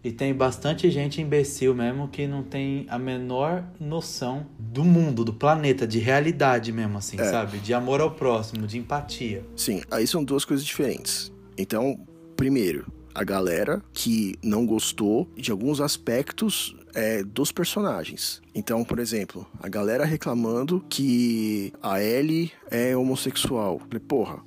E 0.06 0.12
tem 0.12 0.36
bastante 0.36 0.92
gente 0.92 1.20
imbecil 1.20 1.74
mesmo 1.74 2.08
que 2.08 2.28
não 2.28 2.44
tem 2.44 2.86
a 2.90 3.00
menor 3.00 3.64
noção 3.80 4.46
do 4.60 4.84
mundo, 4.84 5.26
do 5.26 5.34
planeta, 5.34 5.88
de 5.88 5.98
realidade 5.98 6.72
mesmo, 6.72 7.00
assim, 7.00 7.20
É. 7.20 7.24
sabe? 7.24 7.58
De 7.58 7.74
amor 7.74 8.00
ao 8.02 8.12
próximo, 8.12 8.68
de 8.68 8.78
empatia. 8.78 9.44
Sim, 9.56 9.82
aí 9.90 10.06
são 10.06 10.24
duas 10.24 10.46
coisas 10.46 10.64
diferentes. 10.64 11.34
Então, 11.58 12.00
primeiro, 12.38 12.86
a 13.16 13.24
galera 13.24 13.82
que 13.94 14.36
não 14.44 14.64
gostou 14.64 15.28
de 15.36 15.50
alguns 15.50 15.82
aspectos 15.82 16.76
é, 16.94 17.24
dos 17.24 17.52
personagens. 17.52 18.44
Então, 18.54 18.84
por 18.86 19.00
exemplo, 19.00 19.48
a 19.60 19.68
galera 19.68 20.06
reclamando 20.06 20.86
que 20.88 21.74
a 21.82 22.00
Ellie 22.00 22.52
é 22.70 22.96
homossexual. 22.96 23.80
Falei, 23.80 24.00
porra, 24.08 24.38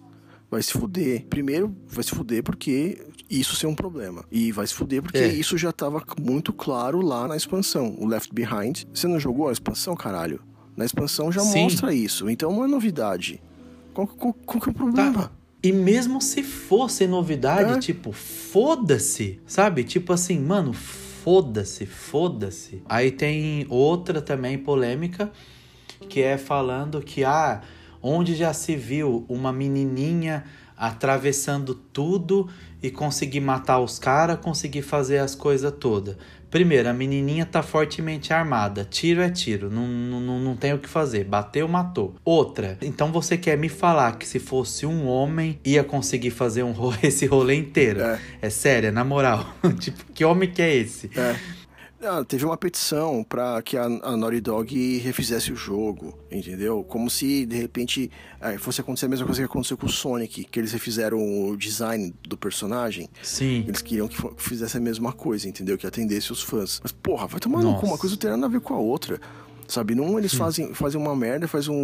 vai 0.51 0.63
se 0.63 0.73
fuder. 0.73 1.27
Primeiro, 1.27 1.75
vai 1.87 2.03
se 2.05 2.11
fuder 2.11 2.43
porque 2.43 2.99
isso 3.29 3.55
ser 3.57 3.67
um 3.67 3.75
problema. 3.75 4.25
E 4.31 4.51
vai 4.53 4.67
se 4.67 4.75
fuder 4.75 5.03
porque 5.03 5.19
É. 5.19 5.27
isso 5.29 5.57
já 5.59 5.73
tava 5.73 6.03
muito 6.21 6.53
claro 6.53 7.01
lá 7.01 7.29
na 7.29 7.37
expansão. 7.37 7.95
O 7.99 8.07
Left 8.07 8.33
Behind. 8.35 8.85
Você 8.93 9.07
não 9.07 9.21
jogou 9.21 9.49
a 9.49 9.53
expansão, 9.53 9.95
caralho? 9.95 10.41
Na 10.77 10.85
expansão 10.85 11.31
já 11.33 11.41
Sim. 11.43 11.65
mostra 11.65 11.93
isso. 11.93 12.29
Então 12.31 12.53
não 12.53 12.65
é 12.65 12.69
novidade. 12.69 13.43
Qual, 13.93 14.07
qual, 14.07 14.33
qual 14.33 14.61
que 14.61 14.69
é 14.69 14.73
o 14.73 14.75
problema? 14.75 15.25
Tá. 15.25 15.31
E 15.61 15.73
mesmo 15.73 16.23
se 16.23 16.43
fosse 16.45 17.05
novidade, 17.07 17.73
É. 17.73 17.79
tipo, 17.81 18.13
foda-se, 18.13 19.41
sabe? 19.47 19.83
Tipo 19.85 20.13
assim, 20.13 20.39
mano, 20.39 20.73
foda-se, 20.73 21.85
foda-se. 21.85 22.81
Aí 22.89 23.11
tem 23.11 23.67
outra 23.69 24.23
também 24.23 24.57
polêmica, 24.57 25.33
que 26.09 26.21
é 26.23 26.39
falando 26.39 27.01
que, 27.03 27.25
ah, 27.25 27.61
onde 28.03 28.35
já 28.35 28.53
se 28.53 28.77
viu 28.77 29.25
uma 29.29 29.53
menininha 29.53 30.45
atravessando 30.77 31.75
tudo 31.75 32.49
e 32.81 32.91
conseguir 32.91 33.41
matar 33.41 33.81
os 33.81 33.99
caras, 33.99 34.39
conseguir 34.39 34.83
fazer 34.83 35.19
as 35.19 35.35
coisas 35.35 35.73
todas. 35.73 36.17
Primeiro, 36.51 36.89
a 36.89 36.95
menininha 36.95 37.45
tá 37.45 37.63
fortemente 37.63 38.33
armada. 38.33 38.87
Tiro 38.89 39.21
é 39.21 39.29
tiro, 39.29 39.69
não, 39.71 39.87
não, 39.87 40.39
não 40.39 40.57
tem 40.57 40.73
o 40.73 40.79
que 40.79 40.89
fazer. 40.89 41.25
Bateu, 41.25 41.69
matou. 41.69 42.15
Outra, 42.25 42.79
então 42.81 43.13
você 43.13 43.37
quer 43.37 43.59
me 43.59 43.69
falar 43.69 44.17
que 44.17 44.27
se 44.27 44.39
fosse 44.39 44.87
um 44.87 45.07
homem 45.07 45.59
ia 45.65 45.85
conseguir 45.85 46.31
fazer 46.31 46.63
um 46.63 46.73
esse 47.03 47.27
rolê 47.27 47.57
inteiro? 47.57 48.01
É. 48.01 48.21
É, 48.41 48.51
sério, 48.51 48.91
na 48.91 49.05
moral. 49.05 49.47
tipo, 49.79 50.05
que 50.15 50.25
homem 50.25 50.51
que 50.51 50.63
é 50.63 50.75
esse? 50.75 51.11
É. 51.17 51.37
Ah, 52.01 52.25
teve 52.25 52.45
uma 52.45 52.57
petição 52.57 53.25
pra 53.25 53.61
que 53.61 53.77
a, 53.77 53.85
a 53.85 54.17
Naughty 54.17 54.41
Dog 54.41 54.99
refizesse 54.99 55.53
o 55.53 55.57
jogo, 55.57 56.17
entendeu? 56.31 56.85
Como 56.85 57.11
se, 57.11 57.45
de 57.45 57.57
repente, 57.57 58.09
eh, 58.41 58.57
fosse 58.57 58.81
acontecer 58.81 59.07
a 59.07 59.09
mesma 59.09 59.27
coisa 59.27 59.41
que 59.41 59.47
aconteceu 59.47 59.77
com 59.77 59.87
o 59.87 59.89
Sonic, 59.89 60.45
que 60.45 60.61
eles 60.61 60.73
refizeram 60.73 61.19
o 61.19 61.57
design 61.57 62.15
do 62.23 62.37
personagem. 62.37 63.09
Sim. 63.21 63.65
Eles 63.67 63.83
queriam 63.83 64.07
que 64.07 64.17
fizesse 64.37 64.77
a 64.77 64.81
mesma 64.81 65.13
coisa, 65.13 65.49
entendeu? 65.49 65.77
Que 65.77 65.89
atendesse 65.89 66.31
os 66.31 66.41
fãs. 66.41 66.79
Mas, 66.83 66.93
porra, 66.93 67.27
vai 67.27 67.41
tomar 67.41 67.63
no 67.63 67.73
Nossa. 67.73 67.81
cu, 67.81 67.87
uma 67.87 67.99
coisa 67.99 68.15
não 68.15 68.21
tem 68.21 68.31
nada 68.31 68.47
a 68.47 68.49
ver 68.49 68.61
com 68.61 68.75
a 68.75 68.79
outra. 68.79 69.21
Sabe, 69.69 69.95
num 69.95 70.19
eles 70.19 70.33
fazem, 70.33 70.73
fazem 70.73 71.01
uma 71.01 71.15
merda, 71.15 71.47
faz 71.47 71.69
um, 71.69 71.75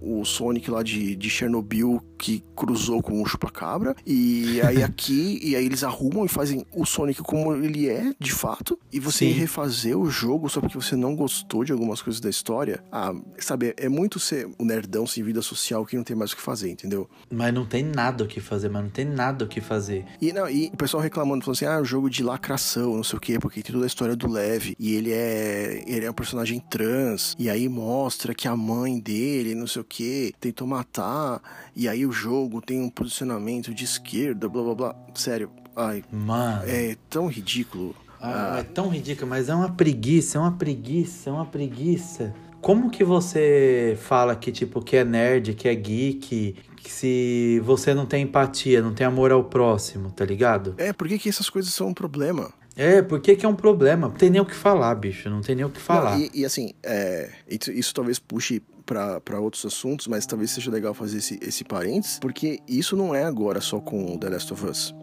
o, 0.00 0.20
o 0.20 0.24
Sonic 0.24 0.70
lá 0.70 0.82
de, 0.82 1.16
de 1.16 1.28
Chernobyl 1.28 2.00
que 2.16 2.42
cruzou 2.54 3.02
com 3.02 3.20
o 3.20 3.26
chupacabra. 3.26 3.96
E 4.06 4.60
aí 4.64 4.82
aqui, 4.82 5.40
e 5.42 5.56
aí 5.56 5.66
eles 5.66 5.82
arrumam 5.82 6.24
e 6.24 6.28
fazem 6.28 6.64
o 6.72 6.86
Sonic 6.86 7.20
como 7.22 7.52
ele 7.54 7.88
é, 7.88 8.14
de 8.18 8.32
fato. 8.32 8.78
E 8.92 9.00
você 9.00 9.26
Sim. 9.26 9.32
refazer 9.32 9.98
o 9.98 10.08
jogo 10.08 10.48
só 10.48 10.60
porque 10.60 10.76
você 10.76 10.94
não 10.94 11.16
gostou 11.16 11.64
de 11.64 11.72
algumas 11.72 12.00
coisas 12.00 12.20
da 12.20 12.30
história. 12.30 12.82
Ah, 12.92 13.12
sabe, 13.38 13.74
é 13.76 13.88
muito 13.88 14.20
ser 14.20 14.48
o 14.58 14.64
nerdão 14.64 15.06
sem 15.06 15.24
vida 15.24 15.42
social 15.42 15.84
que 15.84 15.96
não 15.96 16.04
tem 16.04 16.14
mais 16.14 16.32
o 16.32 16.36
que 16.36 16.42
fazer, 16.42 16.70
entendeu? 16.70 17.10
Mas 17.30 17.52
não 17.52 17.66
tem 17.66 17.82
nada 17.82 18.22
o 18.22 18.26
que 18.26 18.40
fazer, 18.40 18.68
mas 18.68 18.82
não 18.84 18.90
tem 18.90 19.04
nada 19.04 19.44
o 19.44 19.48
que 19.48 19.60
fazer. 19.60 20.04
E, 20.20 20.32
não, 20.32 20.48
e 20.48 20.68
o 20.72 20.76
pessoal 20.76 21.02
reclamando, 21.02 21.44
falando 21.44 21.56
assim, 21.56 21.66
ah, 21.66 21.82
jogo 21.82 22.08
de 22.08 22.22
lacração, 22.22 22.96
não 22.96 23.04
sei 23.04 23.16
o 23.16 23.20
quê, 23.20 23.38
porque 23.38 23.62
tem 23.62 23.72
toda 23.72 23.84
a 23.84 23.86
história 23.86 24.14
do 24.14 24.28
Lev, 24.28 24.74
e 24.78 24.94
ele 24.94 25.12
é, 25.12 25.82
ele 25.86 26.06
é 26.06 26.10
um 26.10 26.14
personagem 26.14 26.60
trans, 26.70 27.31
e 27.38 27.48
aí 27.48 27.68
mostra 27.68 28.34
que 28.34 28.46
a 28.46 28.56
mãe 28.56 28.98
dele, 28.98 29.54
não 29.54 29.66
sei 29.66 29.82
o 29.82 29.84
quê, 29.84 30.32
tentou 30.40 30.66
matar, 30.66 31.40
e 31.74 31.88
aí 31.88 32.06
o 32.06 32.12
jogo 32.12 32.60
tem 32.60 32.80
um 32.80 32.90
posicionamento 32.90 33.74
de 33.74 33.84
esquerda, 33.84 34.48
blá 34.48 34.62
blá 34.62 34.74
blá. 34.74 34.96
Sério, 35.14 35.50
ai, 35.76 36.04
Mano. 36.10 36.62
é 36.66 36.96
tão 37.08 37.26
ridículo. 37.26 37.94
Ah, 38.20 38.58
é 38.60 38.62
tão 38.62 38.88
ridículo, 38.88 39.28
mas 39.28 39.48
é 39.48 39.54
uma 39.54 39.72
preguiça, 39.72 40.38
é 40.38 40.40
uma 40.40 40.52
preguiça, 40.52 41.28
é 41.28 41.32
uma 41.32 41.46
preguiça. 41.46 42.32
Como 42.60 42.88
que 42.88 43.02
você 43.02 43.98
fala 44.00 44.36
que, 44.36 44.52
tipo, 44.52 44.80
que 44.80 44.96
é 44.96 45.04
nerd, 45.04 45.54
que 45.54 45.66
é 45.66 45.74
geek, 45.74 46.54
que 46.76 46.92
se 46.92 47.60
você 47.64 47.92
não 47.92 48.06
tem 48.06 48.22
empatia, 48.22 48.80
não 48.80 48.94
tem 48.94 49.04
amor 49.04 49.32
ao 49.32 49.42
próximo, 49.42 50.12
tá 50.12 50.24
ligado? 50.24 50.74
É, 50.78 50.92
por 50.92 51.08
que, 51.08 51.18
que 51.18 51.28
essas 51.28 51.50
coisas 51.50 51.74
são 51.74 51.88
um 51.88 51.94
problema? 51.94 52.52
É, 52.76 53.02
por 53.02 53.20
que 53.20 53.44
é 53.44 53.48
um 53.48 53.54
problema? 53.54 54.08
Não 54.08 54.14
tem 54.14 54.30
nem 54.30 54.40
o 54.40 54.46
que 54.46 54.54
falar, 54.54 54.94
bicho, 54.94 55.28
não 55.28 55.40
tem 55.40 55.54
nem 55.54 55.64
o 55.64 55.70
que 55.70 55.80
falar. 55.80 56.16
Não, 56.16 56.24
e, 56.24 56.30
e 56.34 56.44
assim, 56.44 56.72
é, 56.82 57.30
isso, 57.48 57.70
isso 57.70 57.94
talvez 57.94 58.18
puxe 58.18 58.62
para 58.84 59.40
outros 59.40 59.64
assuntos, 59.64 60.06
mas 60.06 60.26
talvez 60.26 60.50
seja 60.50 60.70
legal 60.70 60.92
fazer 60.92 61.18
esse, 61.18 61.38
esse 61.42 61.64
parênteses, 61.64 62.18
porque 62.18 62.60
isso 62.66 62.96
não 62.96 63.14
é 63.14 63.24
agora 63.24 63.60
só 63.60 63.80
com 63.80 64.18
The 64.18 64.28
Last 64.28 64.52
of 64.52 64.66
Us. 64.66 64.94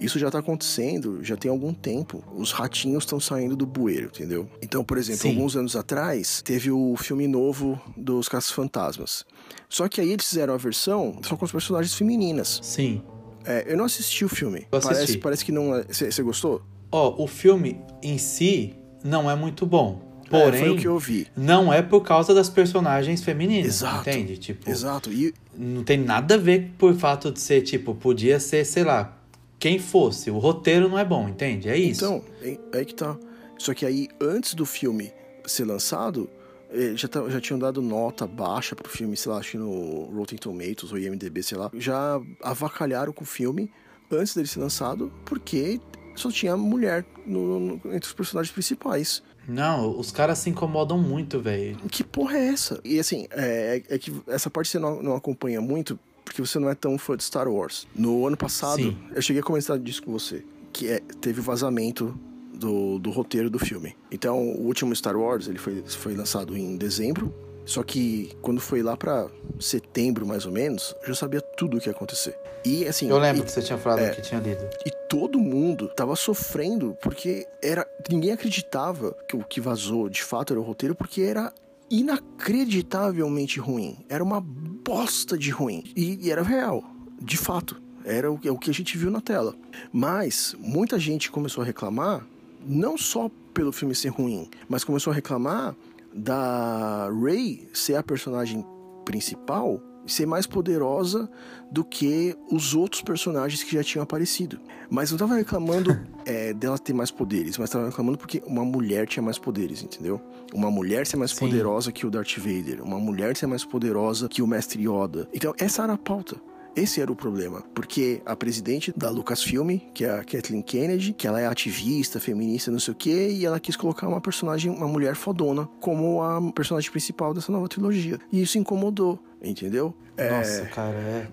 Isso 0.00 0.18
já 0.18 0.30
tá 0.30 0.40
acontecendo, 0.40 1.22
já 1.22 1.36
tem 1.36 1.48
algum 1.48 1.72
tempo. 1.72 2.24
Os 2.34 2.50
ratinhos 2.50 3.04
estão 3.04 3.20
saindo 3.20 3.54
do 3.54 3.64
bueiro, 3.64 4.06
entendeu? 4.06 4.48
Então, 4.60 4.82
por 4.82 4.98
exemplo, 4.98 5.22
Sim. 5.22 5.28
alguns 5.28 5.56
anos 5.56 5.76
atrás, 5.76 6.42
teve 6.42 6.72
o 6.72 6.96
filme 6.96 7.28
novo 7.28 7.80
dos 7.96 8.28
Caça-Fantasmas. 8.28 9.24
Só 9.68 9.88
que 9.88 10.00
aí 10.00 10.10
eles 10.10 10.28
fizeram 10.28 10.54
a 10.54 10.56
versão 10.56 11.20
só 11.22 11.36
com 11.36 11.44
as 11.44 11.52
personagens 11.52 11.94
femininas. 11.94 12.58
Sim. 12.64 13.00
É, 13.44 13.64
eu 13.72 13.76
não 13.76 13.84
assisti 13.84 14.24
o 14.24 14.28
filme. 14.28 14.66
Parece, 14.70 15.18
parece 15.18 15.44
que 15.44 15.52
não 15.52 15.76
é. 15.76 15.84
Você 15.84 16.22
gostou? 16.22 16.62
Ó, 16.92 17.22
o 17.22 17.26
filme 17.26 17.80
em 18.02 18.18
si 18.18 18.74
não 19.02 19.28
é 19.30 19.34
muito 19.34 19.64
bom. 19.66 20.00
É, 20.26 20.28
Porém, 20.44 20.60
foi 20.60 20.70
o 20.70 20.76
que 20.78 20.86
eu 20.86 20.98
vi. 20.98 21.26
não 21.36 21.72
é 21.72 21.82
por 21.82 22.00
causa 22.02 22.32
das 22.34 22.48
personagens 22.48 23.22
femininas, 23.22 23.66
Exato. 23.66 24.08
entende? 24.08 24.36
Tipo, 24.38 24.70
Exato. 24.70 25.12
E 25.12 25.34
não 25.56 25.82
tem 25.84 25.98
nada 25.98 26.36
a 26.36 26.38
ver 26.38 26.70
por 26.78 26.94
fato 26.94 27.30
de 27.30 27.38
ser, 27.40 27.60
tipo, 27.62 27.94
podia 27.94 28.38
ser, 28.40 28.64
sei 28.64 28.82
lá, 28.84 29.14
quem 29.58 29.78
fosse. 29.78 30.30
O 30.30 30.38
roteiro 30.38 30.88
não 30.88 30.98
é 30.98 31.04
bom, 31.04 31.28
entende? 31.28 31.68
É 31.68 31.76
isso. 31.76 32.04
Então, 32.04 32.22
é, 32.40 32.58
é 32.72 32.78
aí 32.78 32.84
que 32.86 32.94
tá. 32.94 33.16
Só 33.58 33.74
que 33.74 33.84
aí, 33.84 34.08
antes 34.20 34.54
do 34.54 34.64
filme 34.64 35.12
ser 35.46 35.64
lançado, 35.66 36.28
eh, 36.72 36.92
já, 36.96 37.06
tá- 37.08 37.28
já 37.28 37.38
tinham 37.40 37.58
dado 37.58 37.82
nota 37.82 38.26
baixa 38.26 38.74
pro 38.74 38.88
filme, 38.88 39.14
sei 39.16 39.30
lá, 39.32 39.38
acho 39.38 39.50
que 39.52 39.58
no 39.58 40.04
Rotten 40.16 40.38
Tomatoes 40.38 40.90
ou 40.92 40.98
IMDB, 40.98 41.42
sei 41.42 41.58
lá. 41.58 41.70
Já 41.74 42.18
avacalharam 42.42 43.12
com 43.12 43.22
o 43.22 43.26
filme 43.26 43.70
antes 44.10 44.34
dele 44.34 44.48
ser 44.48 44.60
lançado, 44.60 45.12
porque 45.26 45.78
só 46.14 46.30
tinha 46.30 46.56
mulher 46.56 47.04
no- 47.26 47.58
no- 47.60 47.74
entre 47.94 48.06
os 48.08 48.12
personagens 48.12 48.52
principais. 48.52 49.22
Não, 49.48 49.98
os 49.98 50.12
caras 50.12 50.38
se 50.38 50.50
incomodam 50.50 50.96
muito, 50.98 51.40
velho. 51.40 51.76
Que 51.90 52.04
porra 52.04 52.36
é 52.38 52.46
essa? 52.48 52.80
E 52.84 52.98
assim, 53.00 53.26
é, 53.30 53.82
é 53.88 53.98
que 53.98 54.12
essa 54.28 54.48
parte 54.48 54.68
você 54.70 54.78
não, 54.78 55.02
não 55.02 55.14
acompanha 55.16 55.60
muito, 55.60 55.98
porque 56.24 56.40
você 56.40 56.58
não 56.60 56.68
é 56.70 56.74
tão 56.74 56.96
fã 56.96 57.16
de 57.16 57.24
Star 57.24 57.48
Wars. 57.48 57.86
No 57.94 58.26
ano 58.26 58.36
passado, 58.36 58.80
Sim. 58.82 58.96
eu 59.14 59.20
cheguei 59.20 59.40
a 59.40 59.44
comentar 59.44 59.78
disso 59.78 60.02
com 60.02 60.12
você, 60.12 60.44
que 60.72 60.88
é, 60.88 61.00
teve 61.20 61.40
o 61.40 61.42
vazamento 61.42 62.16
do, 62.54 63.00
do 63.00 63.10
roteiro 63.10 63.50
do 63.50 63.58
filme. 63.58 63.96
Então, 64.12 64.38
o 64.38 64.66
último 64.66 64.94
Star 64.94 65.16
Wars, 65.16 65.48
ele 65.48 65.58
foi, 65.58 65.82
foi 65.88 66.14
lançado 66.14 66.56
em 66.56 66.76
dezembro, 66.76 67.34
só 67.64 67.82
que 67.82 68.30
quando 68.40 68.60
foi 68.60 68.82
lá 68.82 68.96
pra 68.96 69.28
setembro, 69.60 70.26
mais 70.26 70.46
ou 70.46 70.52
menos, 70.52 70.94
eu 71.02 71.08
já 71.08 71.14
sabia 71.14 71.40
tudo 71.40 71.76
o 71.76 71.80
que 71.80 71.88
ia 71.88 71.92
acontecer. 71.92 72.36
E 72.64 72.86
assim... 72.86 73.08
Eu 73.08 73.18
lembro 73.18 73.42
e- 73.42 73.44
que 73.44 73.52
você 73.52 73.62
tinha 73.62 73.78
falado 73.78 74.00
é. 74.00 74.10
que 74.10 74.22
tinha 74.22 74.40
lido. 74.40 74.68
e 74.84 74.90
todo 75.08 75.38
mundo 75.38 75.88
tava 75.88 76.14
sofrendo 76.16 76.96
porque 77.02 77.46
era 77.62 77.86
ninguém 78.08 78.32
acreditava 78.32 79.16
que 79.28 79.36
o 79.36 79.44
que 79.44 79.60
vazou 79.60 80.08
de 80.08 80.22
fato 80.22 80.52
era 80.52 80.60
o 80.60 80.62
roteiro 80.62 80.94
porque 80.94 81.22
era 81.22 81.52
inacreditavelmente 81.90 83.60
ruim. 83.60 83.98
Era 84.08 84.24
uma 84.24 84.40
bosta 84.40 85.36
de 85.36 85.50
ruim. 85.50 85.84
E, 85.94 86.26
e 86.26 86.30
era 86.30 86.42
real, 86.42 86.82
de 87.20 87.36
fato. 87.36 87.80
Era 88.04 88.32
o, 88.32 88.40
é 88.44 88.50
o 88.50 88.58
que 88.58 88.70
a 88.70 88.74
gente 88.74 88.96
viu 88.96 89.10
na 89.10 89.20
tela. 89.20 89.54
Mas 89.92 90.56
muita 90.58 90.98
gente 90.98 91.30
começou 91.30 91.62
a 91.62 91.66
reclamar, 91.66 92.26
não 92.64 92.96
só 92.96 93.30
pelo 93.52 93.72
filme 93.72 93.94
ser 93.94 94.08
ruim, 94.08 94.48
mas 94.68 94.82
começou 94.82 95.10
a 95.10 95.14
reclamar 95.14 95.74
da 96.14 97.10
Rey 97.10 97.68
ser 97.72 97.96
a 97.96 98.02
personagem 98.02 98.64
principal 99.04 99.80
ser 100.06 100.26
mais 100.26 100.46
poderosa 100.46 101.30
do 101.70 101.84
que 101.84 102.36
os 102.50 102.74
outros 102.74 103.02
personagens 103.02 103.62
que 103.62 103.72
já 103.74 103.82
tinham 103.82 104.02
aparecido. 104.02 104.58
Mas 104.90 105.10
não 105.10 105.18
tava 105.18 105.34
reclamando 105.34 105.98
é, 106.26 106.52
dela 106.52 106.78
ter 106.78 106.92
mais 106.92 107.10
poderes, 107.10 107.56
mas 107.56 107.70
tava 107.70 107.86
reclamando 107.86 108.18
porque 108.18 108.42
uma 108.46 108.64
mulher 108.64 109.06
tinha 109.06 109.22
mais 109.22 109.38
poderes, 109.38 109.82
entendeu? 109.82 110.20
Uma 110.52 110.70
mulher 110.70 111.06
ser 111.06 111.16
mais 111.16 111.30
Sim. 111.30 111.46
poderosa 111.46 111.92
que 111.92 112.06
o 112.06 112.10
Darth 112.10 112.36
Vader, 112.36 112.82
uma 112.82 112.98
mulher 112.98 113.36
ser 113.36 113.46
mais 113.46 113.64
poderosa 113.64 114.28
que 114.28 114.42
o 114.42 114.46
Mestre 114.46 114.82
Yoda. 114.82 115.28
Então, 115.32 115.54
essa 115.58 115.82
era 115.82 115.94
a 115.94 115.98
pauta. 115.98 116.36
Esse 116.74 117.02
era 117.02 117.12
o 117.12 117.16
problema, 117.16 117.62
porque 117.74 118.22
a 118.24 118.34
presidente 118.34 118.92
da 118.96 119.10
Lucasfilm, 119.10 119.76
que 119.92 120.04
é 120.04 120.10
a 120.10 120.24
Kathleen 120.24 120.62
Kennedy, 120.62 121.12
que 121.12 121.26
ela 121.26 121.38
é 121.38 121.46
ativista, 121.46 122.18
feminista, 122.18 122.70
não 122.70 122.78
sei 122.78 122.92
o 122.92 122.96
quê, 122.96 123.28
e 123.30 123.44
ela 123.44 123.60
quis 123.60 123.76
colocar 123.76 124.08
uma 124.08 124.20
personagem, 124.20 124.70
uma 124.70 124.88
mulher 124.88 125.14
fodona, 125.14 125.68
como 125.80 126.22
a 126.22 126.52
personagem 126.52 126.90
principal 126.90 127.34
dessa 127.34 127.52
nova 127.52 127.68
trilogia. 127.68 128.18
E 128.32 128.40
isso 128.40 128.56
incomodou, 128.56 129.22
entendeu? 129.42 129.94
É, 130.16 130.30
Nossa, 130.30 130.64
cara, 130.66 130.96
é, 130.96 131.28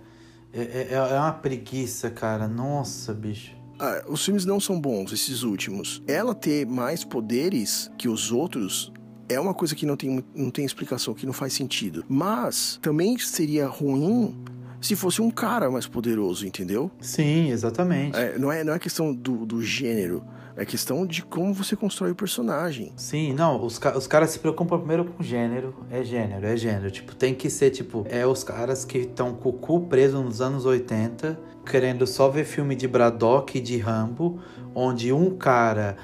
é, 0.51 0.61
é, 0.61 0.93
é 0.93 1.19
uma 1.19 1.31
preguiça, 1.31 2.09
cara. 2.09 2.45
Nossa, 2.45 3.13
bicho. 3.13 3.55
ah, 3.79 4.03
os 4.09 4.25
filmes 4.25 4.45
não 4.45 4.59
são 4.59 4.79
bons, 4.79 5.13
esses 5.13 5.43
últimos. 5.43 6.03
Ela 6.05 6.35
ter 6.35 6.67
mais 6.67 7.05
poderes 7.05 7.89
que 7.97 8.09
os 8.09 8.29
outros 8.29 8.91
é 9.29 9.39
uma 9.39 9.53
coisa 9.53 9.73
que 9.73 9.85
não 9.85 9.95
tem, 9.95 10.23
não 10.35 10.49
tem 10.49 10.65
explicação, 10.65 11.13
que 11.13 11.25
não 11.25 11.33
faz 11.33 11.53
sentido. 11.53 12.03
Mas 12.09 12.77
também 12.81 13.17
seria 13.19 13.67
ruim 13.67 14.35
se 14.81 14.95
fosse 14.95 15.21
um 15.21 15.29
cara 15.29 15.69
mais 15.69 15.87
poderoso, 15.87 16.45
entendeu? 16.45 16.89
Sim, 17.01 17.49
exatamente. 17.49 18.17
É, 18.17 18.37
não, 18.37 18.51
é, 18.51 18.63
não 18.63 18.73
é 18.73 18.79
questão 18.79 19.13
do, 19.13 19.45
do 19.45 19.61
gênero, 19.61 20.23
é 20.55 20.65
questão 20.65 21.05
de 21.05 21.23
como 21.23 21.53
você 21.53 21.75
constrói 21.75 22.11
o 22.11 22.15
personagem. 22.15 22.91
Sim, 22.95 23.33
não, 23.33 23.63
os, 23.63 23.79
os 23.95 24.07
caras 24.07 24.31
se 24.31 24.39
preocupam 24.39 24.77
primeiro 24.77 25.05
com 25.05 25.23
gênero. 25.23 25.73
É 25.89 26.03
gênero, 26.03 26.45
é 26.45 26.57
gênero. 26.57 26.91
Tipo, 26.91 27.15
tem 27.15 27.33
que 27.33 27.49
ser, 27.49 27.69
tipo, 27.69 28.05
é 28.09 28.25
os 28.25 28.43
caras 28.43 28.83
que 28.83 28.99
estão 28.99 29.33
com 29.33 29.49
o 29.49 29.53
cu 29.53 29.81
preso 29.87 30.21
nos 30.21 30.41
anos 30.41 30.65
80, 30.65 31.39
querendo 31.65 32.05
só 32.07 32.29
ver 32.29 32.45
filme 32.45 32.75
de 32.75 32.87
Braddock 32.87 33.57
e 33.57 33.61
de 33.61 33.77
Rambo, 33.77 34.39
onde 34.75 35.13
um 35.13 35.35
cara 35.35 35.97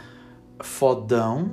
fodão 0.62 1.52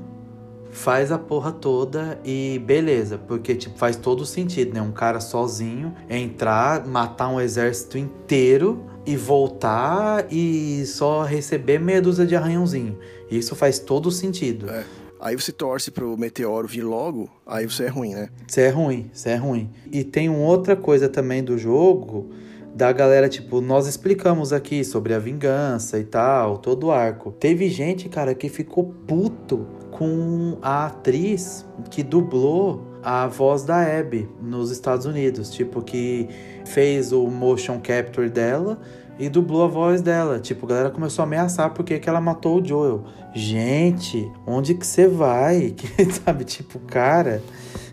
faz 0.72 1.12
a 1.12 1.18
porra 1.18 1.52
toda 1.52 2.18
e 2.24 2.60
beleza, 2.64 3.18
porque 3.18 3.54
tipo 3.54 3.78
faz 3.78 3.94
todo 3.94 4.24
sentido, 4.24 4.72
né? 4.74 4.80
Um 4.80 4.90
cara 4.90 5.20
sozinho 5.20 5.94
entrar, 6.08 6.86
matar 6.86 7.28
um 7.28 7.38
exército 7.38 7.98
inteiro 7.98 8.82
e 9.04 9.14
voltar 9.14 10.26
e 10.32 10.84
só 10.86 11.22
receber 11.22 11.78
meia 11.78 12.00
dúzia 12.00 12.26
de 12.26 12.34
arranhãozinho. 12.34 12.98
Isso 13.30 13.54
faz 13.54 13.78
todo 13.78 14.10
sentido. 14.10 14.68
É. 14.70 14.82
Aí 15.20 15.36
você 15.36 15.52
torce 15.52 15.90
pro 15.90 16.16
meteoro 16.16 16.66
vir 16.66 16.82
logo, 16.82 17.30
aí 17.46 17.64
você 17.64 17.84
é 17.84 17.88
ruim, 17.88 18.14
né? 18.14 18.28
Isso 18.48 18.58
é 18.58 18.68
ruim, 18.70 19.10
isso 19.12 19.28
é 19.28 19.36
ruim. 19.36 19.70
E 19.92 20.02
tem 20.02 20.28
uma 20.28 20.48
outra 20.48 20.74
coisa 20.74 21.08
também 21.08 21.44
do 21.44 21.56
jogo, 21.56 22.30
da 22.74 22.90
galera, 22.90 23.28
tipo, 23.28 23.60
nós 23.60 23.86
explicamos 23.86 24.52
aqui 24.52 24.82
sobre 24.82 25.14
a 25.14 25.20
vingança 25.20 25.98
e 25.98 26.04
tal, 26.04 26.58
todo 26.58 26.88
o 26.88 26.90
arco. 26.90 27.30
Teve 27.30 27.68
gente, 27.68 28.08
cara, 28.08 28.34
que 28.34 28.48
ficou 28.48 28.92
puto 29.06 29.64
com 30.02 30.58
a 30.60 30.86
atriz 30.86 31.64
que 31.88 32.02
dublou 32.02 32.98
a 33.04 33.28
voz 33.28 33.62
da 33.62 33.82
Abby 34.00 34.28
nos 34.42 34.72
Estados 34.72 35.06
Unidos, 35.06 35.48
tipo, 35.52 35.80
que 35.80 36.28
fez 36.64 37.12
o 37.12 37.28
motion 37.28 37.78
capture 37.80 38.28
dela 38.28 38.80
e 39.16 39.28
dublou 39.28 39.62
a 39.62 39.68
voz 39.68 40.02
dela. 40.02 40.40
Tipo, 40.40 40.66
a 40.66 40.70
galera 40.70 40.90
começou 40.90 41.22
a 41.22 41.26
ameaçar 41.26 41.72
porque 41.72 42.00
que 42.00 42.08
ela 42.08 42.20
matou 42.20 42.60
o 42.60 42.66
Joel. 42.66 43.04
Gente, 43.32 44.28
onde 44.44 44.74
que 44.74 44.84
você 44.84 45.06
vai? 45.06 45.72
Sabe, 46.24 46.42
tipo, 46.42 46.80
cara, 46.80 47.40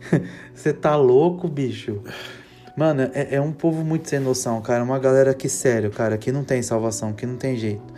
você 0.51 0.73
tá 0.73 0.95
louco, 0.95 1.47
bicho? 1.47 2.01
Mano, 2.75 3.03
é, 3.13 3.35
é 3.35 3.41
um 3.41 3.51
povo 3.51 3.83
muito 3.83 4.09
sem 4.09 4.19
noção, 4.19 4.59
cara. 4.63 4.83
Uma 4.83 4.97
galera 4.97 5.31
que, 5.35 5.47
sério, 5.47 5.91
cara, 5.91 6.17
que 6.17 6.31
não 6.31 6.43
tem 6.43 6.63
salvação, 6.63 7.13
que 7.13 7.27
não 7.27 7.35
tem 7.35 7.55
jeito. 7.55 7.93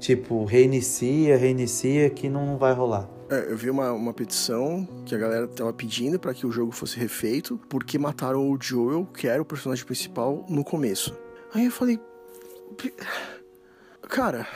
Tipo, 0.00 0.46
reinicia, 0.46 1.36
reinicia, 1.36 2.08
que 2.08 2.30
não 2.30 2.56
vai 2.56 2.72
rolar. 2.72 3.11
É, 3.32 3.50
eu 3.52 3.56
vi 3.56 3.70
uma, 3.70 3.92
uma 3.92 4.12
petição 4.12 4.86
que 5.06 5.14
a 5.14 5.18
galera 5.18 5.48
tava 5.48 5.72
pedindo 5.72 6.18
pra 6.18 6.34
que 6.34 6.46
o 6.46 6.52
jogo 6.52 6.70
fosse 6.72 6.98
refeito 6.98 7.58
porque 7.68 7.98
mataram 7.98 8.50
o 8.50 8.58
Joel, 8.60 9.06
que 9.06 9.26
era 9.26 9.40
o 9.40 9.44
personagem 9.44 9.84
principal, 9.84 10.44
no 10.48 10.62
começo. 10.64 11.16
Aí 11.54 11.64
eu 11.66 11.70
falei. 11.70 11.98
"P- 12.76 12.92
Cara, 14.02 14.46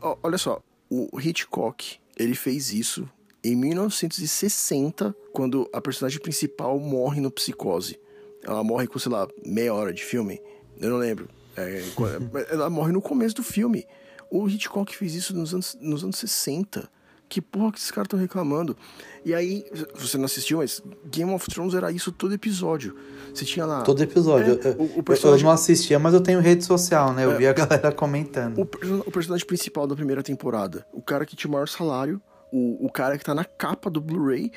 ó, 0.00 0.16
olha 0.22 0.36
só, 0.38 0.60
o 0.90 1.08
Hitchcock, 1.20 1.98
ele 2.16 2.34
fez 2.34 2.72
isso 2.72 3.08
em 3.44 3.54
1960, 3.54 5.14
quando 5.32 5.68
a 5.72 5.80
personagem 5.80 6.18
principal 6.20 6.78
morre 6.80 7.20
no 7.20 7.30
Psicose. 7.30 8.00
Ela 8.42 8.64
morre 8.64 8.86
com, 8.88 8.98
sei 8.98 9.12
lá, 9.12 9.28
meia 9.46 9.72
hora 9.72 9.92
de 9.92 10.02
filme. 10.04 10.40
Eu 10.80 10.90
não 10.90 10.96
lembro. 10.96 11.28
É, 11.56 11.84
mas 12.32 12.50
ela 12.50 12.68
morre 12.68 12.90
no 12.92 13.00
começo 13.00 13.36
do 13.36 13.42
filme. 13.44 13.86
O 14.30 14.48
Hitchcock 14.48 14.96
fez 14.96 15.14
isso 15.14 15.36
nos 15.36 15.52
anos, 15.54 15.78
nos 15.80 16.02
anos 16.02 16.18
60. 16.18 16.90
Que 17.34 17.40
porra 17.42 17.72
que 17.72 17.78
esses 17.78 17.90
caras 17.90 18.06
estão 18.06 18.16
reclamando? 18.20 18.76
E 19.24 19.34
aí, 19.34 19.64
você 19.96 20.16
não 20.16 20.26
assistiu, 20.26 20.58
mas 20.58 20.80
Game 21.10 21.32
of 21.34 21.44
Thrones 21.50 21.74
era 21.74 21.90
isso 21.90 22.12
todo 22.12 22.32
episódio. 22.32 22.94
Você 23.34 23.44
tinha 23.44 23.66
lá. 23.66 23.82
Todo 23.82 24.00
episódio. 24.00 24.60
É, 24.62 24.68
eu, 24.68 24.72
o, 24.78 24.98
o 25.00 25.02
personagem- 25.02 25.42
eu 25.44 25.48
não 25.48 25.52
assistia, 25.52 25.98
mas 25.98 26.14
eu 26.14 26.20
tenho 26.20 26.38
rede 26.38 26.64
social, 26.64 27.12
né? 27.12 27.24
Eu 27.24 27.32
É. 27.32 27.36
vi 27.36 27.48
a 27.48 27.52
galera 27.52 27.90
comentando. 27.90 28.58
o, 28.58 28.62
o 29.04 29.10
personagem 29.10 29.44
principal 29.44 29.84
da 29.84 29.96
primeira 29.96 30.22
temporada, 30.22 30.86
o 30.92 31.02
cara 31.02 31.26
que 31.26 31.34
tinha 31.34 31.48
o 31.48 31.52
maior 31.52 31.66
salário, 31.66 32.22
o, 32.52 32.86
o 32.86 32.92
cara 32.92 33.18
que 33.18 33.24
tá 33.24 33.34
na 33.34 33.44
capa 33.44 33.90
do 33.90 34.00
Blu-ray, 34.00 34.52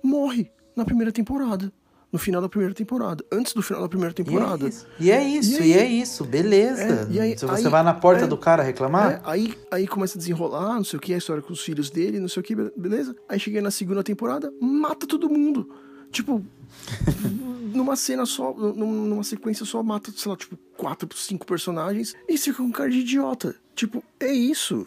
morre 0.00 0.52
na 0.76 0.84
primeira 0.84 1.10
temporada. 1.10 1.72
No 2.12 2.18
final 2.18 2.42
da 2.42 2.48
primeira 2.48 2.74
temporada. 2.74 3.24
Antes 3.30 3.52
do 3.52 3.62
final 3.62 3.82
da 3.82 3.88
primeira 3.88 4.12
temporada. 4.12 4.68
E 4.98 5.10
é 5.12 5.22
isso, 5.22 5.62
e, 5.62 5.62
aí? 5.62 5.72
é 5.74 5.86
isso, 5.86 6.24
beleza. 6.24 6.82
É, 7.08 7.12
e 7.12 7.20
aí- 7.20 7.38
Se 7.38 7.46
você 7.46 7.66
aí- 7.66 7.70
vai 7.70 7.82
na 7.84 7.94
porta 7.94 8.24
é, 8.24 8.26
do 8.26 8.36
cara 8.36 8.62
reclamar, 8.64 9.12
É, 9.12 9.20
aí, 9.24 9.54
aí 9.70 9.86
começa 9.86 10.16
a 10.16 10.18
desenrolar, 10.18 10.74
não 10.74 10.82
sei 10.84 10.96
o 10.96 11.00
que, 11.00 11.14
a 11.14 11.18
história 11.18 11.40
com 11.40 11.52
os 11.52 11.60
filhos 11.60 11.88
dele, 11.88 12.18
não 12.18 12.28
sei 12.28 12.40
o 12.40 12.44
que, 12.44 12.54
beleza? 12.54 13.14
Aí 13.28 13.38
cheguei 13.38 13.60
na 13.60 13.70
segunda 13.70 14.02
temporada, 14.02 14.52
mata 14.60 15.06
todo 15.06 15.30
mundo. 15.30 15.70
Tipo, 16.10 16.44
numa 17.72 17.94
cena 17.96 18.26
só, 18.26 18.52
num- 18.52 19.06
numa 19.06 19.22
sequência 19.24 19.64
só, 19.64 19.82
mata, 19.82 20.10
sei 20.16 20.30
lá, 20.30 20.36
tipo, 20.36 20.56
quatro, 20.76 21.08
cinco 21.16 21.46
personagens 21.46 22.14
e 22.28 22.36
fica 22.36 22.56
com 22.58 22.72
cara 22.72 22.90
de 22.90 22.98
idiota. 22.98 23.54
Tipo, 23.74 24.02
é 24.18 24.32
isso. 24.32 24.86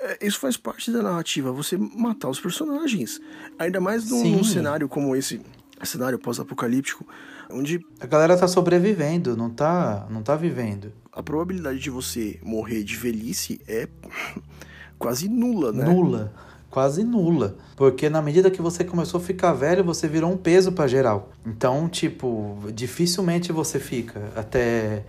É, 0.00 0.18
isso 0.26 0.38
faz 0.38 0.56
parte 0.56 0.90
da 0.90 1.02
narrativa, 1.02 1.52
você 1.52 1.76
matar 1.76 2.28
os 2.28 2.40
personagens. 2.40 3.20
Ainda 3.58 3.80
mais 3.80 4.08
num, 4.10 4.22
num 4.24 4.44
cenário 4.44 4.88
como 4.88 5.14
esse, 5.14 5.40
cenário 5.86 6.18
pós-apocalíptico, 6.18 7.06
onde 7.50 7.84
a 8.00 8.06
galera 8.06 8.36
tá 8.36 8.48
sobrevivendo, 8.48 9.36
não 9.36 9.50
tá, 9.50 10.06
não 10.10 10.22
tá 10.22 10.36
vivendo. 10.36 10.92
a 11.12 11.22
probabilidade 11.22 11.78
de 11.78 11.90
você 11.90 12.38
morrer 12.42 12.82
de 12.84 12.96
velhice 12.96 13.60
é 13.68 13.88
quase 14.98 15.28
nula, 15.28 15.72
né? 15.72 15.84
Nula. 15.84 16.32
Quase 16.70 17.04
nula. 17.04 17.56
Porque 17.76 18.08
na 18.08 18.22
medida 18.22 18.50
que 18.50 18.62
você 18.62 18.82
começou 18.82 19.20
a 19.20 19.22
ficar 19.22 19.52
velho, 19.52 19.84
você 19.84 20.08
virou 20.08 20.32
um 20.32 20.38
peso 20.38 20.72
pra 20.72 20.86
geral. 20.86 21.30
Então, 21.44 21.86
tipo, 21.86 22.58
dificilmente 22.72 23.52
você 23.52 23.78
fica 23.78 24.32
até 24.34 25.04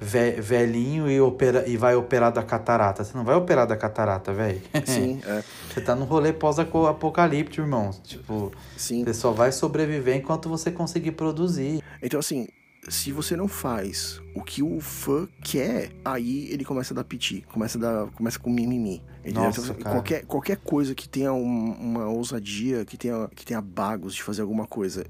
velhinho 0.00 1.10
e, 1.10 1.20
opera, 1.20 1.68
e 1.68 1.76
vai 1.76 1.94
operar 1.94 2.32
da 2.32 2.42
catarata. 2.42 3.04
Você 3.04 3.16
não 3.16 3.24
vai 3.24 3.34
operar 3.36 3.66
da 3.66 3.76
catarata, 3.76 4.32
velho. 4.32 4.60
Sim, 4.86 5.20
é. 5.24 5.42
Você 5.72 5.80
tá 5.80 5.94
no 5.94 6.04
rolê 6.04 6.32
pós-apocalíptico, 6.32 7.62
irmão. 7.62 7.90
Tipo, 8.04 8.52
Sim. 8.76 9.04
você 9.04 9.14
só 9.14 9.32
vai 9.32 9.52
sobreviver 9.52 10.16
enquanto 10.16 10.48
você 10.48 10.70
conseguir 10.70 11.12
produzir. 11.12 11.82
Então, 12.02 12.20
assim, 12.20 12.46
se 12.88 13.12
você 13.12 13.36
não 13.36 13.48
faz 13.48 14.20
o 14.34 14.42
que 14.42 14.62
o 14.62 14.80
fã 14.80 15.28
quer, 15.42 15.90
aí 16.04 16.48
ele 16.50 16.64
começa 16.64 16.94
a 16.94 16.96
dar 16.96 17.04
piti, 17.04 17.44
começa 17.52 17.76
a 17.76 17.80
dar, 17.80 18.06
começa 18.12 18.38
com 18.38 18.50
mimimi. 18.50 19.02
Nossa, 19.32 19.60
Então, 19.60 19.74
cara. 19.74 19.90
qualquer, 19.96 20.24
qualquer 20.24 20.56
coisa 20.56 20.94
que 20.94 21.06
tenha 21.08 21.32
um- 21.32 21.72
uma 21.72 22.06
ousadia, 22.08 22.84
que 22.84 22.96
tenha, 22.96 23.28
que 23.34 23.44
tenha 23.44 23.60
bagos 23.60 24.14
de 24.14 24.22
fazer 24.22 24.40
alguma 24.42 24.66
coisa 24.66 25.04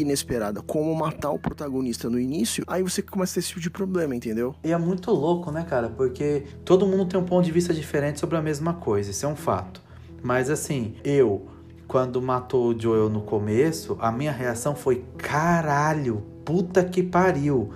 inesperada, 0.00 0.62
como 0.62 0.94
matar 0.94 1.30
o 1.30 1.38
protagonista 1.38 2.08
no 2.08 2.18
início, 2.18 2.64
aí 2.66 2.82
você 2.82 3.02
começa 3.02 3.32
a 3.32 3.34
ter 3.34 3.40
esse 3.40 3.48
tipo 3.48 3.60
de 3.60 3.70
problema, 3.70 4.14
entendeu? 4.14 4.54
E 4.64 4.72
é 4.72 4.78
muito 4.78 5.10
louco, 5.10 5.50
né, 5.50 5.64
cara? 5.68 5.88
Porque 5.88 6.44
todo 6.64 6.86
mundo 6.86 7.06
tem 7.06 7.18
um 7.18 7.24
ponto 7.24 7.44
de 7.44 7.52
vista 7.52 7.72
diferente 7.72 8.20
sobre 8.20 8.36
a 8.36 8.42
mesma 8.42 8.74
coisa, 8.74 9.10
isso 9.10 9.24
é 9.24 9.28
um 9.28 9.36
fato. 9.36 9.82
Mas 10.22 10.48
assim, 10.48 10.94
eu, 11.04 11.46
quando 11.86 12.20
matou 12.20 12.68
o 12.68 12.80
Joel 12.80 13.08
no 13.08 13.20
começo, 13.20 13.96
a 14.00 14.10
minha 14.10 14.32
reação 14.32 14.74
foi: 14.74 15.04
caralho, 15.18 16.22
puta 16.44 16.82
que 16.82 17.02
pariu. 17.02 17.70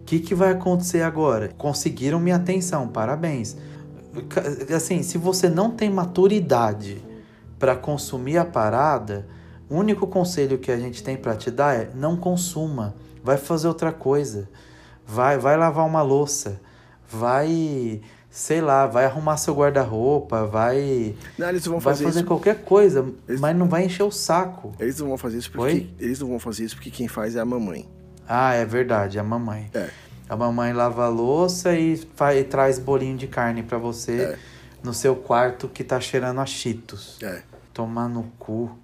O 0.00 0.04
que, 0.06 0.20
que 0.20 0.34
vai 0.34 0.52
acontecer 0.52 1.02
agora? 1.02 1.48
Conseguiram 1.56 2.20
minha 2.20 2.36
atenção, 2.36 2.86
parabéns. 2.86 3.56
Assim, 4.74 5.02
se 5.02 5.18
você 5.18 5.48
não 5.48 5.70
tem 5.70 5.90
maturidade 5.90 7.04
para 7.58 7.74
consumir 7.74 8.38
a 8.38 8.44
parada, 8.44 9.26
o 9.68 9.76
único 9.76 10.06
conselho 10.06 10.58
que 10.58 10.70
a 10.70 10.76
gente 10.78 11.02
tem 11.02 11.16
para 11.16 11.34
te 11.36 11.50
dar 11.50 11.74
é 11.74 11.90
não 11.94 12.16
consuma, 12.16 12.94
vai 13.22 13.36
fazer 13.36 13.68
outra 13.68 13.92
coisa. 13.92 14.48
Vai, 15.06 15.38
vai 15.38 15.56
lavar 15.56 15.86
uma 15.86 16.02
louça, 16.02 16.60
vai, 17.08 18.00
sei 18.30 18.60
lá, 18.60 18.86
vai 18.86 19.04
arrumar 19.04 19.36
seu 19.36 19.54
guarda-roupa, 19.54 20.44
vai 20.46 21.14
Não, 21.38 21.48
eles 21.48 21.64
vão 21.64 21.78
vai 21.78 21.94
fazer 21.94 22.24
qualquer 22.24 22.62
coisa, 22.64 23.06
mas 23.38 23.56
não 23.56 23.68
vai 23.68 23.84
encher 23.84 24.02
o 24.02 24.10
saco. 24.10 24.72
Eles 24.80 24.98
não 24.98 25.08
vão 25.08 25.16
fazer 25.18 25.38
isso 25.38 25.50
porque 25.50 25.64
Oi? 25.64 25.90
eles 25.98 26.18
não 26.20 26.28
vão 26.28 26.38
fazer 26.38 26.64
isso 26.64 26.74
porque 26.74 26.90
quem 26.90 27.08
faz 27.08 27.36
é 27.36 27.40
a 27.40 27.44
mamãe. 27.44 27.88
Ah, 28.28 28.54
é 28.54 28.64
verdade, 28.64 29.18
a 29.18 29.22
mamãe. 29.22 29.70
É. 29.72 29.88
A 30.28 30.36
mamãe 30.36 30.72
lava 30.72 31.04
a 31.04 31.08
louça 31.08 31.72
e, 31.76 31.96
faz, 32.16 32.40
e 32.40 32.42
traz 32.44 32.78
bolinho 32.80 33.16
de 33.16 33.28
carne 33.28 33.62
pra 33.62 33.78
você 33.78 34.22
É. 34.22 34.38
no 34.82 34.92
seu 34.92 35.14
quarto 35.14 35.68
que 35.68 35.84
tá 35.84 36.00
cheirando 36.00 36.40
a 36.40 36.46
Cheetos. 36.46 37.16
É. 37.22 37.42
Tomar 37.72 38.08
no 38.08 38.24
cu. 38.40 38.76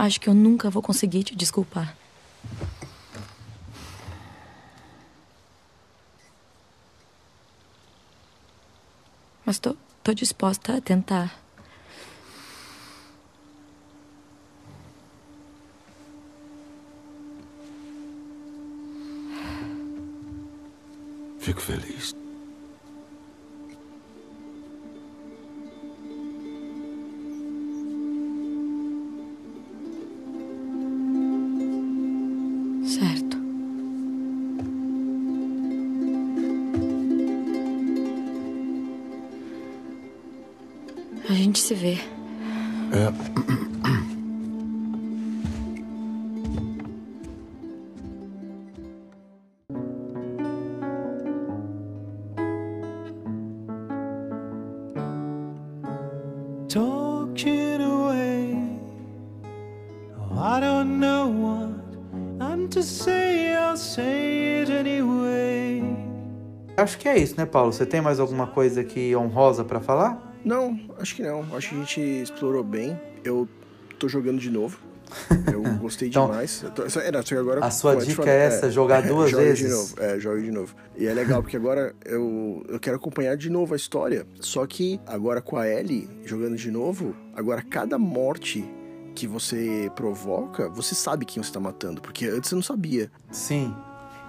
Acho 0.00 0.18
que 0.18 0.30
eu 0.30 0.34
nunca 0.34 0.70
vou 0.70 0.80
conseguir 0.80 1.24
te 1.24 1.36
desculpar. 1.36 1.94
Mas 9.44 9.58
tô, 9.58 9.76
tô 10.02 10.14
disposta 10.14 10.78
a 10.78 10.80
tentar. 10.80 11.38
Fico 21.40 21.60
feliz. 21.60 22.19
Certo. 32.90 33.36
A 41.28 41.32
gente 41.32 41.60
se 41.60 41.72
vê. 41.72 41.98
É. 42.90 43.12
talking 56.68 57.80
away. 57.80 58.80
Oh, 60.18 60.40
I 60.40 60.58
don't 60.58 60.98
know 60.98 61.39
to 62.70 62.82
say, 62.82 63.54
I'll 63.54 63.76
say 63.76 64.60
it 64.62 64.70
anyway. 64.72 65.82
Acho 66.76 66.98
que 66.98 67.08
é 67.08 67.18
isso, 67.18 67.36
né, 67.36 67.44
Paulo? 67.44 67.72
Você 67.72 67.84
tem 67.84 68.00
mais 68.00 68.18
alguma 68.20 68.46
coisa 68.46 68.80
aqui 68.80 69.14
honrosa 69.14 69.64
pra 69.64 69.80
falar? 69.80 70.34
Não, 70.44 70.78
acho 70.98 71.14
que 71.16 71.22
não. 71.22 71.44
Acho 71.54 71.70
que 71.70 71.74
a 71.74 71.78
gente 71.78 72.00
explorou 72.00 72.64
bem. 72.64 72.98
Eu 73.24 73.48
tô 73.98 74.08
jogando 74.08 74.38
de 74.38 74.50
novo. 74.50 74.78
Eu 75.52 75.62
gostei 75.78 76.08
Então, 76.08 76.26
demais. 76.30 76.62
Eu 76.62 76.70
tô- 76.70 76.82
era, 77.00 77.20
só 77.22 77.28
que 77.28 77.34
agora, 77.34 77.64
a 77.64 77.70
sua 77.70 77.96
dica 77.96 78.14
falei, 78.22 78.32
é 78.32 78.44
essa, 78.44 78.70
jogar 78.70 79.02
duas 79.06 79.28
jogue 79.30 79.42
vezes? 79.44 79.58
De 79.68 79.68
novo, 79.74 79.94
é, 79.98 80.20
jogue 80.20 80.42
de 80.42 80.50
novo. 80.52 80.74
E 80.96 81.06
é 81.06 81.12
legal, 81.12 81.42
porque 81.42 81.56
agora 81.56 81.92
eu, 82.04 82.64
eu 82.68 82.78
quero 82.78 82.94
acompanhar 82.96 83.36
de 83.36 83.50
novo 83.50 83.74
a 83.74 83.76
história. 83.76 84.24
Só 84.38 84.64
que 84.66 85.00
agora 85.06 85.42
com 85.42 85.56
a 85.56 85.68
Ellie 85.68 86.08
jogando 86.24 86.54
de 86.56 86.70
novo, 86.70 87.14
agora 87.34 87.60
cada 87.60 87.98
morte 87.98 88.64
que 89.14 89.26
você 89.26 89.90
provoca, 89.94 90.68
você 90.68 90.94
sabe 90.94 91.24
quem 91.24 91.42
você 91.42 91.52
tá 91.52 91.60
matando. 91.60 92.00
Porque 92.00 92.26
antes 92.26 92.48
você 92.48 92.54
não 92.54 92.62
sabia. 92.62 93.10
Sim. 93.30 93.74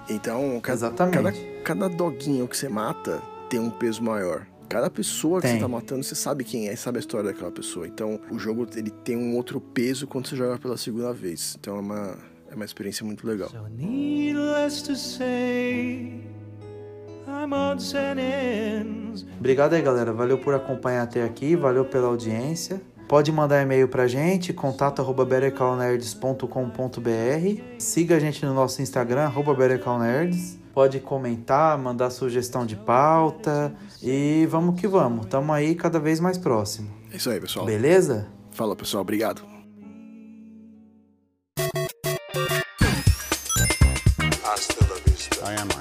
Então, 0.09 0.59
ca- 0.61 0.73
Exatamente. 0.73 1.39
cada, 1.63 1.85
cada 1.87 1.89
doguinho 1.95 2.47
que 2.47 2.57
você 2.57 2.67
mata 2.67 3.21
tem 3.49 3.59
um 3.59 3.69
peso 3.69 4.03
maior. 4.03 4.45
Cada 4.67 4.89
pessoa 4.89 5.41
que 5.41 5.47
Tem. 5.47 5.55
você 5.57 5.61
tá 5.61 5.67
matando, 5.67 6.01
você 6.03 6.15
sabe 6.15 6.43
quem 6.45 6.69
é, 6.69 6.75
sabe 6.77 6.97
a 6.97 6.99
história 7.01 7.31
daquela 7.31 7.51
pessoa. 7.51 7.85
Então, 7.85 8.19
o 8.31 8.39
jogo 8.39 8.65
ele 8.75 8.89
tem 8.89 9.17
um 9.17 9.35
outro 9.35 9.59
peso 9.59 10.07
quando 10.07 10.27
você 10.27 10.35
joga 10.35 10.57
pela 10.57 10.77
segunda 10.77 11.11
vez. 11.13 11.57
Então, 11.59 11.75
é 11.75 11.79
uma, 11.81 12.17
é 12.49 12.55
uma 12.55 12.63
experiência 12.65 13.05
muito 13.05 13.27
legal. 13.27 13.49
Needless 13.77 14.81
to 14.85 14.95
say, 14.95 16.21
I'm 17.27 17.53
odds 17.53 17.93
and 17.93 18.15
ends. 18.19 19.25
Obrigado 19.37 19.73
aí, 19.73 19.81
galera. 19.81 20.13
Valeu 20.13 20.37
por 20.37 20.53
acompanhar 20.53 21.03
até 21.03 21.21
aqui, 21.23 21.53
valeu 21.55 21.83
pela 21.85 22.07
audiência. 22.07 22.81
Pode 23.11 23.29
mandar 23.29 23.61
e-mail 23.61 23.89
pra 23.89 24.07
gente, 24.07 24.53
contato 24.53 25.01
arroba 25.01 25.25
bettercallnerds.com.br. 25.25 27.61
Siga 27.77 28.15
a 28.15 28.19
gente 28.21 28.45
no 28.45 28.53
nosso 28.53 28.81
Instagram, 28.81 29.23
arroba 29.23 29.53
bettercallnerds. 29.53 30.57
Pode 30.73 31.01
comentar, 31.01 31.77
mandar 31.77 32.09
sugestão 32.09 32.65
de 32.65 32.77
pauta 32.77 33.75
e 34.01 34.47
vamos 34.49 34.79
que 34.79 34.87
vamos. 34.87 35.25
Tamo 35.25 35.51
aí 35.51 35.75
cada 35.75 35.99
vez 35.99 36.21
mais 36.21 36.37
próximo. 36.37 36.89
É 37.11 37.17
isso 37.17 37.29
aí, 37.29 37.41
pessoal. 37.41 37.65
Beleza? 37.65 38.29
Fala, 38.51 38.77
pessoal. 38.77 39.01
Obrigado. 39.01 39.41
Hasta 44.45 44.87
la 44.87 44.95
vista. 45.05 45.51
I 45.51 45.55
am. 45.61 45.80